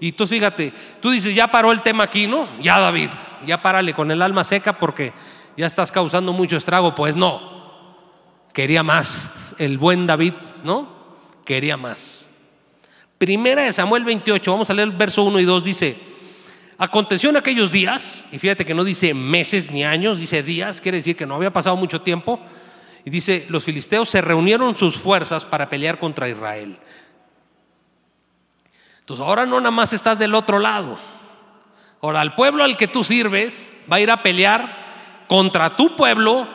Y 0.00 0.12
tú 0.12 0.26
fíjate, 0.26 0.72
tú 1.00 1.10
dices, 1.10 1.34
ya 1.34 1.48
paró 1.48 1.72
el 1.72 1.82
tema 1.82 2.04
aquí, 2.04 2.26
¿no? 2.26 2.46
Ya 2.60 2.78
David, 2.78 3.08
ya 3.46 3.62
párale 3.62 3.92
con 3.92 4.10
el 4.10 4.22
alma 4.22 4.44
seca 4.44 4.78
porque 4.78 5.12
ya 5.56 5.66
estás 5.66 5.92
causando 5.92 6.32
mucho 6.32 6.56
estrago. 6.56 6.94
Pues 6.94 7.16
no, 7.16 7.40
quería 8.52 8.82
más. 8.82 9.54
El 9.58 9.78
buen 9.78 10.06
David, 10.06 10.34
¿no? 10.64 10.88
Quería 11.44 11.76
más. 11.76 12.28
Primera 13.18 13.62
de 13.62 13.72
Samuel 13.72 14.04
28, 14.04 14.50
vamos 14.50 14.70
a 14.70 14.74
leer 14.74 14.88
el 14.88 14.96
verso 14.96 15.22
1 15.22 15.38
y 15.38 15.44
2, 15.44 15.62
dice, 15.62 15.96
Aconteció 16.78 17.30
en 17.30 17.36
aquellos 17.36 17.70
días, 17.70 18.26
y 18.32 18.38
fíjate 18.38 18.64
que 18.64 18.74
no 18.74 18.84
dice 18.84 19.14
meses 19.14 19.70
ni 19.70 19.84
años, 19.84 20.18
dice 20.18 20.42
días, 20.42 20.80
quiere 20.80 20.98
decir 20.98 21.16
que 21.16 21.26
no 21.26 21.34
había 21.34 21.52
pasado 21.52 21.76
mucho 21.76 22.00
tiempo, 22.00 22.40
y 23.04 23.10
dice, 23.10 23.46
los 23.48 23.64
filisteos 23.64 24.08
se 24.08 24.20
reunieron 24.20 24.76
sus 24.76 24.96
fuerzas 24.96 25.44
para 25.44 25.68
pelear 25.68 25.98
contra 25.98 26.28
Israel. 26.28 26.78
Entonces 29.00 29.24
ahora 29.24 29.44
no 29.44 29.60
nada 29.60 29.70
más 29.70 29.92
estás 29.92 30.18
del 30.18 30.34
otro 30.34 30.58
lado, 30.58 30.98
ahora 32.00 32.22
el 32.22 32.34
pueblo 32.34 32.64
al 32.64 32.76
que 32.76 32.88
tú 32.88 33.04
sirves 33.04 33.72
va 33.90 33.96
a 33.96 34.00
ir 34.00 34.10
a 34.10 34.22
pelear 34.22 35.24
contra 35.28 35.76
tu 35.76 35.94
pueblo, 35.94 36.48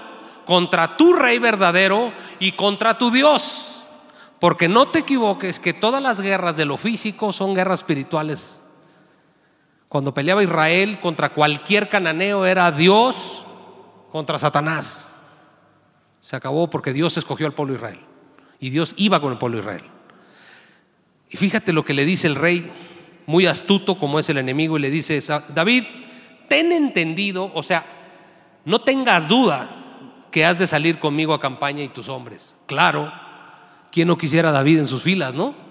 contra 0.45 0.97
tu 0.97 1.13
rey 1.13 1.39
verdadero 1.39 2.13
y 2.39 2.53
contra 2.53 2.97
tu 2.97 3.11
Dios. 3.11 3.85
Porque 4.39 4.67
no 4.67 4.89
te 4.89 4.99
equivoques 4.99 5.59
que 5.59 5.73
todas 5.73 6.01
las 6.01 6.21
guerras 6.21 6.55
de 6.55 6.65
lo 6.65 6.77
físico 6.77 7.33
son 7.33 7.53
guerras 7.53 7.79
espirituales 7.79 8.61
cuando 9.89 10.13
peleaba 10.13 10.43
Israel 10.43 10.99
contra 10.99 11.29
cualquier 11.29 11.89
cananeo 11.89 12.45
era 12.45 12.71
Dios 12.71 13.45
contra 14.11 14.37
Satanás. 14.39 15.07
Se 16.21 16.35
acabó 16.35 16.69
porque 16.69 16.93
Dios 16.93 17.17
escogió 17.17 17.47
al 17.47 17.53
pueblo 17.53 17.73
de 17.73 17.77
Israel. 17.77 17.99
Y 18.59 18.69
Dios 18.69 18.93
iba 18.97 19.21
con 19.21 19.31
el 19.31 19.37
pueblo 19.37 19.57
de 19.57 19.63
Israel. 19.63 19.83
Y 21.29 21.37
fíjate 21.37 21.73
lo 21.73 21.85
que 21.85 21.93
le 21.93 22.05
dice 22.05 22.27
el 22.27 22.35
rey, 22.35 22.69
muy 23.25 23.45
astuto 23.45 23.97
como 23.97 24.19
es 24.19 24.29
el 24.29 24.37
enemigo, 24.37 24.77
y 24.77 24.81
le 24.81 24.89
dice, 24.89 25.19
David, 25.53 25.83
ten 26.47 26.71
entendido, 26.71 27.51
o 27.53 27.63
sea, 27.63 27.85
no 28.65 28.79
tengas 28.81 29.27
duda 29.27 29.69
que 30.31 30.45
has 30.45 30.59
de 30.59 30.67
salir 30.67 30.99
conmigo 30.99 31.33
a 31.33 31.39
campaña 31.39 31.83
y 31.83 31.89
tus 31.89 32.09
hombres. 32.09 32.55
Claro, 32.65 33.11
¿quién 33.91 34.07
no 34.07 34.17
quisiera 34.17 34.49
a 34.49 34.53
David 34.53 34.79
en 34.79 34.87
sus 34.87 35.03
filas, 35.03 35.33
no? 35.33 35.66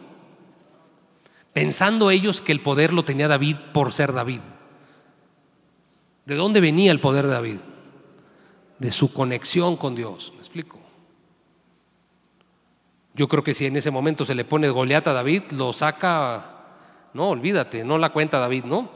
Pensando 1.57 2.11
ellos 2.11 2.43
que 2.43 2.53
el 2.53 2.61
poder 2.61 2.93
lo 2.93 3.07
tenía 3.07 3.29
David 3.29 3.57
por 3.73 3.91
ser 3.91 4.13
David. 4.13 4.41
¿De 6.27 6.35
dónde 6.35 6.61
venía 6.61 6.93
el 6.93 7.01
poder 7.01 7.27
de 7.27 7.33
David? 7.33 7.57
De 8.79 8.91
su 8.91 9.11
conexión 9.11 9.79
con 9.79 9.95
Dios. 9.95 10.35
¿Me 10.35 10.41
explico? 10.41 10.79
Yo 13.15 13.27
creo 13.27 13.43
que 13.43 13.55
si 13.55 13.65
en 13.65 13.75
ese 13.75 13.91
momento 13.91 14.27
se 14.27 14.35
le 14.35 14.45
pone 14.45 14.69
Goliat 14.69 15.09
a 15.09 15.15
David, 15.15 15.45
lo 15.53 15.73
saca, 15.73 16.45
no, 17.15 17.31
olvídate, 17.31 17.85
no 17.85 17.97
la 17.97 18.11
cuenta 18.11 18.39
David, 18.39 18.65
¿no? 18.65 18.91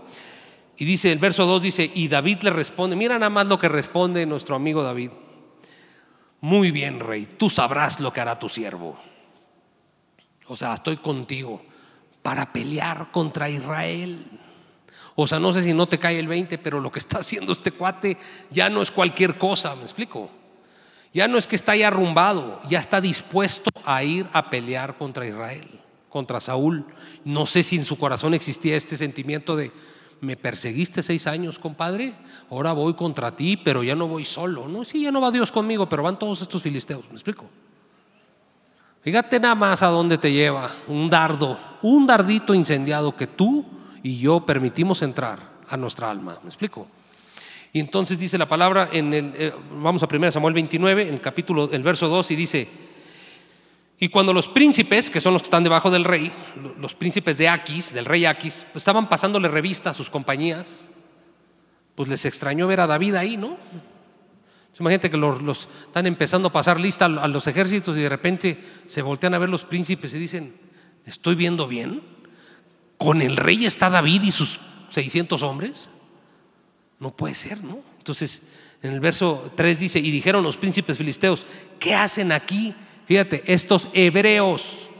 Y 0.76 0.84
dice, 0.84 1.10
el 1.12 1.18
verso 1.18 1.46
2 1.46 1.62
dice, 1.62 1.90
y 1.94 2.08
David 2.08 2.42
le 2.42 2.50
responde, 2.50 2.94
mira 2.94 3.14
nada 3.18 3.30
más 3.30 3.46
lo 3.46 3.58
que 3.58 3.70
responde 3.70 4.26
nuestro 4.26 4.54
amigo 4.54 4.82
David. 4.82 5.12
Muy 6.42 6.72
bien, 6.72 7.00
rey, 7.00 7.24
tú 7.24 7.48
sabrás 7.48 8.00
lo 8.00 8.12
que 8.12 8.20
hará 8.20 8.38
tu 8.38 8.50
siervo. 8.50 8.98
O 10.46 10.56
sea, 10.56 10.74
estoy 10.74 10.98
contigo 10.98 11.69
para 12.22 12.52
pelear 12.52 13.10
contra 13.10 13.48
Israel. 13.48 14.18
O 15.14 15.26
sea, 15.26 15.38
no 15.38 15.52
sé 15.52 15.62
si 15.62 15.74
no 15.74 15.86
te 15.86 15.98
cae 15.98 16.18
el 16.18 16.28
20, 16.28 16.58
pero 16.58 16.80
lo 16.80 16.90
que 16.90 16.98
está 16.98 17.18
haciendo 17.18 17.52
este 17.52 17.72
cuate 17.72 18.16
ya 18.50 18.70
no 18.70 18.82
es 18.82 18.90
cualquier 18.90 19.38
cosa, 19.38 19.74
¿me 19.74 19.82
explico? 19.82 20.30
Ya 21.12 21.26
no 21.26 21.38
es 21.38 21.46
que 21.46 21.56
está 21.56 21.72
ahí 21.72 21.82
arrumbado, 21.82 22.60
ya 22.68 22.78
está 22.78 23.00
dispuesto 23.00 23.70
a 23.84 24.04
ir 24.04 24.26
a 24.32 24.48
pelear 24.48 24.96
contra 24.96 25.26
Israel, 25.26 25.68
contra 26.08 26.40
Saúl. 26.40 26.86
No 27.24 27.46
sé 27.46 27.62
si 27.62 27.76
en 27.76 27.84
su 27.84 27.98
corazón 27.98 28.32
existía 28.32 28.76
este 28.76 28.96
sentimiento 28.96 29.56
de, 29.56 29.72
me 30.20 30.36
perseguiste 30.36 31.02
seis 31.02 31.26
años, 31.26 31.58
compadre, 31.58 32.14
ahora 32.48 32.72
voy 32.72 32.94
contra 32.94 33.34
ti, 33.34 33.56
pero 33.56 33.82
ya 33.82 33.96
no 33.96 34.06
voy 34.06 34.24
solo. 34.24 34.68
No, 34.68 34.84
sí, 34.84 35.02
ya 35.02 35.10
no 35.10 35.20
va 35.20 35.32
Dios 35.32 35.50
conmigo, 35.50 35.88
pero 35.88 36.04
van 36.04 36.18
todos 36.18 36.42
estos 36.42 36.62
filisteos, 36.62 37.04
¿me 37.08 37.14
explico? 37.14 37.46
Fíjate 39.02 39.40
nada 39.40 39.54
más 39.54 39.82
a 39.82 39.88
dónde 39.88 40.18
te 40.18 40.32
lleva 40.32 40.70
un 40.86 41.08
dardo, 41.08 41.58
un 41.82 42.06
dardito 42.06 42.54
incendiado 42.54 43.16
que 43.16 43.26
tú 43.26 43.64
y 44.02 44.18
yo 44.18 44.44
permitimos 44.44 45.00
entrar 45.02 45.38
a 45.68 45.76
nuestra 45.76 46.10
alma, 46.10 46.38
¿me 46.42 46.48
explico? 46.48 46.86
Y 47.72 47.80
entonces 47.80 48.18
dice 48.18 48.36
la 48.36 48.48
palabra 48.48 48.88
en 48.92 49.14
el, 49.14 49.32
eh, 49.36 49.54
vamos 49.80 50.02
a 50.02 50.08
1 50.10 50.32
Samuel 50.32 50.54
29, 50.54 51.02
en 51.02 51.14
el 51.14 51.20
capítulo, 51.20 51.70
el 51.72 51.82
verso 51.82 52.08
2, 52.08 52.30
y 52.32 52.36
dice, 52.36 52.68
y 53.98 54.08
cuando 54.08 54.32
los 54.32 54.48
príncipes, 54.48 55.10
que 55.10 55.20
son 55.20 55.34
los 55.34 55.42
que 55.42 55.46
están 55.46 55.62
debajo 55.62 55.90
del 55.90 56.04
rey, 56.04 56.32
los 56.78 56.94
príncipes 56.94 57.38
de 57.38 57.48
Aquis, 57.48 57.94
del 57.94 58.06
rey 58.06 58.24
Aquis, 58.24 58.66
estaban 58.74 59.08
pasándole 59.08 59.48
revista 59.48 59.90
a 59.90 59.94
sus 59.94 60.10
compañías, 60.10 60.88
pues 61.94 62.08
les 62.08 62.24
extrañó 62.24 62.66
ver 62.66 62.80
a 62.80 62.86
David 62.86 63.14
ahí, 63.14 63.36
¿no? 63.36 63.56
Imagínate 64.78 65.10
que 65.10 65.18
los, 65.18 65.68
están 65.86 66.06
empezando 66.06 66.48
a 66.48 66.52
pasar 66.52 66.80
lista 66.80 67.04
a 67.04 67.28
los 67.28 67.46
ejércitos 67.46 67.96
y 67.96 68.00
de 68.00 68.08
repente 68.08 68.58
se 68.86 69.02
voltean 69.02 69.34
a 69.34 69.38
ver 69.38 69.50
los 69.50 69.64
príncipes 69.64 70.14
y 70.14 70.18
dicen, 70.18 70.54
¿estoy 71.04 71.34
viendo 71.34 71.68
bien? 71.68 72.02
¿Con 72.96 73.20
el 73.20 73.36
rey 73.36 73.66
está 73.66 73.90
David 73.90 74.22
y 74.22 74.30
sus 74.30 74.58
600 74.88 75.42
hombres? 75.42 75.90
No 76.98 77.14
puede 77.14 77.34
ser, 77.34 77.62
¿no? 77.62 77.80
Entonces, 77.98 78.42
en 78.82 78.92
el 78.92 79.00
verso 79.00 79.52
3 79.54 79.80
dice, 79.80 79.98
y 79.98 80.10
dijeron 80.10 80.42
los 80.42 80.56
príncipes 80.56 80.96
filisteos, 80.96 81.44
¿qué 81.78 81.94
hacen 81.94 82.32
aquí? 82.32 82.74
Fíjate, 83.04 83.42
estos 83.52 83.88
hebreos, 83.92 84.90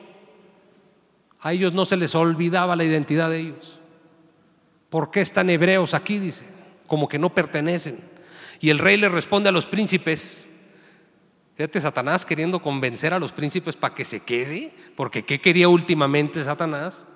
a 1.41 1.55
ellos 1.55 1.73
no 1.73 1.87
se 1.87 1.97
les 1.97 2.15
olvidaba 2.15 2.77
la 2.77 2.85
identidad 2.85 3.31
de 3.31 3.39
ellos. 3.39 3.79
¿Por 4.91 5.11
qué 5.11 5.23
están 5.23 5.49
hebreos 5.49 5.95
aquí? 5.95 6.19
Dice, 6.19 6.45
como 6.87 7.09
que 7.09 7.19
no 7.19 7.35
pertenecen. 7.35 8.11
Y 8.61 8.69
el 8.69 8.79
rey 8.79 8.99
le 8.99 9.09
responde 9.09 9.49
a 9.49 9.53
los 9.53 9.67
príncipes, 9.67 10.47
fíjate, 11.57 11.81
Satanás 11.81 12.27
queriendo 12.27 12.61
convencer 12.61 13.15
a 13.15 13.19
los 13.19 13.33
príncipes 13.33 13.75
para 13.75 13.95
que 13.95 14.05
se 14.05 14.21
quede, 14.21 14.75
porque 14.97 15.25
¿qué 15.25 15.41
quería 15.41 15.69
últimamente 15.69 16.45
Satanás? 16.45 17.07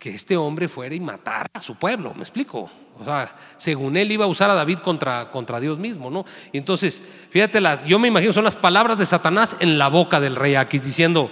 Que 0.00 0.10
este 0.10 0.36
hombre 0.36 0.66
fuera 0.66 0.94
y 0.94 1.00
matara 1.00 1.48
a 1.52 1.62
su 1.62 1.76
pueblo, 1.76 2.12
¿me 2.14 2.22
explico? 2.22 2.68
O 2.98 3.04
sea, 3.04 3.36
según 3.58 3.96
él 3.96 4.10
iba 4.10 4.24
a 4.24 4.28
usar 4.28 4.50
a 4.50 4.54
David 4.54 4.78
contra, 4.78 5.30
contra 5.30 5.60
Dios 5.60 5.78
mismo, 5.78 6.10
¿no? 6.10 6.24
Y 6.52 6.58
entonces, 6.58 7.00
fíjate, 7.30 7.60
las, 7.60 7.84
yo 7.84 8.00
me 8.00 8.08
imagino, 8.08 8.32
son 8.32 8.44
las 8.44 8.56
palabras 8.56 8.98
de 8.98 9.06
Satanás 9.06 9.56
en 9.60 9.78
la 9.78 9.88
boca 9.88 10.20
del 10.20 10.34
rey 10.34 10.56
Aquis 10.56 10.84
diciendo, 10.84 11.30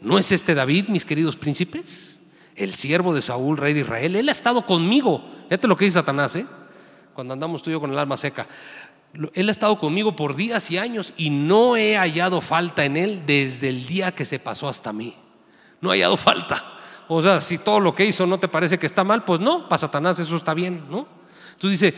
¿no 0.00 0.18
es 0.18 0.32
este 0.32 0.56
David, 0.56 0.88
mis 0.88 1.04
queridos 1.04 1.36
príncipes? 1.36 2.20
El 2.56 2.74
siervo 2.74 3.14
de 3.14 3.22
Saúl, 3.22 3.58
rey 3.58 3.74
de 3.74 3.80
Israel. 3.80 4.16
Él 4.16 4.28
ha 4.28 4.32
estado 4.32 4.66
conmigo. 4.66 5.24
Fíjate 5.44 5.68
lo 5.68 5.76
que 5.76 5.84
dice 5.84 5.94
Satanás, 5.94 6.34
¿eh? 6.34 6.46
Cuando 7.14 7.34
andamos 7.34 7.62
tú 7.62 7.78
con 7.80 7.90
el 7.90 7.98
alma 7.98 8.16
seca. 8.16 8.46
Él 9.32 9.48
ha 9.48 9.52
estado 9.52 9.78
conmigo 9.78 10.16
por 10.16 10.34
días 10.34 10.70
y 10.70 10.78
años 10.78 11.12
y 11.16 11.30
no 11.30 11.76
he 11.76 11.96
hallado 11.96 12.40
falta 12.40 12.84
en 12.84 12.96
él 12.96 13.22
desde 13.26 13.68
el 13.68 13.86
día 13.86 14.12
que 14.12 14.24
se 14.24 14.38
pasó 14.40 14.68
hasta 14.68 14.92
mí. 14.92 15.14
No 15.80 15.92
he 15.92 15.96
hallado 15.96 16.16
falta. 16.16 16.74
O 17.08 17.22
sea, 17.22 17.40
si 17.40 17.58
todo 17.58 17.80
lo 17.80 17.94
que 17.94 18.06
hizo 18.06 18.26
no 18.26 18.38
te 18.38 18.48
parece 18.48 18.78
que 18.78 18.86
está 18.86 19.04
mal, 19.04 19.24
pues 19.24 19.40
no, 19.40 19.68
para 19.68 19.78
Satanás 19.78 20.18
eso 20.18 20.36
está 20.36 20.54
bien, 20.54 20.84
¿no? 20.90 21.06
Entonces 21.52 21.80
dice, 21.80 21.94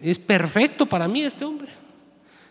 es 0.00 0.18
perfecto 0.18 0.86
para 0.86 1.06
mí 1.06 1.22
este 1.22 1.44
hombre. 1.44 1.68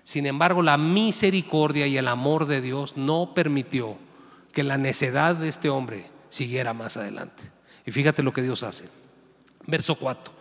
Sin 0.03 0.25
embargo, 0.27 0.61
la 0.61 0.77
misericordia 0.77 1.87
y 1.87 1.97
el 1.97 2.07
amor 2.07 2.45
de 2.45 2.61
Dios 2.61 2.95
no 2.95 3.33
permitió 3.33 3.97
que 4.53 4.63
la 4.63 4.77
necedad 4.77 5.35
de 5.35 5.49
este 5.49 5.69
hombre 5.69 6.05
siguiera 6.29 6.73
más 6.73 6.95
adelante. 6.95 7.43
Y 7.85 7.91
fíjate 7.91 8.23
lo 8.23 8.31
que 8.31 8.43
Dios 8.43 8.63
hace. 8.63 8.85
Verso 9.65 9.95
4. 9.95 10.33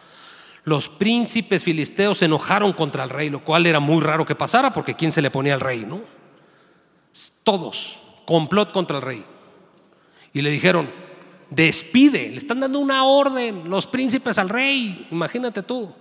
Los 0.64 0.88
príncipes 0.88 1.62
filisteos 1.62 2.18
se 2.18 2.24
enojaron 2.24 2.72
contra 2.72 3.04
el 3.04 3.10
rey, 3.10 3.28
lo 3.28 3.44
cual 3.44 3.66
era 3.66 3.80
muy 3.80 4.02
raro 4.02 4.24
que 4.24 4.34
pasara 4.34 4.72
porque 4.72 4.94
¿quién 4.94 5.12
se 5.12 5.22
le 5.22 5.30
ponía 5.30 5.54
al 5.54 5.60
rey, 5.60 5.84
no? 5.86 6.00
Todos, 7.42 8.00
complot 8.24 8.72
contra 8.72 8.96
el 8.96 9.02
rey. 9.02 9.24
Y 10.32 10.40
le 10.40 10.50
dijeron, 10.50 10.90
despide, 11.50 12.30
le 12.30 12.38
están 12.38 12.60
dando 12.60 12.78
una 12.78 13.04
orden 13.04 13.68
los 13.68 13.86
príncipes 13.86 14.38
al 14.38 14.48
rey, 14.48 15.06
imagínate 15.10 15.62
tú. 15.62 15.92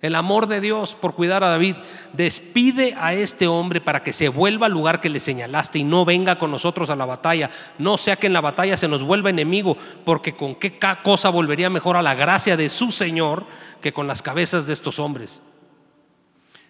El 0.00 0.14
amor 0.14 0.46
de 0.46 0.60
Dios 0.60 0.94
por 0.94 1.14
cuidar 1.14 1.42
a 1.42 1.48
David. 1.48 1.74
Despide 2.12 2.94
a 2.96 3.14
este 3.14 3.48
hombre 3.48 3.80
para 3.80 4.04
que 4.04 4.12
se 4.12 4.28
vuelva 4.28 4.66
al 4.66 4.72
lugar 4.72 5.00
que 5.00 5.08
le 5.08 5.18
señalaste 5.18 5.80
y 5.80 5.84
no 5.84 6.04
venga 6.04 6.38
con 6.38 6.52
nosotros 6.52 6.88
a 6.90 6.96
la 6.96 7.04
batalla. 7.04 7.50
No 7.78 7.96
sea 7.96 8.14
que 8.14 8.28
en 8.28 8.32
la 8.32 8.40
batalla 8.40 8.76
se 8.76 8.86
nos 8.86 9.02
vuelva 9.02 9.30
enemigo, 9.30 9.76
porque 10.04 10.36
con 10.36 10.54
qué 10.54 10.78
cosa 11.02 11.30
volvería 11.30 11.68
mejor 11.68 11.96
a 11.96 12.02
la 12.02 12.14
gracia 12.14 12.56
de 12.56 12.68
su 12.68 12.92
Señor 12.92 13.46
que 13.80 13.92
con 13.92 14.06
las 14.06 14.22
cabezas 14.22 14.66
de 14.66 14.72
estos 14.72 14.98
hombres. 14.98 15.42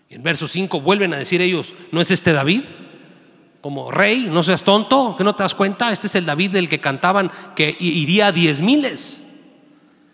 Y 0.09 0.15
en 0.15 0.23
verso 0.23 0.49
5 0.49 0.81
vuelven 0.81 1.13
a 1.15 1.19
decir 1.19 1.41
ellos, 1.41 1.75
¿no 1.93 2.01
es 2.01 2.11
este 2.11 2.33
David? 2.33 2.65
como 3.61 3.91
rey, 3.91 4.29
no 4.31 4.43
seas 4.43 4.63
tonto, 4.63 5.17
que 5.17 5.25
no 5.25 5.35
te 5.35 5.43
das 5.43 5.55
cuenta, 5.55 5.91
este 5.91 6.07
es 6.07 6.15
el 6.15 6.25
David 6.25 6.53
del 6.53 6.69
que 6.69 6.81
cantaban 6.81 7.31
que 7.57 7.77
iría 7.79 8.29
a 8.29 8.33
diez 8.33 8.61
miles. 8.61 9.25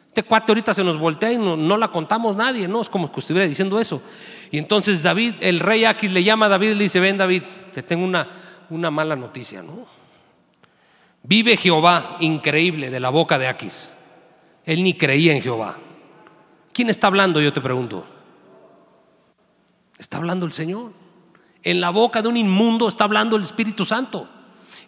Este 0.09 0.23
cuate 0.23 0.53
ahorita 0.53 0.75
se 0.75 0.85
nos 0.85 0.97
voltea 0.97 1.33
y 1.33 1.37
no, 1.37 1.77
la 1.77 1.89
contamos 1.89 2.37
nadie, 2.37 2.69
¿no? 2.69 2.81
Es 2.81 2.89
como 2.89 3.11
que 3.11 3.21
estuviera 3.21 3.47
diciendo 3.47 3.81
eso. 3.81 4.01
Y 4.51 4.59
entonces 4.59 5.03
David, 5.03 5.35
el 5.41 5.61
rey 5.61 5.85
Aquis 5.85 6.13
le 6.13 6.23
llama 6.23 6.47
a 6.47 6.51
David 6.51 6.71
y 6.71 6.75
le 6.75 6.85
dice, 6.85 7.01
ven 7.01 7.19
David, 7.19 7.43
te 7.73 7.83
tengo 7.83 8.05
una, 8.05 8.29
una 8.71 8.91
mala 8.91 9.17
noticia, 9.17 9.63
¿no? 9.63 9.87
Vive 11.25 11.57
Jehová 11.57 12.17
increíble 12.21 12.91
de 12.91 13.01
la 13.01 13.11
boca 13.11 13.39
de 13.39 13.49
Aquis. 13.49 13.91
Él 14.65 14.85
ni 14.85 14.95
creía 14.95 15.33
en 15.33 15.43
Jehová. 15.43 15.79
¿Quién 16.75 16.91
está 16.91 17.07
hablando? 17.07 17.41
Yo 17.41 17.55
te 17.55 17.63
pregunto. 17.63 18.05
Está 19.97 20.19
hablando 20.19 20.45
el 20.45 20.53
Señor 20.53 21.05
en 21.65 21.81
la 21.81 21.91
boca 21.91 22.23
de 22.23 22.29
un 22.29 22.37
inmundo 22.37 22.87
está 22.87 23.05
hablando 23.05 23.37
el 23.37 23.43
Espíritu 23.43 23.85
Santo. 23.85 24.29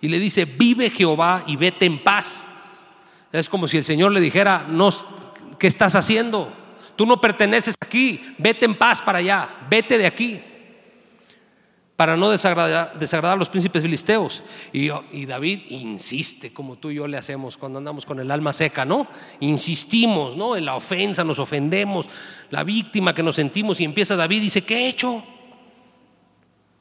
Y 0.01 0.09
le 0.09 0.19
dice, 0.19 0.45
vive 0.45 0.91
Jehová 0.91 1.43
y 1.47 1.57
vete 1.57 1.87
en 1.87 2.05
paz. 2.05 2.53
Es 3.33 3.49
como 3.49 3.67
si 3.67 3.79
el 3.79 3.85
Señor 3.85 4.13
le 4.13 4.21
dijera, 4.21 4.67
no, 4.69 4.91
¿qué 5.59 5.67
estás 5.67 5.95
haciendo? 5.95 6.53
Tú 6.95 7.07
no 7.07 7.21
perteneces 7.21 7.75
aquí, 7.81 8.35
vete 8.39 8.67
en 8.67 8.77
paz 8.77 9.01
para 9.01 9.19
allá, 9.19 9.49
vete 9.69 9.97
de 9.97 10.07
aquí. 10.07 10.41
Para 11.97 12.17
no 12.17 12.31
desagradar, 12.31 12.93
a 13.25 13.37
los 13.37 13.49
príncipes 13.49 13.83
filisteos. 13.83 14.43
Y, 14.71 14.91
y 15.13 15.25
David 15.25 15.63
insiste, 15.71 16.53
como 16.53 16.77
tú 16.77 16.91
y 16.91 16.97
yo 16.97 17.09
le 17.09 17.17
hacemos 17.17 17.57
cuando 17.57 17.79
andamos 17.79 18.05
con 18.05 18.21
el 18.21 18.31
alma 18.31 18.53
seca, 18.53 18.85
¿no? 18.85 19.07
Insistimos, 19.41 20.37
¿no? 20.37 20.57
En 20.57 20.67
la 20.67 20.77
ofensa, 20.77 21.25
nos 21.25 21.39
ofendemos, 21.39 22.07
la 22.51 22.65
víctima 22.65 23.15
que 23.15 23.23
nos 23.23 23.37
sentimos 23.37 23.81
y 23.81 23.85
empieza 23.85 24.15
David 24.15 24.37
y 24.37 24.41
dice, 24.41 24.63
¿qué 24.63 24.81
he 24.81 24.89
hecho? 24.89 25.25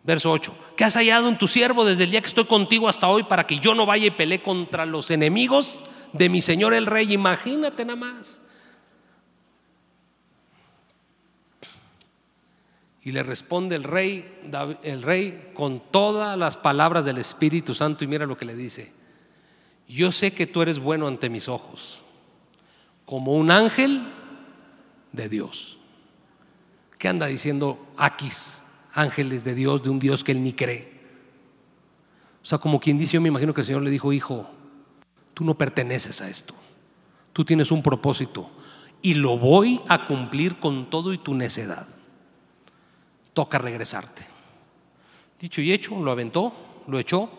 Verso 0.04 0.32
8. 0.32 0.56
¿Qué 0.76 0.84
has 0.84 0.96
hallado 0.96 1.30
en 1.30 1.38
tu 1.38 1.48
siervo 1.48 1.86
desde 1.86 2.04
el 2.04 2.12
día 2.12 2.22
que 2.22 2.28
estoy 2.28 2.46
contigo 2.46 2.88
hasta 2.88 3.08
hoy 3.08 3.24
para 3.24 3.48
que 3.48 3.60
yo 3.60 3.74
no 3.74 3.86
vaya 3.86 4.06
y 4.08 4.12
pelee 4.12 4.42
contra 4.42 4.86
los 4.86 5.10
enemigos 5.10 5.84
de 6.14 6.30
mi 6.30 6.42
señor 6.42 6.74
el 6.74 6.86
rey? 6.86 7.12
Imagínate 7.12 7.86
nada 7.86 7.96
más. 7.96 8.42
Y 13.06 13.14
le 13.14 13.24
responde 13.24 13.78
el 13.78 13.84
rey, 13.84 14.30
el 14.84 15.02
rey 15.02 15.52
con 15.54 15.80
todas 15.92 16.38
las 16.38 16.58
palabras 16.58 17.06
del 17.06 17.20
Espíritu 17.20 17.74
Santo 17.74 18.04
y 18.04 18.08
mira 18.08 18.26
lo 18.26 18.38
que 18.38 18.46
le 18.46 18.56
dice. 18.56 18.92
Yo 19.88 20.12
sé 20.12 20.34
que 20.34 20.48
tú 20.48 20.62
eres 20.62 20.80
bueno 20.80 21.08
ante 21.08 21.30
mis 21.30 21.48
ojos, 21.48 22.04
como 23.06 23.34
un 23.34 23.52
ángel 23.52 24.06
de 25.14 25.30
Dios. 25.30 25.80
¿Qué 26.98 27.08
anda 27.08 27.28
diciendo 27.28 27.88
Aquis? 27.96 28.62
ángeles 28.96 29.44
de 29.44 29.54
Dios, 29.54 29.84
de 29.84 29.90
un 29.90 30.00
Dios 30.00 30.24
que 30.24 30.32
él 30.32 30.42
ni 30.42 30.54
cree. 30.54 30.96
O 32.42 32.46
sea, 32.46 32.58
como 32.58 32.80
quien 32.80 32.98
dice, 32.98 33.14
yo 33.14 33.22
me 33.22 33.28
imagino 33.28 33.54
que 33.54 33.62
el 33.62 33.68
Señor 33.68 33.82
le 33.82 33.92
dijo, 33.92 34.14
hijo, 34.14 34.50
tú 35.34 35.44
no 35.44 35.58
perteneces 35.58 36.22
a 36.22 36.30
esto. 36.30 36.56
Tú 37.34 37.44
tienes 37.44 37.72
un 37.72 37.84
propósito 37.84 38.50
y 39.02 39.16
lo 39.16 39.38
voy 39.38 39.82
a 39.90 40.06
cumplir 40.06 40.60
con 40.60 40.90
todo 40.90 41.12
y 41.12 41.18
tu 41.18 41.36
necedad. 41.36 41.88
Toca 43.36 43.60
regresarte. 43.60 44.26
Dicho 45.40 45.62
y 45.62 45.72
hecho, 45.72 45.96
lo 45.96 46.10
aventó, 46.10 46.52
lo 46.88 46.98
echó 46.98 47.30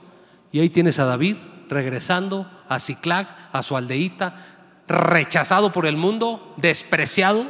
y 0.53 0.61
ahí 0.61 0.69
tienes 0.69 1.01
a 1.01 1.07
David 1.07 1.37
regresando 1.69 2.49
a 2.69 2.79
Ciclag, 2.79 3.49
a 3.51 3.63
su 3.65 3.77
aldeíta, 3.77 4.47
rechazado 4.87 5.73
por 5.73 5.87
el 5.87 5.97
mundo, 5.97 6.55
despreciado 6.59 7.47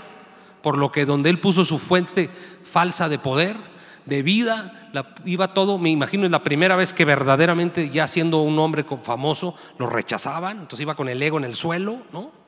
por 0.63 0.79
lo 0.79 0.91
que 0.91 1.05
donde 1.05 1.29
él 1.29 1.41
puso 1.41 1.65
su 1.65 1.79
fuente 1.79 2.31
falsa 2.63 3.09
de 3.09 3.19
poder, 3.19 3.57
de 4.07 4.23
vida, 4.23 4.91
iba 5.25 5.53
todo, 5.53 5.79
me 5.79 5.91
imagino 5.91 6.25
es 6.25 6.31
la 6.31 6.45
primera 6.45 6.77
vez 6.77 6.95
que 6.95 7.05
verdaderamente 7.05 7.91
ya 7.91 8.07
siendo 8.07 8.39
un 8.39 8.59
hombre 8.59 8.85
famoso 9.03 9.57
lo 9.79 9.89
rechazaban, 9.89 10.61
entonces 10.61 10.83
iba 10.83 10.95
con 10.95 11.09
el 11.09 11.23
ego 11.23 11.39
en 11.39 11.45
el 11.45 11.57
suelo, 11.57 11.99
¿no? 12.13 12.46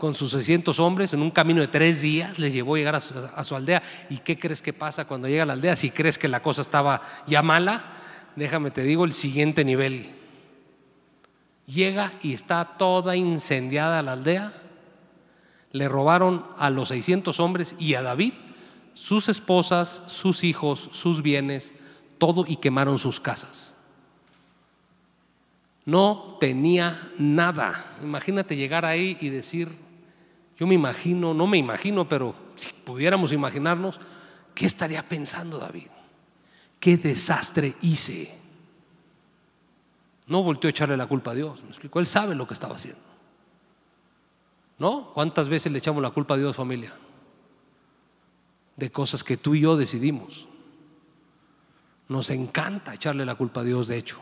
Con 0.00 0.14
sus 0.14 0.30
600 0.30 0.80
hombres 0.80 1.12
en 1.12 1.20
un 1.20 1.30
camino 1.30 1.60
de 1.60 1.68
tres 1.68 2.00
días 2.00 2.38
les 2.38 2.54
llevó 2.54 2.74
a 2.74 2.78
llegar 2.78 2.94
a 2.94 3.44
su, 3.44 3.54
aldea. 3.54 3.82
¿Y 4.08 4.16
qué 4.16 4.38
crees 4.38 4.62
que 4.62 4.72
pasa 4.72 5.06
cuando 5.06 5.28
llega 5.28 5.42
a 5.42 5.46
la 5.46 5.52
aldea? 5.52 5.76
Si 5.76 5.90
crees 5.90 6.16
que 6.16 6.26
la 6.26 6.42
cosa 6.42 6.62
estaba 6.62 7.02
ya 7.26 7.42
mala, 7.42 7.84
déjame 8.34 8.70
te 8.70 8.82
digo 8.82 9.04
el 9.04 9.12
siguiente 9.12 9.62
nivel. 9.62 10.08
Llega 11.66 12.14
y 12.22 12.32
está 12.32 12.64
toda 12.64 13.14
incendiada 13.14 14.02
la 14.02 14.14
aldea. 14.14 14.54
Le 15.70 15.86
robaron 15.86 16.46
a 16.56 16.70
los 16.70 16.88
600 16.88 17.38
hombres 17.38 17.76
y 17.78 17.92
a 17.92 18.00
David 18.00 18.32
sus 18.94 19.28
esposas, 19.28 20.02
sus 20.06 20.44
hijos, 20.44 20.88
sus 20.92 21.20
bienes, 21.20 21.74
todo 22.16 22.46
y 22.48 22.56
quemaron 22.56 22.98
sus 22.98 23.20
casas. 23.20 23.74
No 25.84 26.38
tenía 26.40 27.12
nada. 27.18 27.98
Imagínate 28.02 28.56
llegar 28.56 28.86
ahí 28.86 29.18
y 29.20 29.28
decir, 29.28 29.89
yo 30.60 30.66
me 30.66 30.74
imagino, 30.74 31.32
no 31.32 31.46
me 31.46 31.56
imagino, 31.56 32.06
pero 32.06 32.34
si 32.54 32.70
pudiéramos 32.84 33.32
imaginarnos, 33.32 33.98
¿qué 34.54 34.66
estaría 34.66 35.08
pensando 35.08 35.56
David? 35.58 35.86
¿Qué 36.78 36.98
desastre 36.98 37.76
hice? 37.80 38.36
No 40.26 40.42
volteó 40.42 40.68
a 40.68 40.70
echarle 40.70 40.98
la 40.98 41.06
culpa 41.06 41.30
a 41.30 41.34
Dios, 41.34 41.62
me 41.62 41.70
explicó, 41.70 41.98
él 41.98 42.06
sabe 42.06 42.34
lo 42.34 42.46
que 42.46 42.52
estaba 42.52 42.76
haciendo. 42.76 43.00
¿No? 44.78 45.12
¿Cuántas 45.14 45.48
veces 45.48 45.72
le 45.72 45.78
echamos 45.78 46.02
la 46.02 46.10
culpa 46.10 46.34
a 46.34 46.36
Dios, 46.36 46.54
familia? 46.54 46.92
De 48.76 48.92
cosas 48.92 49.24
que 49.24 49.38
tú 49.38 49.54
y 49.54 49.60
yo 49.60 49.78
decidimos. 49.78 50.46
Nos 52.06 52.28
encanta 52.28 52.92
echarle 52.92 53.24
la 53.24 53.34
culpa 53.34 53.62
a 53.62 53.64
Dios, 53.64 53.88
de 53.88 53.96
hecho. 53.96 54.20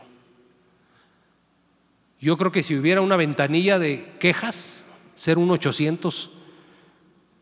Yo 2.21 2.37
creo 2.37 2.53
que 2.53 2.63
si 2.63 2.77
hubiera 2.77 3.01
una 3.01 3.17
ventanilla 3.17 3.77
de 3.77 4.15
quejas, 4.21 4.85
ser 5.19 5.37
un 5.37 5.51
800 5.51 6.29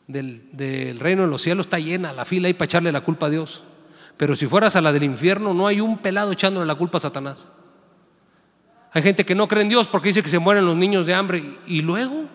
del, 0.08 0.98
reino 1.00 1.22
de 1.22 1.28
los 1.28 1.44
cielos 1.44 1.68
está 1.68 1.78
llena, 1.78 2.12
la 2.12 2.26
fila 2.26 2.48
ahí 2.48 2.56
para 2.56 2.66
echarle 2.66 2.92
la 2.92 3.02
culpa 3.02 3.28
a 3.28 3.30
Dios. 3.30 3.62
Pero 4.18 4.36
si 4.36 4.48
fueras 4.48 4.76
a 4.76 4.82
la 4.82 4.92
del 4.92 5.04
infierno, 5.04 5.54
no 5.54 5.68
hay 5.68 5.80
un 5.80 6.00
pelado 6.00 6.32
echándole 6.32 6.66
la 6.66 6.74
culpa 6.74 6.98
a 6.98 7.02
Satanás. 7.02 7.50
Hay 8.94 9.04
gente 9.04 9.26
que 9.26 9.36
no 9.36 9.48
cree 9.48 9.62
en 9.62 9.70
Dios 9.70 9.88
porque 9.88 10.08
dice 10.08 10.24
que 10.24 10.30
se 10.30 10.40
mueren 10.40 10.66
los 10.66 10.76
niños 10.76 11.06
de 11.06 11.14
hambre. 11.14 11.60
Y 11.68 11.84
luego, 11.84 12.26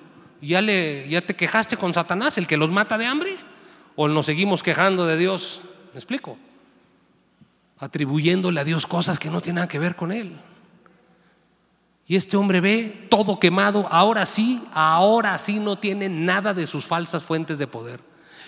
¿ya, 0.41 0.61
le, 0.61 1.09
ya 1.09 1.23
te 1.23 1.35
quejaste 1.35 1.77
con 1.77 1.93
Satanás, 1.93 2.39
el 2.39 2.47
que 2.47 2.57
los 2.57 2.71
mata 2.71 2.97
de 2.97 3.07
hambre? 3.07 3.35
¿O 3.97 4.07
nos 4.07 4.27
seguimos 4.27 4.63
quejando 4.63 5.07
de 5.07 5.17
Dios? 5.17 5.61
¿Me 5.93 5.99
explico? 5.99 6.39
Atribuyéndole 7.79 8.61
a 8.61 8.65
Dios 8.65 8.87
cosas 8.87 9.19
que 9.19 9.29
no 9.29 9.41
tienen 9.41 9.57
nada 9.57 9.69
que 9.69 9.81
ver 9.81 9.97
con 9.97 10.13
Él. 10.13 10.35
Y 12.07 12.17
este 12.17 12.37
hombre 12.37 12.61
ve 12.61 13.07
todo 13.09 13.39
quemado, 13.39 13.87
ahora 13.91 14.27
sí, 14.27 14.61
ahora 14.73 15.39
sí 15.39 15.59
no 15.59 15.79
tiene 15.79 16.09
nada 16.09 16.53
de 16.53 16.67
sus 16.67 16.85
falsas 16.85 17.23
fuentes 17.23 17.59
de 17.59 17.67
poder. 17.67 18.01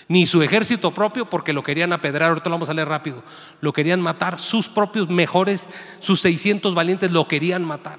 Ni 0.08 0.26
su 0.26 0.42
ejército 0.42 0.92
propio, 0.92 1.30
porque 1.30 1.52
lo 1.52 1.62
querían 1.62 1.92
apedrear, 1.92 2.30
ahorita 2.30 2.50
lo 2.50 2.56
vamos 2.56 2.68
a 2.68 2.74
leer 2.74 2.88
rápido. 2.88 3.22
Lo 3.60 3.72
querían 3.72 4.00
matar, 4.00 4.38
sus 4.38 4.68
propios 4.68 5.08
mejores, 5.08 5.68
sus 5.98 6.20
600 6.20 6.74
valientes 6.74 7.10
lo 7.10 7.26
querían 7.26 7.64
matar. 7.64 7.98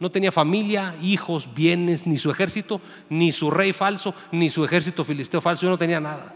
No 0.00 0.10
tenía 0.10 0.30
familia, 0.30 0.94
hijos, 1.00 1.54
bienes, 1.54 2.06
ni 2.06 2.18
su 2.18 2.30
ejército, 2.30 2.80
ni 3.08 3.32
su 3.32 3.50
rey 3.50 3.72
falso, 3.72 4.14
ni 4.30 4.50
su 4.50 4.64
ejército 4.64 5.04
filisteo 5.04 5.40
falso, 5.40 5.62
yo 5.62 5.70
no 5.70 5.78
tenía 5.78 6.00
nada. 6.00 6.34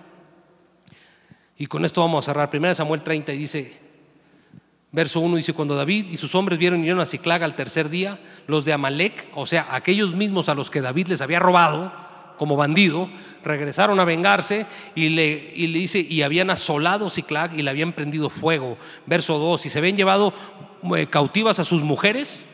Y 1.59 1.67
con 1.67 1.85
esto 1.85 2.01
vamos 2.01 2.25
a 2.25 2.33
cerrar. 2.33 2.51
Primera 2.51 2.75
Samuel 2.75 3.03
30 3.03 3.33
y 3.35 3.39
dice, 3.39 3.82
Verso 4.93 5.21
1 5.21 5.37
dice, 5.37 5.55
cuando 5.55 5.75
David 5.75 6.07
y 6.11 6.19
sus 6.19 6.35
hombres 6.35 6.59
vieron 6.59 6.85
y 6.85 6.91
a 6.91 7.07
Ciclag 7.07 7.43
al 7.43 7.55
tercer 7.55 7.89
día, 7.89 8.19
los 8.47 8.67
de 8.67 8.75
Amalek, 8.75 9.29
o 9.35 9.47
sea, 9.47 9.67
aquellos 9.71 10.15
mismos 10.15 10.51
a 10.51 10.55
los 10.55 10.71
que 10.71 10.83
David 10.83 11.09
les 11.09 11.23
había 11.23 11.41
robado 11.41 11.91
como 12.37 12.57
bandido, 12.57 13.09
regresaron 13.43 14.01
a 14.01 14.05
vengarse 14.05 14.67
y 14.95 15.09
le, 15.09 15.53
y 15.55 15.69
le 15.69 15.79
dice, 15.79 16.01
y 16.01 16.21
habían 16.21 16.51
asolado 16.51 17.09
Ciclag 17.09 17.55
y 17.59 17.63
le 17.63 17.71
habían 17.71 17.93
prendido 17.95 18.29
fuego. 18.29 18.77
Verso 19.07 19.39
2, 19.39 19.65
y 19.65 19.71
se 19.71 19.79
habían 19.79 19.97
llevado 19.97 20.35
eh, 20.95 21.07
cautivas 21.07 21.59
a 21.59 21.65
sus 21.65 21.83
mujeres 21.83 22.45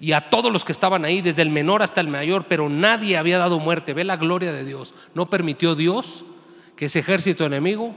y 0.00 0.12
a 0.12 0.30
todos 0.30 0.52
los 0.52 0.64
que 0.64 0.72
estaban 0.72 1.04
ahí, 1.04 1.20
desde 1.20 1.42
el 1.42 1.50
menor 1.50 1.82
hasta 1.82 2.00
el 2.00 2.08
mayor, 2.08 2.46
pero 2.48 2.68
nadie 2.68 3.16
había 3.16 3.38
dado 3.38 3.60
muerte. 3.60 3.94
Ve 3.94 4.02
la 4.02 4.16
gloria 4.16 4.52
de 4.52 4.64
Dios. 4.64 4.94
No 5.14 5.30
permitió 5.30 5.74
Dios 5.74 6.24
que 6.74 6.86
ese 6.86 7.00
ejército 7.00 7.44
enemigo, 7.44 7.94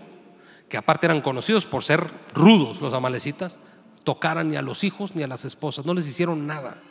que 0.69 0.77
aparte 0.77 1.07
eran 1.07 1.21
conocidos 1.21 1.65
por 1.65 1.83
ser 1.83 2.07
rudos 2.33 2.81
los 2.81 2.93
amalecitas, 2.93 3.59
tocaran 4.03 4.49
ni 4.49 4.55
a 4.55 4.61
los 4.61 4.83
hijos 4.83 5.15
ni 5.15 5.23
a 5.23 5.27
las 5.27 5.45
esposas, 5.45 5.85
no 5.85 5.93
les 5.93 6.07
hicieron 6.07 6.47
nada. 6.47 6.81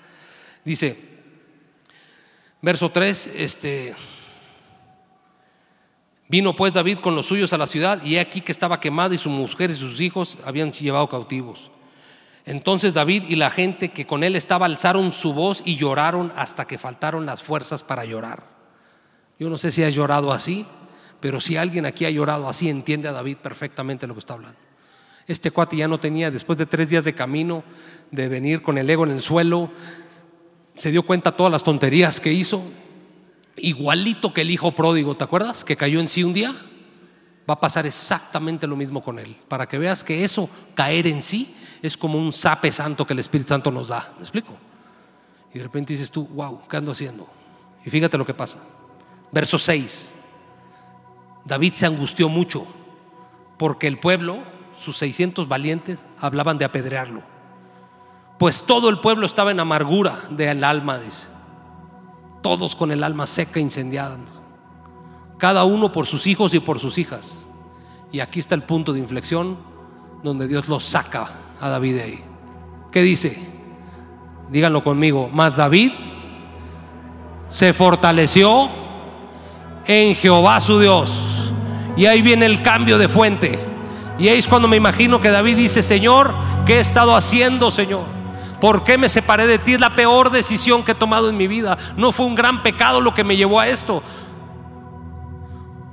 Dice, 0.64 0.96
verso 2.62 2.90
3, 2.90 3.30
este, 3.34 3.94
vino 6.28 6.54
pues 6.54 6.74
David 6.74 6.98
con 6.98 7.14
los 7.14 7.26
suyos 7.26 7.52
a 7.52 7.58
la 7.58 7.66
ciudad 7.66 8.02
y 8.04 8.16
he 8.16 8.20
aquí 8.20 8.40
que 8.40 8.52
estaba 8.52 8.80
quemada 8.80 9.14
y 9.14 9.18
su 9.18 9.30
mujer 9.30 9.70
y 9.70 9.74
sus 9.74 10.00
hijos 10.00 10.38
habían 10.44 10.72
llevado 10.72 11.08
cautivos. 11.08 11.70
Entonces 12.46 12.94
David 12.94 13.24
y 13.28 13.36
la 13.36 13.50
gente 13.50 13.90
que 13.90 14.06
con 14.06 14.24
él 14.24 14.34
estaba 14.34 14.66
alzaron 14.66 15.12
su 15.12 15.32
voz 15.32 15.62
y 15.64 15.76
lloraron 15.76 16.32
hasta 16.36 16.66
que 16.66 16.78
faltaron 16.78 17.26
las 17.26 17.42
fuerzas 17.42 17.82
para 17.82 18.04
llorar. 18.04 18.44
Yo 19.38 19.48
no 19.48 19.58
sé 19.58 19.70
si 19.70 19.82
has 19.82 19.94
llorado 19.94 20.32
así, 20.32 20.66
pero 21.20 21.40
si 21.40 21.56
alguien 21.56 21.86
aquí 21.86 22.04
ha 22.04 22.10
llorado 22.10 22.48
así, 22.48 22.68
entiende 22.68 23.08
a 23.08 23.12
David 23.12 23.38
perfectamente 23.38 24.06
lo 24.06 24.14
que 24.14 24.20
está 24.20 24.34
hablando. 24.34 24.69
Este 25.30 25.52
cuate 25.52 25.76
ya 25.76 25.86
no 25.86 26.00
tenía, 26.00 26.28
después 26.32 26.58
de 26.58 26.66
tres 26.66 26.90
días 26.90 27.04
de 27.04 27.14
camino, 27.14 27.62
de 28.10 28.28
venir 28.28 28.62
con 28.62 28.78
el 28.78 28.90
ego 28.90 29.04
en 29.04 29.12
el 29.12 29.20
suelo, 29.20 29.70
se 30.74 30.90
dio 30.90 31.04
cuenta 31.04 31.36
todas 31.36 31.52
las 31.52 31.62
tonterías 31.62 32.18
que 32.18 32.32
hizo, 32.32 32.64
igualito 33.56 34.34
que 34.34 34.40
el 34.40 34.50
hijo 34.50 34.72
pródigo, 34.72 35.16
¿te 35.16 35.22
acuerdas? 35.22 35.64
Que 35.64 35.76
cayó 35.76 36.00
en 36.00 36.08
sí 36.08 36.24
un 36.24 36.32
día. 36.32 36.52
Va 37.48 37.54
a 37.54 37.60
pasar 37.60 37.86
exactamente 37.86 38.66
lo 38.66 38.74
mismo 38.74 39.04
con 39.04 39.20
él, 39.20 39.36
para 39.46 39.68
que 39.68 39.78
veas 39.78 40.02
que 40.02 40.24
eso, 40.24 40.50
caer 40.74 41.06
en 41.06 41.22
sí, 41.22 41.54
es 41.80 41.96
como 41.96 42.18
un 42.18 42.32
sape 42.32 42.72
santo 42.72 43.06
que 43.06 43.12
el 43.12 43.20
Espíritu 43.20 43.50
Santo 43.50 43.70
nos 43.70 43.86
da. 43.86 44.12
¿Me 44.16 44.22
explico? 44.22 44.56
Y 45.54 45.58
de 45.58 45.62
repente 45.62 45.92
dices 45.92 46.10
tú, 46.10 46.26
wow, 46.26 46.62
¿qué 46.68 46.76
ando 46.76 46.90
haciendo? 46.90 47.28
Y 47.84 47.90
fíjate 47.90 48.18
lo 48.18 48.26
que 48.26 48.34
pasa. 48.34 48.58
Verso 49.30 49.60
6. 49.60 50.12
David 51.44 51.74
se 51.74 51.86
angustió 51.86 52.28
mucho 52.28 52.66
porque 53.58 53.86
el 53.86 54.00
pueblo 54.00 54.58
sus 54.80 54.96
600 54.96 55.46
valientes, 55.46 56.04
hablaban 56.18 56.58
de 56.58 56.64
apedrearlo. 56.64 57.22
Pues 58.38 58.62
todo 58.62 58.88
el 58.88 59.00
pueblo 59.00 59.26
estaba 59.26 59.50
en 59.50 59.60
amargura 59.60 60.18
del 60.30 60.64
alma, 60.64 60.98
dice. 60.98 61.28
Todos 62.42 62.74
con 62.74 62.90
el 62.90 63.04
alma 63.04 63.26
seca, 63.26 63.60
incendiada. 63.60 64.16
Cada 65.36 65.64
uno 65.64 65.92
por 65.92 66.06
sus 66.06 66.26
hijos 66.26 66.54
y 66.54 66.60
por 66.60 66.78
sus 66.78 66.96
hijas. 66.96 67.46
Y 68.10 68.20
aquí 68.20 68.40
está 68.40 68.54
el 68.54 68.62
punto 68.62 68.94
de 68.94 68.98
inflexión 68.98 69.58
donde 70.22 70.48
Dios 70.48 70.68
lo 70.68 70.80
saca 70.80 71.28
a 71.60 71.68
David 71.68 71.94
de 71.96 72.02
ahí. 72.02 72.24
¿Qué 72.90 73.02
dice? 73.02 73.36
Díganlo 74.50 74.82
conmigo. 74.82 75.28
Más 75.30 75.56
David 75.56 75.92
se 77.48 77.74
fortaleció 77.74 78.70
en 79.84 80.14
Jehová 80.14 80.60
su 80.60 80.80
Dios. 80.80 81.52
Y 81.96 82.06
ahí 82.06 82.22
viene 82.22 82.46
el 82.46 82.62
cambio 82.62 82.96
de 82.96 83.08
fuente. 83.08 83.69
Y 84.20 84.28
es 84.28 84.46
cuando 84.46 84.68
me 84.68 84.76
imagino 84.76 85.18
que 85.18 85.30
David 85.30 85.56
dice, 85.56 85.82
Señor, 85.82 86.34
¿qué 86.66 86.76
he 86.76 86.80
estado 86.80 87.16
haciendo, 87.16 87.70
Señor? 87.70 88.04
¿Por 88.60 88.84
qué 88.84 88.98
me 88.98 89.08
separé 89.08 89.46
de 89.46 89.58
ti? 89.58 89.72
Es 89.72 89.80
la 89.80 89.96
peor 89.96 90.30
decisión 90.30 90.84
que 90.84 90.92
he 90.92 90.94
tomado 90.94 91.30
en 91.30 91.38
mi 91.38 91.46
vida. 91.46 91.78
No 91.96 92.12
fue 92.12 92.26
un 92.26 92.34
gran 92.34 92.62
pecado 92.62 93.00
lo 93.00 93.14
que 93.14 93.24
me 93.24 93.34
llevó 93.34 93.58
a 93.58 93.68
esto. 93.68 94.02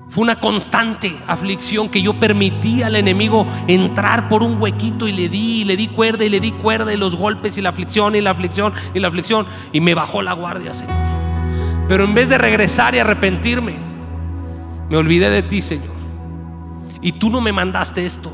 Fue 0.09 0.23
una 0.23 0.41
constante 0.41 1.17
aflicción 1.25 1.87
que 1.87 2.01
yo 2.01 2.19
permití 2.19 2.83
al 2.83 2.97
enemigo 2.97 3.47
entrar 3.65 4.27
por 4.27 4.43
un 4.43 4.61
huequito 4.61 5.07
y 5.07 5.13
le 5.13 5.29
di, 5.29 5.61
y 5.61 5.63
le 5.63 5.77
di 5.77 5.87
cuerda 5.87 6.25
y 6.25 6.29
le 6.29 6.41
di 6.41 6.51
cuerda 6.51 6.93
y 6.93 6.97
los 6.97 7.15
golpes 7.15 7.57
y 7.57 7.61
la 7.61 7.69
aflicción 7.69 8.13
y 8.13 8.19
la 8.19 8.31
aflicción 8.31 8.73
y 8.93 8.99
la 8.99 9.07
aflicción 9.07 9.45
y 9.71 9.79
me 9.79 9.93
bajó 9.93 10.21
la 10.21 10.33
guardia, 10.33 10.73
Señor. 10.73 10.95
Pero 11.87 12.03
en 12.03 12.13
vez 12.13 12.27
de 12.27 12.37
regresar 12.37 12.93
y 12.93 12.99
arrepentirme, 12.99 13.77
me 14.89 14.97
olvidé 14.97 15.29
de 15.29 15.43
ti, 15.43 15.61
Señor. 15.61 15.96
Y 17.07 17.13
tú 17.13 17.29
no 17.29 17.39
me 17.39 17.53
mandaste 17.53 18.05
esto. 18.05 18.33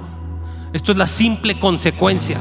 Esto 0.74 0.92
es 0.92 0.98
la 0.98 1.06
simple 1.06 1.60
consecuencia 1.60 2.40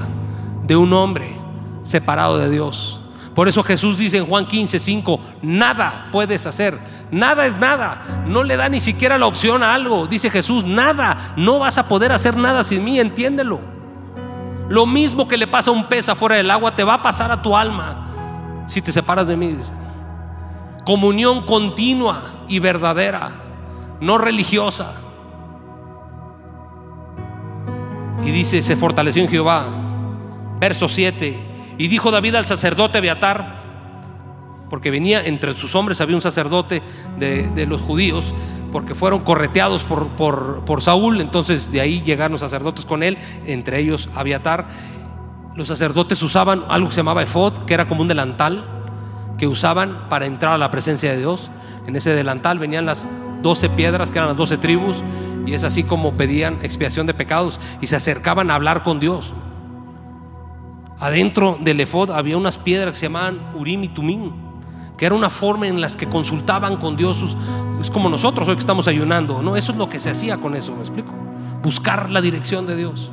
de 0.66 0.74
un 0.76 0.94
hombre 0.94 1.36
separado 1.82 2.38
de 2.38 2.48
Dios. 2.48 3.02
Por 3.34 3.48
eso 3.48 3.62
Jesús 3.62 3.98
dice 3.98 4.16
en 4.16 4.24
Juan 4.24 4.46
15, 4.46 4.78
5, 4.78 5.20
nada 5.42 6.08
puedes 6.10 6.46
hacer, 6.46 6.80
nada 7.10 7.44
es 7.44 7.58
nada, 7.58 8.24
no 8.26 8.44
le 8.44 8.56
da 8.56 8.70
ni 8.70 8.80
siquiera 8.80 9.18
la 9.18 9.26
opción 9.26 9.62
a 9.62 9.74
algo. 9.74 10.06
Dice 10.06 10.30
Jesús, 10.30 10.64
nada, 10.64 11.34
no 11.36 11.58
vas 11.58 11.76
a 11.76 11.86
poder 11.86 12.12
hacer 12.12 12.34
nada 12.34 12.64
sin 12.64 12.82
mí, 12.82 12.98
entiéndelo. 12.98 13.60
Lo 14.70 14.86
mismo 14.86 15.28
que 15.28 15.36
le 15.36 15.46
pasa 15.46 15.70
a 15.70 15.74
un 15.74 15.86
pez 15.86 16.08
afuera 16.08 16.36
del 16.36 16.50
agua, 16.50 16.74
te 16.74 16.82
va 16.82 16.94
a 16.94 17.02
pasar 17.02 17.30
a 17.30 17.42
tu 17.42 17.54
alma 17.54 18.64
si 18.68 18.80
te 18.80 18.90
separas 18.90 19.28
de 19.28 19.36
mí. 19.36 19.54
Comunión 20.86 21.44
continua 21.44 22.22
y 22.48 22.58
verdadera, 22.58 23.28
no 24.00 24.16
religiosa. 24.16 25.01
Y 28.24 28.30
dice, 28.30 28.62
se 28.62 28.76
fortaleció 28.76 29.22
en 29.22 29.28
Jehová. 29.28 29.66
Verso 30.60 30.88
7. 30.88 31.36
Y 31.78 31.88
dijo 31.88 32.10
David 32.10 32.36
al 32.36 32.46
sacerdote 32.46 33.00
Beatar, 33.00 33.62
porque 34.70 34.90
venía 34.90 35.24
entre 35.24 35.54
sus 35.54 35.74
hombres, 35.74 36.00
había 36.00 36.16
un 36.16 36.22
sacerdote 36.22 36.82
de, 37.18 37.66
los 37.66 37.80
judíos, 37.80 38.34
porque 38.70 38.94
fueron 38.94 39.20
correteados 39.20 39.84
por, 39.84 40.08
por, 40.16 40.64
por, 40.64 40.80
Saúl, 40.80 41.20
entonces 41.20 41.70
de 41.70 41.80
ahí 41.80 42.00
llegaron 42.00 42.32
los 42.32 42.40
sacerdotes 42.40 42.86
con 42.86 43.02
él, 43.02 43.18
entre 43.44 43.80
ellos 43.80 44.08
Abiatar. 44.14 44.68
Los 45.56 45.68
sacerdotes 45.68 46.22
usaban 46.22 46.64
algo 46.68 46.88
que 46.88 46.94
se 46.94 47.00
llamaba 47.00 47.22
efod, 47.22 47.64
que 47.64 47.74
era 47.74 47.86
como 47.86 48.02
un 48.02 48.08
delantal 48.08 48.64
que 49.36 49.46
usaban 49.46 50.08
para 50.08 50.26
entrar 50.26 50.54
a 50.54 50.58
la 50.58 50.70
presencia 50.70 51.10
de 51.10 51.18
Dios. 51.18 51.50
En 51.86 51.96
ese 51.96 52.14
delantal 52.14 52.58
venían 52.58 52.86
las 52.86 53.06
12 53.42 53.68
piedras, 53.70 54.10
que 54.10 54.18
eran 54.18 54.28
las 54.28 54.36
12 54.36 54.56
tribus, 54.58 55.02
y 55.46 55.54
es 55.54 55.64
así 55.64 55.82
como 55.82 56.16
pedían 56.16 56.58
expiación 56.62 57.06
de 57.06 57.14
pecados 57.14 57.60
y 57.80 57.86
se 57.86 57.96
acercaban 57.96 58.50
a 58.50 58.54
hablar 58.54 58.82
con 58.82 59.00
Dios. 59.00 59.34
Adentro 60.98 61.58
del 61.60 61.80
efod 61.80 62.10
había 62.10 62.36
unas 62.36 62.58
piedras 62.58 62.92
que 62.92 63.00
se 63.00 63.06
llamaban 63.06 63.40
Urim 63.56 63.82
y 63.84 63.88
Tumim, 63.88 64.30
que 64.96 65.06
era 65.06 65.14
una 65.14 65.30
forma 65.30 65.66
en 65.66 65.80
las 65.80 65.96
que 65.96 66.08
consultaban 66.08 66.76
con 66.76 66.96
Dios. 66.96 67.36
Es 67.80 67.90
como 67.90 68.08
nosotros 68.08 68.46
hoy 68.46 68.54
que 68.54 68.60
estamos 68.60 68.86
ayunando, 68.86 69.42
¿no? 69.42 69.56
Eso 69.56 69.72
es 69.72 69.78
lo 69.78 69.88
que 69.88 69.98
se 69.98 70.10
hacía 70.10 70.36
con 70.38 70.54
eso, 70.54 70.72
¿me 70.74 70.82
explico? 70.82 71.12
Buscar 71.60 72.08
la 72.08 72.20
dirección 72.20 72.66
de 72.66 72.76
Dios. 72.76 73.10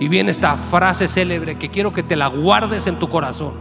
Y 0.00 0.08
viene 0.08 0.30
esta 0.30 0.56
frase 0.56 1.06
célebre 1.06 1.58
que 1.58 1.70
quiero 1.70 1.92
que 1.92 2.02
te 2.02 2.16
la 2.16 2.28
guardes 2.28 2.86
en 2.86 2.98
tu 2.98 3.10
corazón. 3.10 3.54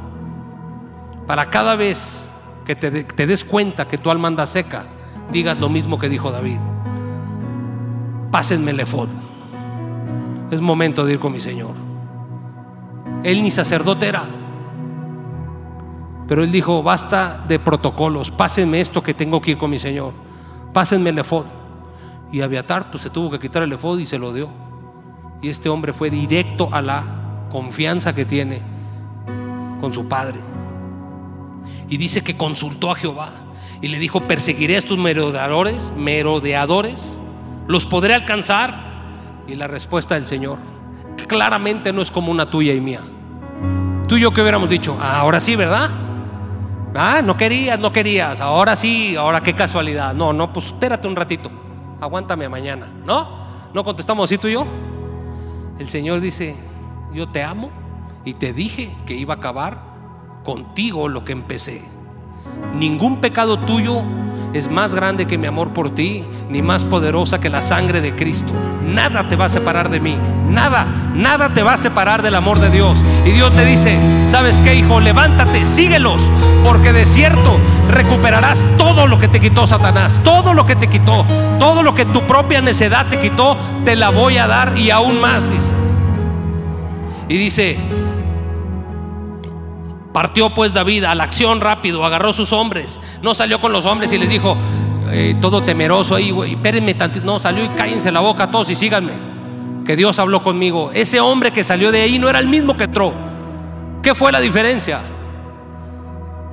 Para 1.28 1.50
cada 1.50 1.76
vez 1.76 2.30
que 2.66 2.76
te, 2.76 3.04
te 3.04 3.28
des 3.28 3.44
cuenta 3.44 3.86
que 3.88 3.98
tu 3.98 4.10
alma 4.10 4.30
anda 4.30 4.48
seca, 4.48 4.88
digas 5.30 5.60
lo 5.60 5.68
mismo 5.68 6.00
que 6.00 6.08
dijo 6.08 6.32
David. 6.32 6.70
Pásenme 8.32 8.71
el 8.71 8.79
efod. 8.79 9.09
Es 10.51 10.61
momento 10.61 11.05
de 11.05 11.13
ir 11.13 11.19
con 11.19 11.34
mi 11.34 11.39
Señor. 11.39 11.73
Él 13.23 13.41
ni 13.41 13.51
sacerdote 13.51 14.07
era. 14.07 14.23
Pero 16.27 16.43
él 16.43 16.51
dijo, 16.51 16.82
basta 16.82 17.43
de 17.47 17.59
protocolos, 17.59 18.32
pásenme 18.32 18.79
esto 18.79 19.03
que 19.03 19.13
tengo 19.13 19.41
que 19.41 19.51
ir 19.51 19.57
con 19.57 19.69
mi 19.69 19.79
Señor. 19.79 20.13
Pásenme 20.73 21.09
el 21.09 21.19
efod. 21.19 21.45
Y 22.32 22.39
Abiatar 22.39 22.89
pues 22.89 23.03
se 23.03 23.09
tuvo 23.09 23.29
que 23.29 23.39
quitar 23.39 23.63
el 23.63 23.73
efod 23.73 23.99
y 23.99 24.05
se 24.05 24.17
lo 24.17 24.34
dio. 24.34 24.49
Y 25.41 25.49
este 25.49 25.67
hombre 25.67 25.91
fue 25.91 26.09
directo 26.09 26.69
a 26.71 26.82
la 26.82 27.03
confianza 27.51 28.15
que 28.15 28.23
tiene 28.23 28.61
con 29.82 29.91
su 29.91 30.07
padre. 30.07 30.39
Y 31.89 31.97
dice 31.97 32.23
que 32.23 32.38
consultó 32.38 32.91
a 32.91 32.95
Jehová 32.95 33.32
y 33.82 33.89
le 33.89 33.99
dijo, 33.99 34.21
perseguiré 34.21 34.75
a 34.75 34.79
estos 34.79 34.97
merodeadores, 34.97 35.91
merodeadores, 35.97 37.19
los 37.68 37.86
podré 37.86 38.14
alcanzar. 38.14 38.91
Y 39.47 39.55
la 39.55 39.68
respuesta 39.68 40.16
del 40.16 40.26
Señor 40.26 40.59
claramente 41.28 41.93
no 41.93 42.01
es 42.01 42.12
como 42.12 42.32
una 42.32 42.49
tuya 42.49 42.74
y 42.74 42.82
mía. 42.82 43.01
Tú 44.07 44.18
y 44.18 44.22
yo 44.22 44.34
que 44.34 44.41
hubiéramos 44.41 44.70
dicho, 44.70 44.97
ah, 44.99 45.20
ahora 45.20 45.39
sí, 45.39 45.55
¿verdad? 45.55 45.89
Ah, 46.93 47.22
no 47.24 47.38
querías, 47.38 47.80
no 47.80 47.91
querías, 47.93 48.41
ahora 48.41 48.76
sí, 48.76 49.16
ahora 49.16 49.41
qué 49.41 49.55
casualidad. 49.55 50.14
No, 50.14 50.34
no, 50.34 50.51
pues 50.51 50.66
espérate 50.66 51.07
un 51.07 51.16
ratito, 51.16 51.49
aguántame 52.01 52.45
a 52.45 52.49
mañana, 52.49 52.88
¿no? 53.05 53.47
¿No 53.74 53.84
contestamos 53.84 54.30
así 54.30 54.38
tú 54.38 54.49
y 54.49 54.53
yo? 54.53 54.66
El 55.80 55.88
Señor 55.88 56.20
dice, 56.20 56.57
yo 57.14 57.30
te 57.30 57.43
amo 57.43 57.72
y 58.26 58.34
te 58.34 58.51
dije 58.51 58.91
que 59.05 59.16
iba 59.16 59.36
a 59.36 59.38
acabar 59.38 59.82
contigo 60.43 61.07
lo 61.07 61.24
que 61.24 61.32
empecé. 61.32 61.82
Ningún 62.78 63.22
pecado 63.22 63.60
tuyo 63.60 64.02
es 64.54 64.70
más 64.70 64.94
grande 64.94 65.28
que 65.28 65.38
mi 65.38 65.48
amor 65.48 65.74
por 65.74 65.92
ti, 65.92 66.24
ni 66.50 66.62
más 66.62 66.86
poderosa 66.86 67.39
que 67.39 67.50
la 67.50 67.62
sangre 67.62 68.02
de 68.02 68.16
Cristo. 68.16 68.52
Nada 68.86 69.28
te 69.28 69.36
va 69.36 69.46
a 69.46 69.50
separar 69.50 69.89
de 69.89 70.00
mí, 70.00 70.18
nada, 70.50 70.86
nada 71.16 71.54
te 71.54 71.64
va 71.64 71.74
a 71.74 71.78
separar 71.78 72.22
del 72.22 72.36
amor 72.36 72.60
de 72.60 72.70
Dios. 72.70 72.98
Y 73.26 73.32
Dios 73.32 73.54
te 73.54 73.66
dice, 73.66 73.98
¿sabes 74.28 74.62
qué, 74.62 74.76
hijo? 74.76 75.00
Levántate, 75.00 75.66
síguelos, 75.66 76.22
porque 76.64 76.92
de 76.92 77.06
cierto 77.06 77.58
recuperarás 77.89 78.60
todo 78.78 79.08
lo 79.08 79.20
que 79.20 79.28
te 79.28 79.39
quitó 79.39 79.68
Satanás, 79.68 80.20
todo 80.24 80.54
lo 80.54 80.66
que 80.66 80.76
te 80.76 80.88
quitó, 80.88 81.26
todo 81.60 81.84
lo 81.84 81.96
que 81.96 82.06
tu 82.06 82.22
propia 82.24 82.62
necedad 82.62 83.08
te 83.08 83.20
quitó, 83.20 83.58
te 83.86 83.96
la 83.96 84.10
voy 84.10 84.38
a 84.38 84.48
dar 84.48 84.78
y 84.78 84.92
aún 84.92 85.22
más, 85.22 85.50
dice. 85.50 85.72
Y 87.30 87.38
dice, 87.38 87.78
Partió 90.14 90.53
pues 90.53 90.74
David 90.74 91.05
a 91.05 91.16
la 91.16 91.24
acción 91.24 91.62
rápido, 91.62 92.03
agarró 92.05 92.34
sus 92.34 92.51
hombres, 92.51 92.99
no 93.22 93.34
salió 93.34 93.62
con 93.62 93.72
los 93.72 93.86
hombres 93.86 94.12
y 94.12 94.18
les 94.18 94.30
dijo, 94.30 94.57
eh, 95.09 95.36
todo 95.39 95.62
temeroso 95.62 96.16
ahí, 96.16 96.32
güey, 96.32 96.53
espérenme 96.53 96.93
tantito, 96.93 97.26
no, 97.26 97.39
salió 97.39 97.64
y 97.64 97.70
cállense 97.70 98.12
la 98.12 98.20
boca 98.20 98.51
todos 98.51 98.70
y 98.70 98.76
síganme, 98.76 99.14
que 99.86 99.95
Dios 99.95 100.20
habló 100.20 100.43
conmigo. 100.43 100.91
Ese 100.93 101.22
hombre 101.22 101.51
que 101.51 101.64
salió 101.64 101.91
de 101.91 102.01
ahí 102.01 102.20
no 102.20 102.30
era 102.30 102.39
el 102.39 102.47
mismo 102.47 102.76
que 102.76 102.86
entró. 102.86 103.14
¿Qué 104.03 104.14
fue 104.16 104.32
la 104.32 104.39
diferencia? 104.39 105.01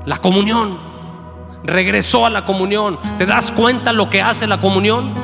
La 0.04 0.18
comunión. 0.18 0.78
Regresó 1.64 2.26
a 2.26 2.30
la 2.30 2.44
comunión. 2.44 2.98
¿Te 3.18 3.26
das 3.26 3.52
cuenta 3.52 3.92
lo 3.92 4.09
que 4.09 4.22
hace 4.22 4.46
la 4.46 4.61
comunión? 4.61 5.14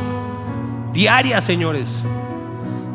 Diaria, 0.92 1.40
señores. 1.40 2.04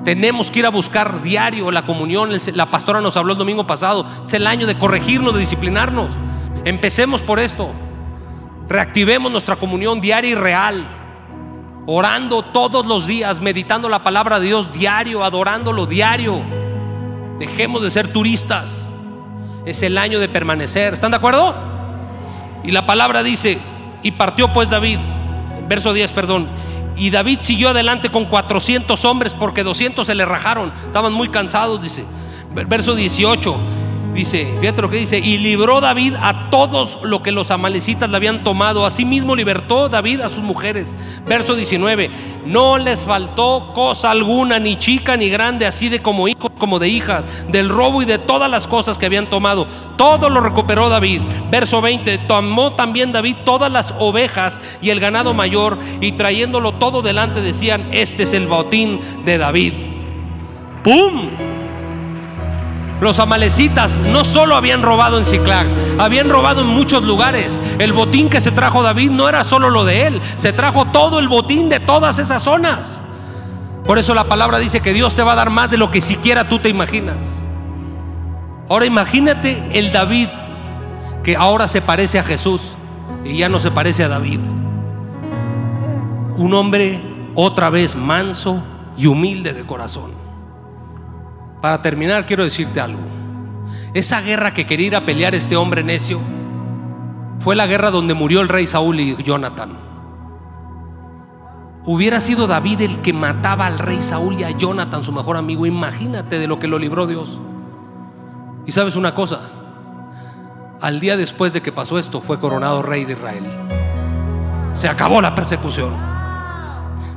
Tenemos 0.10 0.50
que 0.50 0.58
ir 0.58 0.66
a 0.66 0.70
buscar 0.70 1.22
diario 1.22 1.70
la 1.70 1.86
comunión. 1.86 2.32
La 2.56 2.72
pastora 2.72 3.00
nos 3.00 3.16
habló 3.16 3.34
el 3.34 3.38
domingo 3.38 3.68
pasado. 3.68 4.08
Es 4.26 4.34
el 4.34 4.48
año 4.48 4.66
de 4.66 4.76
corregirnos, 4.76 5.36
de 5.36 5.42
disciplinarnos. 5.42 6.14
Empecemos 6.66 7.22
por 7.22 7.38
esto. 7.38 7.70
Reactivemos 8.68 9.32
nuestra 9.32 9.58
comunión 9.58 10.02
diaria 10.02 10.32
y 10.32 10.34
real. 10.34 10.84
Orando 11.86 12.42
todos 12.42 12.88
los 12.88 13.06
días, 13.06 13.40
meditando 13.40 13.88
la 13.88 14.02
palabra 14.02 14.40
de 14.40 14.48
Dios 14.48 14.72
diario, 14.72 15.24
adorándolo 15.24 15.86
diario. 15.86 16.42
Dejemos 17.38 17.84
de 17.84 17.92
ser 17.92 18.12
turistas. 18.12 18.88
Es 19.64 19.84
el 19.84 19.96
año 19.96 20.18
de 20.18 20.28
permanecer. 20.28 20.96
¿Están 20.96 21.12
de 21.12 21.18
acuerdo? 21.18 21.56
Y 22.64 22.72
la 22.72 22.88
palabra 22.88 23.22
dice, 23.22 23.60
y 24.02 24.10
partió 24.10 24.52
pues 24.54 24.72
David, 24.72 24.98
verso 25.68 25.94
10, 25.94 26.14
perdón, 26.14 26.50
y 27.00 27.10
David 27.12 27.40
siguió 27.40 27.70
adelante 27.70 28.10
con 28.10 28.26
400 28.26 29.06
hombres 29.06 29.34
porque 29.34 29.64
200 29.64 30.06
se 30.06 30.16
le 30.16 30.26
rajaron, 30.26 30.74
estaban 30.86 31.14
muy 31.14 31.30
cansados, 31.30 31.82
dice. 31.82 32.04
Verso 32.54 32.94
18. 32.94 33.58
Dice, 34.14 34.56
fíjate 34.60 34.82
lo 34.82 34.90
que 34.90 34.98
dice, 34.98 35.20
y 35.20 35.38
libró 35.38 35.82
David 35.82 36.16
a 36.20 36.50
todos 36.50 36.98
lo 37.04 37.22
que 37.22 37.32
los 37.32 37.52
amalecitas 37.52 38.10
le 38.10 38.18
habían 38.18 38.44
tomado. 38.44 38.86
Asimismo 38.86 39.36
libertó 39.36 39.88
David 39.88 40.22
a 40.22 40.30
sus 40.30 40.44
mujeres. 40.44 40.96
Verso 41.28 41.56
19, 41.56 42.10
no 42.46 42.78
les 42.78 43.00
faltó 43.02 43.72
cosa 43.74 44.12
alguna, 44.12 44.60
ni 44.60 44.76
chica 44.78 45.16
ni 45.16 45.30
grande, 45.30 45.68
así 45.68 45.90
de 45.90 46.02
como 46.02 46.28
hijos 46.28 46.52
como 46.58 46.80
de 46.80 46.90
hijas, 46.90 47.26
del 47.50 47.70
robo 47.70 48.02
y 48.02 48.06
de 48.06 48.18
todas 48.18 48.50
las 48.50 48.68
cosas 48.68 48.98
que 48.98 49.06
habían 49.06 49.30
tomado. 49.30 49.68
Todo 49.96 50.30
lo 50.30 50.42
recuperó 50.42 50.90
David. 50.90 51.22
Verso 51.52 51.80
20, 51.80 52.18
tomó 52.20 52.74
también 52.74 53.12
David 53.12 53.38
todas 53.46 53.72
las 53.72 53.94
ovejas 54.00 54.60
y 54.82 54.90
el 54.90 55.00
ganado 55.00 55.34
mayor 55.34 55.80
y 56.02 56.14
trayéndolo 56.14 56.74
todo 56.74 57.02
delante 57.02 57.42
decían, 57.42 57.88
este 57.92 58.24
es 58.24 58.34
el 58.34 58.48
botín 58.48 59.00
de 59.24 59.38
David. 59.38 59.74
¡Pum! 60.84 61.59
Los 63.02 63.20
amalecitas 63.20 64.00
no 64.00 64.26
solo 64.26 64.56
habían 64.56 64.82
robado 64.82 65.18
en 65.18 65.26
Ciclac, 65.26 65.68
habían 65.98 66.30
robado 66.30 66.62
en 66.62 66.68
muchos 66.68 67.04
lugares. 67.04 67.58
El 67.80 67.94
botín 67.94 68.30
que 68.30 68.42
se 68.42 68.52
trajo 68.52 68.84
David 68.84 69.12
no 69.12 69.30
era 69.30 69.44
solo 69.44 69.70
lo 69.70 69.86
de 69.86 70.08
él, 70.08 70.22
se 70.36 70.52
trajo 70.52 70.86
todo 70.86 71.20
el 71.20 71.30
botín 71.30 71.70
de 71.70 71.80
todas 71.80 72.20
esas 72.20 72.44
zonas. 72.44 73.02
Por 73.86 73.98
eso 73.98 74.14
la 74.14 74.26
palabra 74.26 74.60
dice 74.60 74.82
que 74.82 74.94
Dios 74.94 75.16
te 75.16 75.24
va 75.24 75.32
a 75.32 75.36
dar 75.36 75.50
más 75.50 75.72
de 75.72 75.78
lo 75.78 75.92
que 75.92 76.02
siquiera 76.02 76.50
tú 76.50 76.60
te 76.60 76.70
imaginas. 76.70 77.24
Ahora 78.68 78.86
imagínate 78.86 79.64
el 79.74 79.92
David 79.92 80.28
que 81.24 81.36
ahora 81.36 81.68
se 81.68 81.82
parece 81.82 82.20
a 82.20 82.24
Jesús 82.24 82.76
y 83.24 83.38
ya 83.38 83.50
no 83.50 83.60
se 83.60 83.72
parece 83.72 84.04
a 84.04 84.10
David. 84.10 84.40
Un 86.38 86.54
hombre 86.54 87.02
otra 87.36 87.70
vez 87.70 87.96
manso 87.96 88.62
y 88.98 89.08
humilde 89.08 89.54
de 89.54 89.66
corazón. 89.66 90.29
Para 91.62 91.82
terminar, 91.82 92.26
quiero 92.26 92.44
decirte 92.44 92.80
algo. 92.80 93.02
Esa 93.94 94.22
guerra 94.22 94.54
que 94.54 94.66
quería 94.66 94.88
ir 94.88 94.96
a 94.96 95.06
pelear 95.06 95.36
este 95.36 95.56
hombre 95.56 95.84
necio 95.84 96.20
fue 97.40 97.56
la 97.56 97.68
guerra 97.68 97.92
donde 97.92 98.14
murió 98.14 98.42
el 98.42 98.50
rey 98.50 98.68
Saúl 98.68 99.00
y 99.00 99.16
Jonathan. 99.24 99.78
Hubiera 101.86 102.22
sido 102.22 102.46
David 102.46 102.82
el 102.82 103.02
que 103.02 103.14
mataba 103.14 103.66
al 103.66 103.80
rey 103.80 104.02
Saúl 104.02 104.40
y 104.40 104.44
a 104.44 104.52
Jonathan, 104.52 105.04
su 105.04 105.12
mejor 105.12 105.38
amigo. 105.38 105.66
Imagínate 105.66 106.38
de 106.38 106.48
lo 106.48 106.60
que 106.60 106.68
lo 106.68 106.78
libró 106.78 107.08
Dios. 107.08 107.40
Y 108.66 108.72
sabes 108.72 108.96
una 108.96 109.16
cosa, 109.16 109.40
al 110.82 111.00
día 111.00 111.18
después 111.18 111.54
de 111.54 111.62
que 111.62 111.72
pasó 111.72 111.98
esto 111.98 112.22
fue 112.22 112.40
coronado 112.40 112.82
rey 112.82 113.06
de 113.06 113.14
Israel. 113.14 113.46
Se 114.76 114.88
acabó 114.88 115.22
la 115.22 115.34
persecución. 115.34 115.94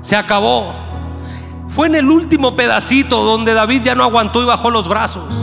Se 0.01 0.16
acabó. 0.16 0.91
Fue 1.75 1.87
en 1.87 1.95
el 1.95 2.11
último 2.11 2.55
pedacito 2.55 3.25
donde 3.25 3.55
David 3.55 3.83
ya 3.83 3.95
no 3.95 4.05
aguantó 4.05 4.43
y 4.43 4.45
bajó 4.45 4.70
los 4.70 4.89
brazos. 4.89 5.35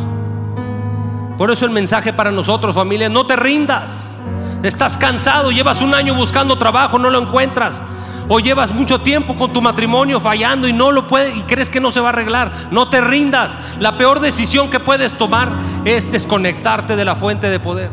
Por 1.39 1.49
eso 1.49 1.65
el 1.65 1.71
mensaje 1.71 2.13
para 2.13 2.32
nosotros, 2.32 2.75
familia, 2.75 3.09
no 3.09 3.25
te 3.25 3.36
rindas. 3.36 4.15
Estás 4.61 4.97
cansado, 4.99 5.49
llevas 5.49 5.82
un 5.82 5.95
año 5.95 6.13
buscando 6.13 6.59
trabajo, 6.59 6.99
no 6.99 7.09
lo 7.09 7.19
encuentras. 7.19 7.82
O 8.27 8.39
llevas 8.39 8.71
mucho 8.71 9.01
tiempo 9.01 9.36
con 9.36 9.51
tu 9.51 9.59
matrimonio 9.59 10.19
fallando 10.19 10.67
y 10.67 10.73
no 10.73 10.91
lo 10.91 11.07
puedes 11.07 11.36
y 11.36 11.41
crees 11.43 11.71
que 11.71 11.80
no 11.80 11.89
se 11.89 11.99
va 11.99 12.09
a 12.09 12.11
arreglar. 12.11 12.67
No 12.69 12.89
te 12.89 13.01
rindas. 13.01 13.59
La 13.80 13.97
peor 13.97 14.19
decisión 14.19 14.69
que 14.69 14.80
puedes 14.80 15.17
tomar 15.17 15.57
es 15.84 16.11
desconectarte 16.11 16.95
de 16.95 17.05
la 17.05 17.15
fuente 17.15 17.49
de 17.49 17.59
poder. 17.59 17.89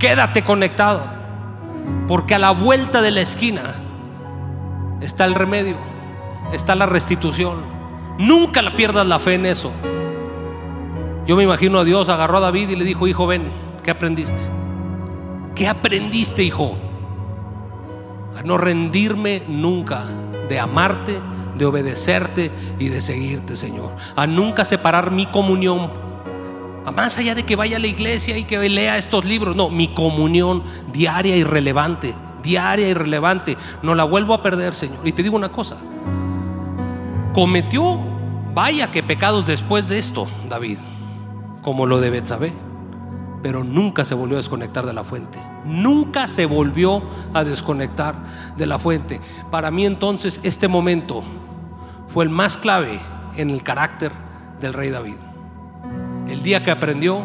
Quédate 0.00 0.42
conectado. 0.42 1.04
Porque 2.08 2.34
a 2.34 2.40
la 2.40 2.50
vuelta 2.50 3.02
de 3.02 3.12
la 3.12 3.20
esquina 3.20 3.74
está 5.00 5.26
el 5.26 5.36
remedio 5.36 5.95
está 6.52 6.74
la 6.74 6.86
restitución. 6.86 7.62
Nunca 8.18 8.62
la 8.62 8.74
pierdas 8.74 9.06
la 9.06 9.18
fe 9.18 9.34
en 9.34 9.46
eso. 9.46 9.72
Yo 11.26 11.36
me 11.36 11.42
imagino 11.42 11.80
a 11.80 11.84
Dios 11.84 12.08
agarró 12.08 12.38
a 12.38 12.40
David 12.40 12.70
y 12.70 12.76
le 12.76 12.84
dijo, 12.84 13.06
hijo, 13.06 13.26
ven, 13.26 13.50
¿qué 13.82 13.90
aprendiste? 13.90 14.40
¿Qué 15.54 15.66
aprendiste, 15.66 16.42
hijo? 16.42 16.76
a 18.36 18.42
no 18.42 18.58
rendirme 18.58 19.42
nunca 19.48 20.04
de 20.48 20.60
amarte, 20.60 21.20
de 21.56 21.64
obedecerte 21.64 22.52
y 22.78 22.88
de 22.88 23.00
seguirte, 23.00 23.56
Señor. 23.56 23.96
A 24.14 24.26
nunca 24.26 24.64
separar 24.64 25.10
mi 25.10 25.26
comunión, 25.26 25.90
a 26.84 26.92
más 26.92 27.16
allá 27.18 27.34
de 27.34 27.44
que 27.44 27.56
vaya 27.56 27.78
a 27.78 27.80
la 27.80 27.86
iglesia 27.86 28.36
y 28.36 28.44
que 28.44 28.58
lea 28.68 28.98
estos 28.98 29.24
libros, 29.24 29.56
no, 29.56 29.70
mi 29.70 29.88
comunión 29.88 30.64
diaria 30.92 31.34
y 31.34 31.44
relevante, 31.44 32.14
diaria 32.42 32.88
y 32.88 32.94
relevante, 32.94 33.56
no 33.82 33.94
la 33.94 34.04
vuelvo 34.04 34.34
a 34.34 34.42
perder, 34.42 34.74
Señor. 34.74 35.00
Y 35.08 35.12
te 35.12 35.22
digo 35.22 35.34
una 35.34 35.48
cosa, 35.48 35.78
cometió, 37.36 38.00
vaya 38.54 38.90
que 38.90 39.02
pecados 39.02 39.46
después 39.46 39.90
de 39.90 39.98
esto, 39.98 40.26
David, 40.48 40.78
como 41.60 41.84
lo 41.84 42.00
de 42.00 42.08
Betsabé 42.08 42.54
pero 43.42 43.62
nunca 43.62 44.04
se 44.04 44.14
volvió 44.14 44.36
a 44.36 44.40
desconectar 44.40 44.86
de 44.86 44.92
la 44.92 45.04
fuente. 45.04 45.38
Nunca 45.64 46.26
se 46.26 46.46
volvió 46.46 47.02
a 47.32 47.44
desconectar 47.44 48.16
de 48.56 48.66
la 48.66 48.78
fuente. 48.80 49.20
Para 49.52 49.70
mí 49.70 49.86
entonces 49.86 50.40
este 50.42 50.66
momento 50.66 51.22
fue 52.08 52.24
el 52.24 52.30
más 52.30 52.56
clave 52.56 52.98
en 53.36 53.50
el 53.50 53.62
carácter 53.62 54.10
del 54.58 54.72
rey 54.72 54.90
David. 54.90 55.14
El 56.28 56.42
día 56.42 56.64
que 56.64 56.72
aprendió 56.72 57.22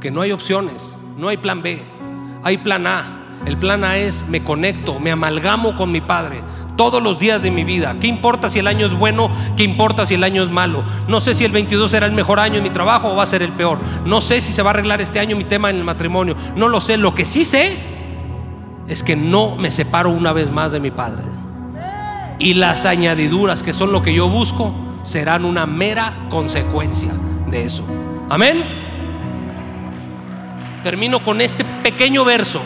que 0.00 0.12
no 0.12 0.20
hay 0.20 0.30
opciones, 0.30 0.96
no 1.16 1.26
hay 1.26 1.38
plan 1.38 1.60
B, 1.60 1.82
hay 2.44 2.58
plan 2.58 2.86
A. 2.86 3.21
El 3.46 3.58
plan 3.58 3.84
A 3.84 3.96
es 3.96 4.24
me 4.28 4.44
conecto, 4.44 5.00
me 5.00 5.10
amalgamo 5.10 5.74
con 5.74 5.90
mi 5.90 6.00
Padre, 6.00 6.42
todos 6.76 7.02
los 7.02 7.18
días 7.18 7.42
de 7.42 7.50
mi 7.50 7.64
vida. 7.64 7.96
¿Qué 8.00 8.06
importa 8.06 8.48
si 8.48 8.60
el 8.60 8.66
año 8.66 8.86
es 8.86 8.94
bueno? 8.94 9.30
¿Qué 9.56 9.64
importa 9.64 10.06
si 10.06 10.14
el 10.14 10.24
año 10.24 10.42
es 10.42 10.50
malo? 10.50 10.84
No 11.08 11.20
sé 11.20 11.34
si 11.34 11.44
el 11.44 11.52
22 11.52 11.90
será 11.90 12.06
el 12.06 12.12
mejor 12.12 12.38
año 12.38 12.56
en 12.56 12.62
mi 12.62 12.70
trabajo 12.70 13.12
o 13.12 13.16
va 13.16 13.24
a 13.24 13.26
ser 13.26 13.42
el 13.42 13.52
peor. 13.52 13.78
No 14.06 14.20
sé 14.20 14.40
si 14.40 14.52
se 14.52 14.62
va 14.62 14.70
a 14.70 14.74
arreglar 14.74 15.00
este 15.00 15.18
año 15.18 15.36
mi 15.36 15.44
tema 15.44 15.70
en 15.70 15.76
el 15.76 15.84
matrimonio. 15.84 16.36
No 16.56 16.68
lo 16.68 16.80
sé. 16.80 16.96
Lo 16.96 17.14
que 17.14 17.24
sí 17.24 17.44
sé 17.44 17.76
es 18.86 19.02
que 19.02 19.16
no 19.16 19.56
me 19.56 19.70
separo 19.70 20.10
una 20.10 20.32
vez 20.32 20.50
más 20.50 20.72
de 20.72 20.80
mi 20.80 20.90
Padre. 20.90 21.22
Y 22.38 22.54
las 22.54 22.86
añadiduras 22.86 23.62
que 23.62 23.72
son 23.72 23.92
lo 23.92 24.02
que 24.02 24.14
yo 24.14 24.28
busco 24.28 24.74
serán 25.02 25.44
una 25.44 25.66
mera 25.66 26.14
consecuencia 26.30 27.12
de 27.50 27.64
eso. 27.64 27.84
Amén. 28.30 28.64
Termino 30.82 31.22
con 31.22 31.40
este 31.40 31.64
pequeño 31.64 32.24
verso 32.24 32.60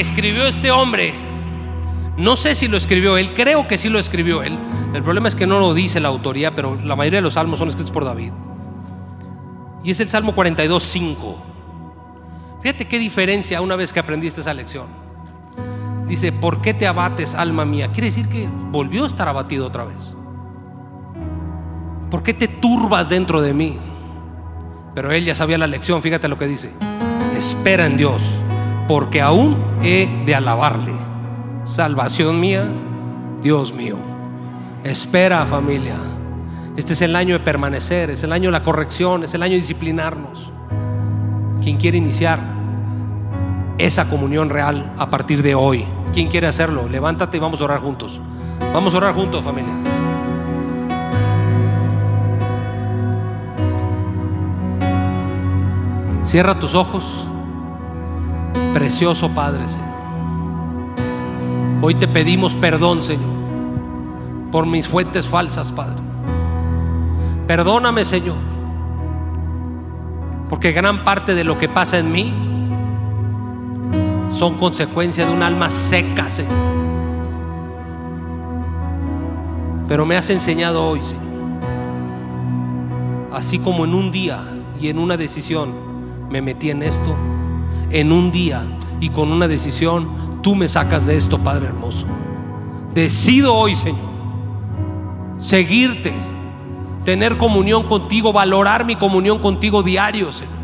escribió 0.00 0.46
este 0.46 0.70
hombre 0.70 1.14
no 2.16 2.36
sé 2.36 2.54
si 2.54 2.66
lo 2.66 2.78
escribió 2.78 3.18
él, 3.18 3.34
creo 3.34 3.66
que 3.66 3.76
sí 3.76 3.90
lo 3.90 3.98
escribió 3.98 4.42
él. 4.42 4.58
El 4.94 5.02
problema 5.02 5.28
es 5.28 5.36
que 5.36 5.46
no 5.46 5.58
lo 5.58 5.74
dice 5.74 6.00
la 6.00 6.08
autoría, 6.08 6.54
pero 6.54 6.74
la 6.76 6.96
mayoría 6.96 7.18
de 7.18 7.22
los 7.22 7.34
salmos 7.34 7.58
son 7.58 7.68
escritos 7.68 7.92
por 7.92 8.06
David. 8.06 8.32
Y 9.84 9.90
es 9.90 10.00
el 10.00 10.08
Salmo 10.08 10.34
42, 10.34 10.82
5. 10.82 11.42
Fíjate 12.62 12.88
qué 12.88 12.98
diferencia 12.98 13.60
una 13.60 13.76
vez 13.76 13.92
que 13.92 14.00
aprendiste 14.00 14.40
esa 14.40 14.54
lección. 14.54 14.86
Dice, 16.08 16.32
¿por 16.32 16.62
qué 16.62 16.72
te 16.72 16.86
abates, 16.86 17.34
alma 17.34 17.66
mía? 17.66 17.88
Quiere 17.92 18.06
decir 18.06 18.28
que 18.28 18.48
volvió 18.70 19.04
a 19.04 19.08
estar 19.08 19.28
abatido 19.28 19.66
otra 19.66 19.84
vez. 19.84 20.16
¿Por 22.10 22.22
qué 22.22 22.32
te 22.32 22.48
turbas 22.48 23.10
dentro 23.10 23.42
de 23.42 23.52
mí? 23.52 23.76
Pero 24.94 25.12
él 25.12 25.24
ya 25.26 25.34
sabía 25.34 25.58
la 25.58 25.66
lección, 25.66 26.00
fíjate 26.00 26.28
lo 26.28 26.38
que 26.38 26.46
dice. 26.46 26.72
Espera 27.36 27.84
en 27.84 27.98
Dios, 27.98 28.22
porque 28.88 29.20
aún 29.20 29.56
he 29.82 30.08
de 30.24 30.34
alabarle 30.34 31.06
salvación 31.66 32.40
mía, 32.40 32.68
Dios 33.42 33.72
mío. 33.72 33.96
Espera 34.84 35.44
familia. 35.46 35.96
Este 36.76 36.92
es 36.92 37.02
el 37.02 37.16
año 37.16 37.34
de 37.34 37.40
permanecer, 37.40 38.10
es 38.10 38.22
el 38.22 38.32
año 38.32 38.48
de 38.48 38.52
la 38.52 38.62
corrección, 38.62 39.24
es 39.24 39.34
el 39.34 39.42
año 39.42 39.52
de 39.52 39.58
disciplinarnos. 39.58 40.52
Quien 41.62 41.76
quiere 41.76 41.98
iniciar 41.98 42.38
esa 43.78 44.08
comunión 44.08 44.48
real 44.48 44.92
a 44.96 45.10
partir 45.10 45.42
de 45.42 45.54
hoy? 45.54 45.84
¿Quién 46.12 46.28
quiere 46.28 46.46
hacerlo? 46.46 46.88
Levántate 46.88 47.36
y 47.36 47.40
vamos 47.40 47.60
a 47.60 47.64
orar 47.64 47.80
juntos. 47.80 48.20
Vamos 48.72 48.94
a 48.94 48.96
orar 48.98 49.14
juntos 49.14 49.44
familia. 49.44 49.72
Cierra 56.24 56.58
tus 56.58 56.74
ojos. 56.74 57.26
Precioso 58.76 59.30
Padre, 59.30 59.66
Señor. 59.68 59.88
Hoy 61.80 61.94
te 61.94 62.06
pedimos 62.06 62.54
perdón, 62.54 63.02
Señor, 63.02 63.30
por 64.52 64.66
mis 64.66 64.86
fuentes 64.86 65.26
falsas, 65.26 65.72
Padre. 65.72 65.96
Perdóname, 67.46 68.04
Señor, 68.04 68.36
porque 70.50 70.72
gran 70.72 71.04
parte 71.04 71.34
de 71.34 71.42
lo 71.42 71.58
que 71.58 71.70
pasa 71.70 71.96
en 71.96 72.12
mí 72.12 72.34
son 74.34 74.58
consecuencia 74.58 75.24
de 75.24 75.32
un 75.32 75.42
alma 75.42 75.70
seca, 75.70 76.28
Señor. 76.28 76.52
Pero 79.88 80.04
me 80.04 80.18
has 80.18 80.28
enseñado 80.28 80.86
hoy, 80.86 81.02
Señor, 81.02 81.24
así 83.32 83.58
como 83.58 83.86
en 83.86 83.94
un 83.94 84.12
día 84.12 84.42
y 84.78 84.90
en 84.90 84.98
una 84.98 85.16
decisión 85.16 85.72
me 86.28 86.42
metí 86.42 86.68
en 86.68 86.82
esto, 86.82 87.16
en 87.90 88.12
un 88.12 88.30
día 88.32 88.64
y 89.00 89.10
con 89.10 89.32
una 89.32 89.48
decisión 89.48 90.40
tú 90.42 90.54
me 90.54 90.68
sacas 90.68 91.06
de 91.06 91.16
esto, 91.16 91.38
Padre 91.38 91.66
hermoso. 91.66 92.06
Decido 92.94 93.54
hoy, 93.54 93.74
Señor, 93.74 93.98
seguirte, 95.38 96.12
tener 97.04 97.36
comunión 97.36 97.84
contigo, 97.84 98.32
valorar 98.32 98.84
mi 98.84 98.96
comunión 98.96 99.38
contigo 99.38 99.82
diario, 99.82 100.32
Señor. 100.32 100.54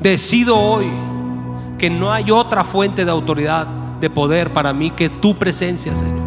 Decido 0.00 0.56
hoy 0.56 0.86
que 1.78 1.90
no 1.90 2.12
hay 2.12 2.30
otra 2.30 2.64
fuente 2.64 3.04
de 3.04 3.10
autoridad, 3.10 3.66
de 4.00 4.10
poder 4.10 4.52
para 4.52 4.72
mí 4.72 4.90
que 4.90 5.08
tu 5.08 5.36
presencia, 5.38 5.96
Señor. 5.96 6.26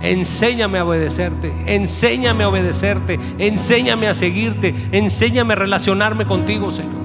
Enséñame 0.00 0.78
a 0.78 0.84
obedecerte, 0.84 1.52
enséñame 1.66 2.44
a 2.44 2.48
obedecerte, 2.48 3.18
enséñame 3.38 4.06
a 4.08 4.14
seguirte, 4.14 4.74
enséñame 4.92 5.54
a 5.54 5.56
relacionarme 5.56 6.26
contigo, 6.26 6.70
Señor. 6.70 7.03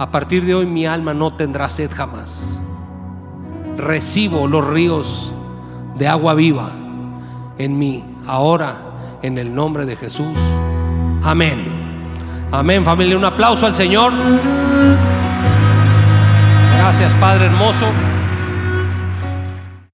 A 0.00 0.10
partir 0.10 0.46
de 0.46 0.54
hoy 0.54 0.64
mi 0.64 0.86
alma 0.86 1.12
no 1.12 1.34
tendrá 1.34 1.68
sed 1.68 1.90
jamás. 1.94 2.58
Recibo 3.76 4.46
los 4.46 4.66
ríos 4.66 5.30
de 5.94 6.08
agua 6.08 6.32
viva 6.32 6.70
en 7.58 7.78
mí, 7.78 8.02
ahora, 8.26 8.78
en 9.20 9.36
el 9.36 9.54
nombre 9.54 9.84
de 9.84 9.96
Jesús. 9.96 10.38
Amén. 11.22 11.66
Amén, 12.50 12.82
familia. 12.82 13.14
Un 13.14 13.26
aplauso 13.26 13.66
al 13.66 13.74
Señor. 13.74 14.10
Gracias, 16.78 17.12
Padre 17.20 17.44
hermoso. 17.44 17.84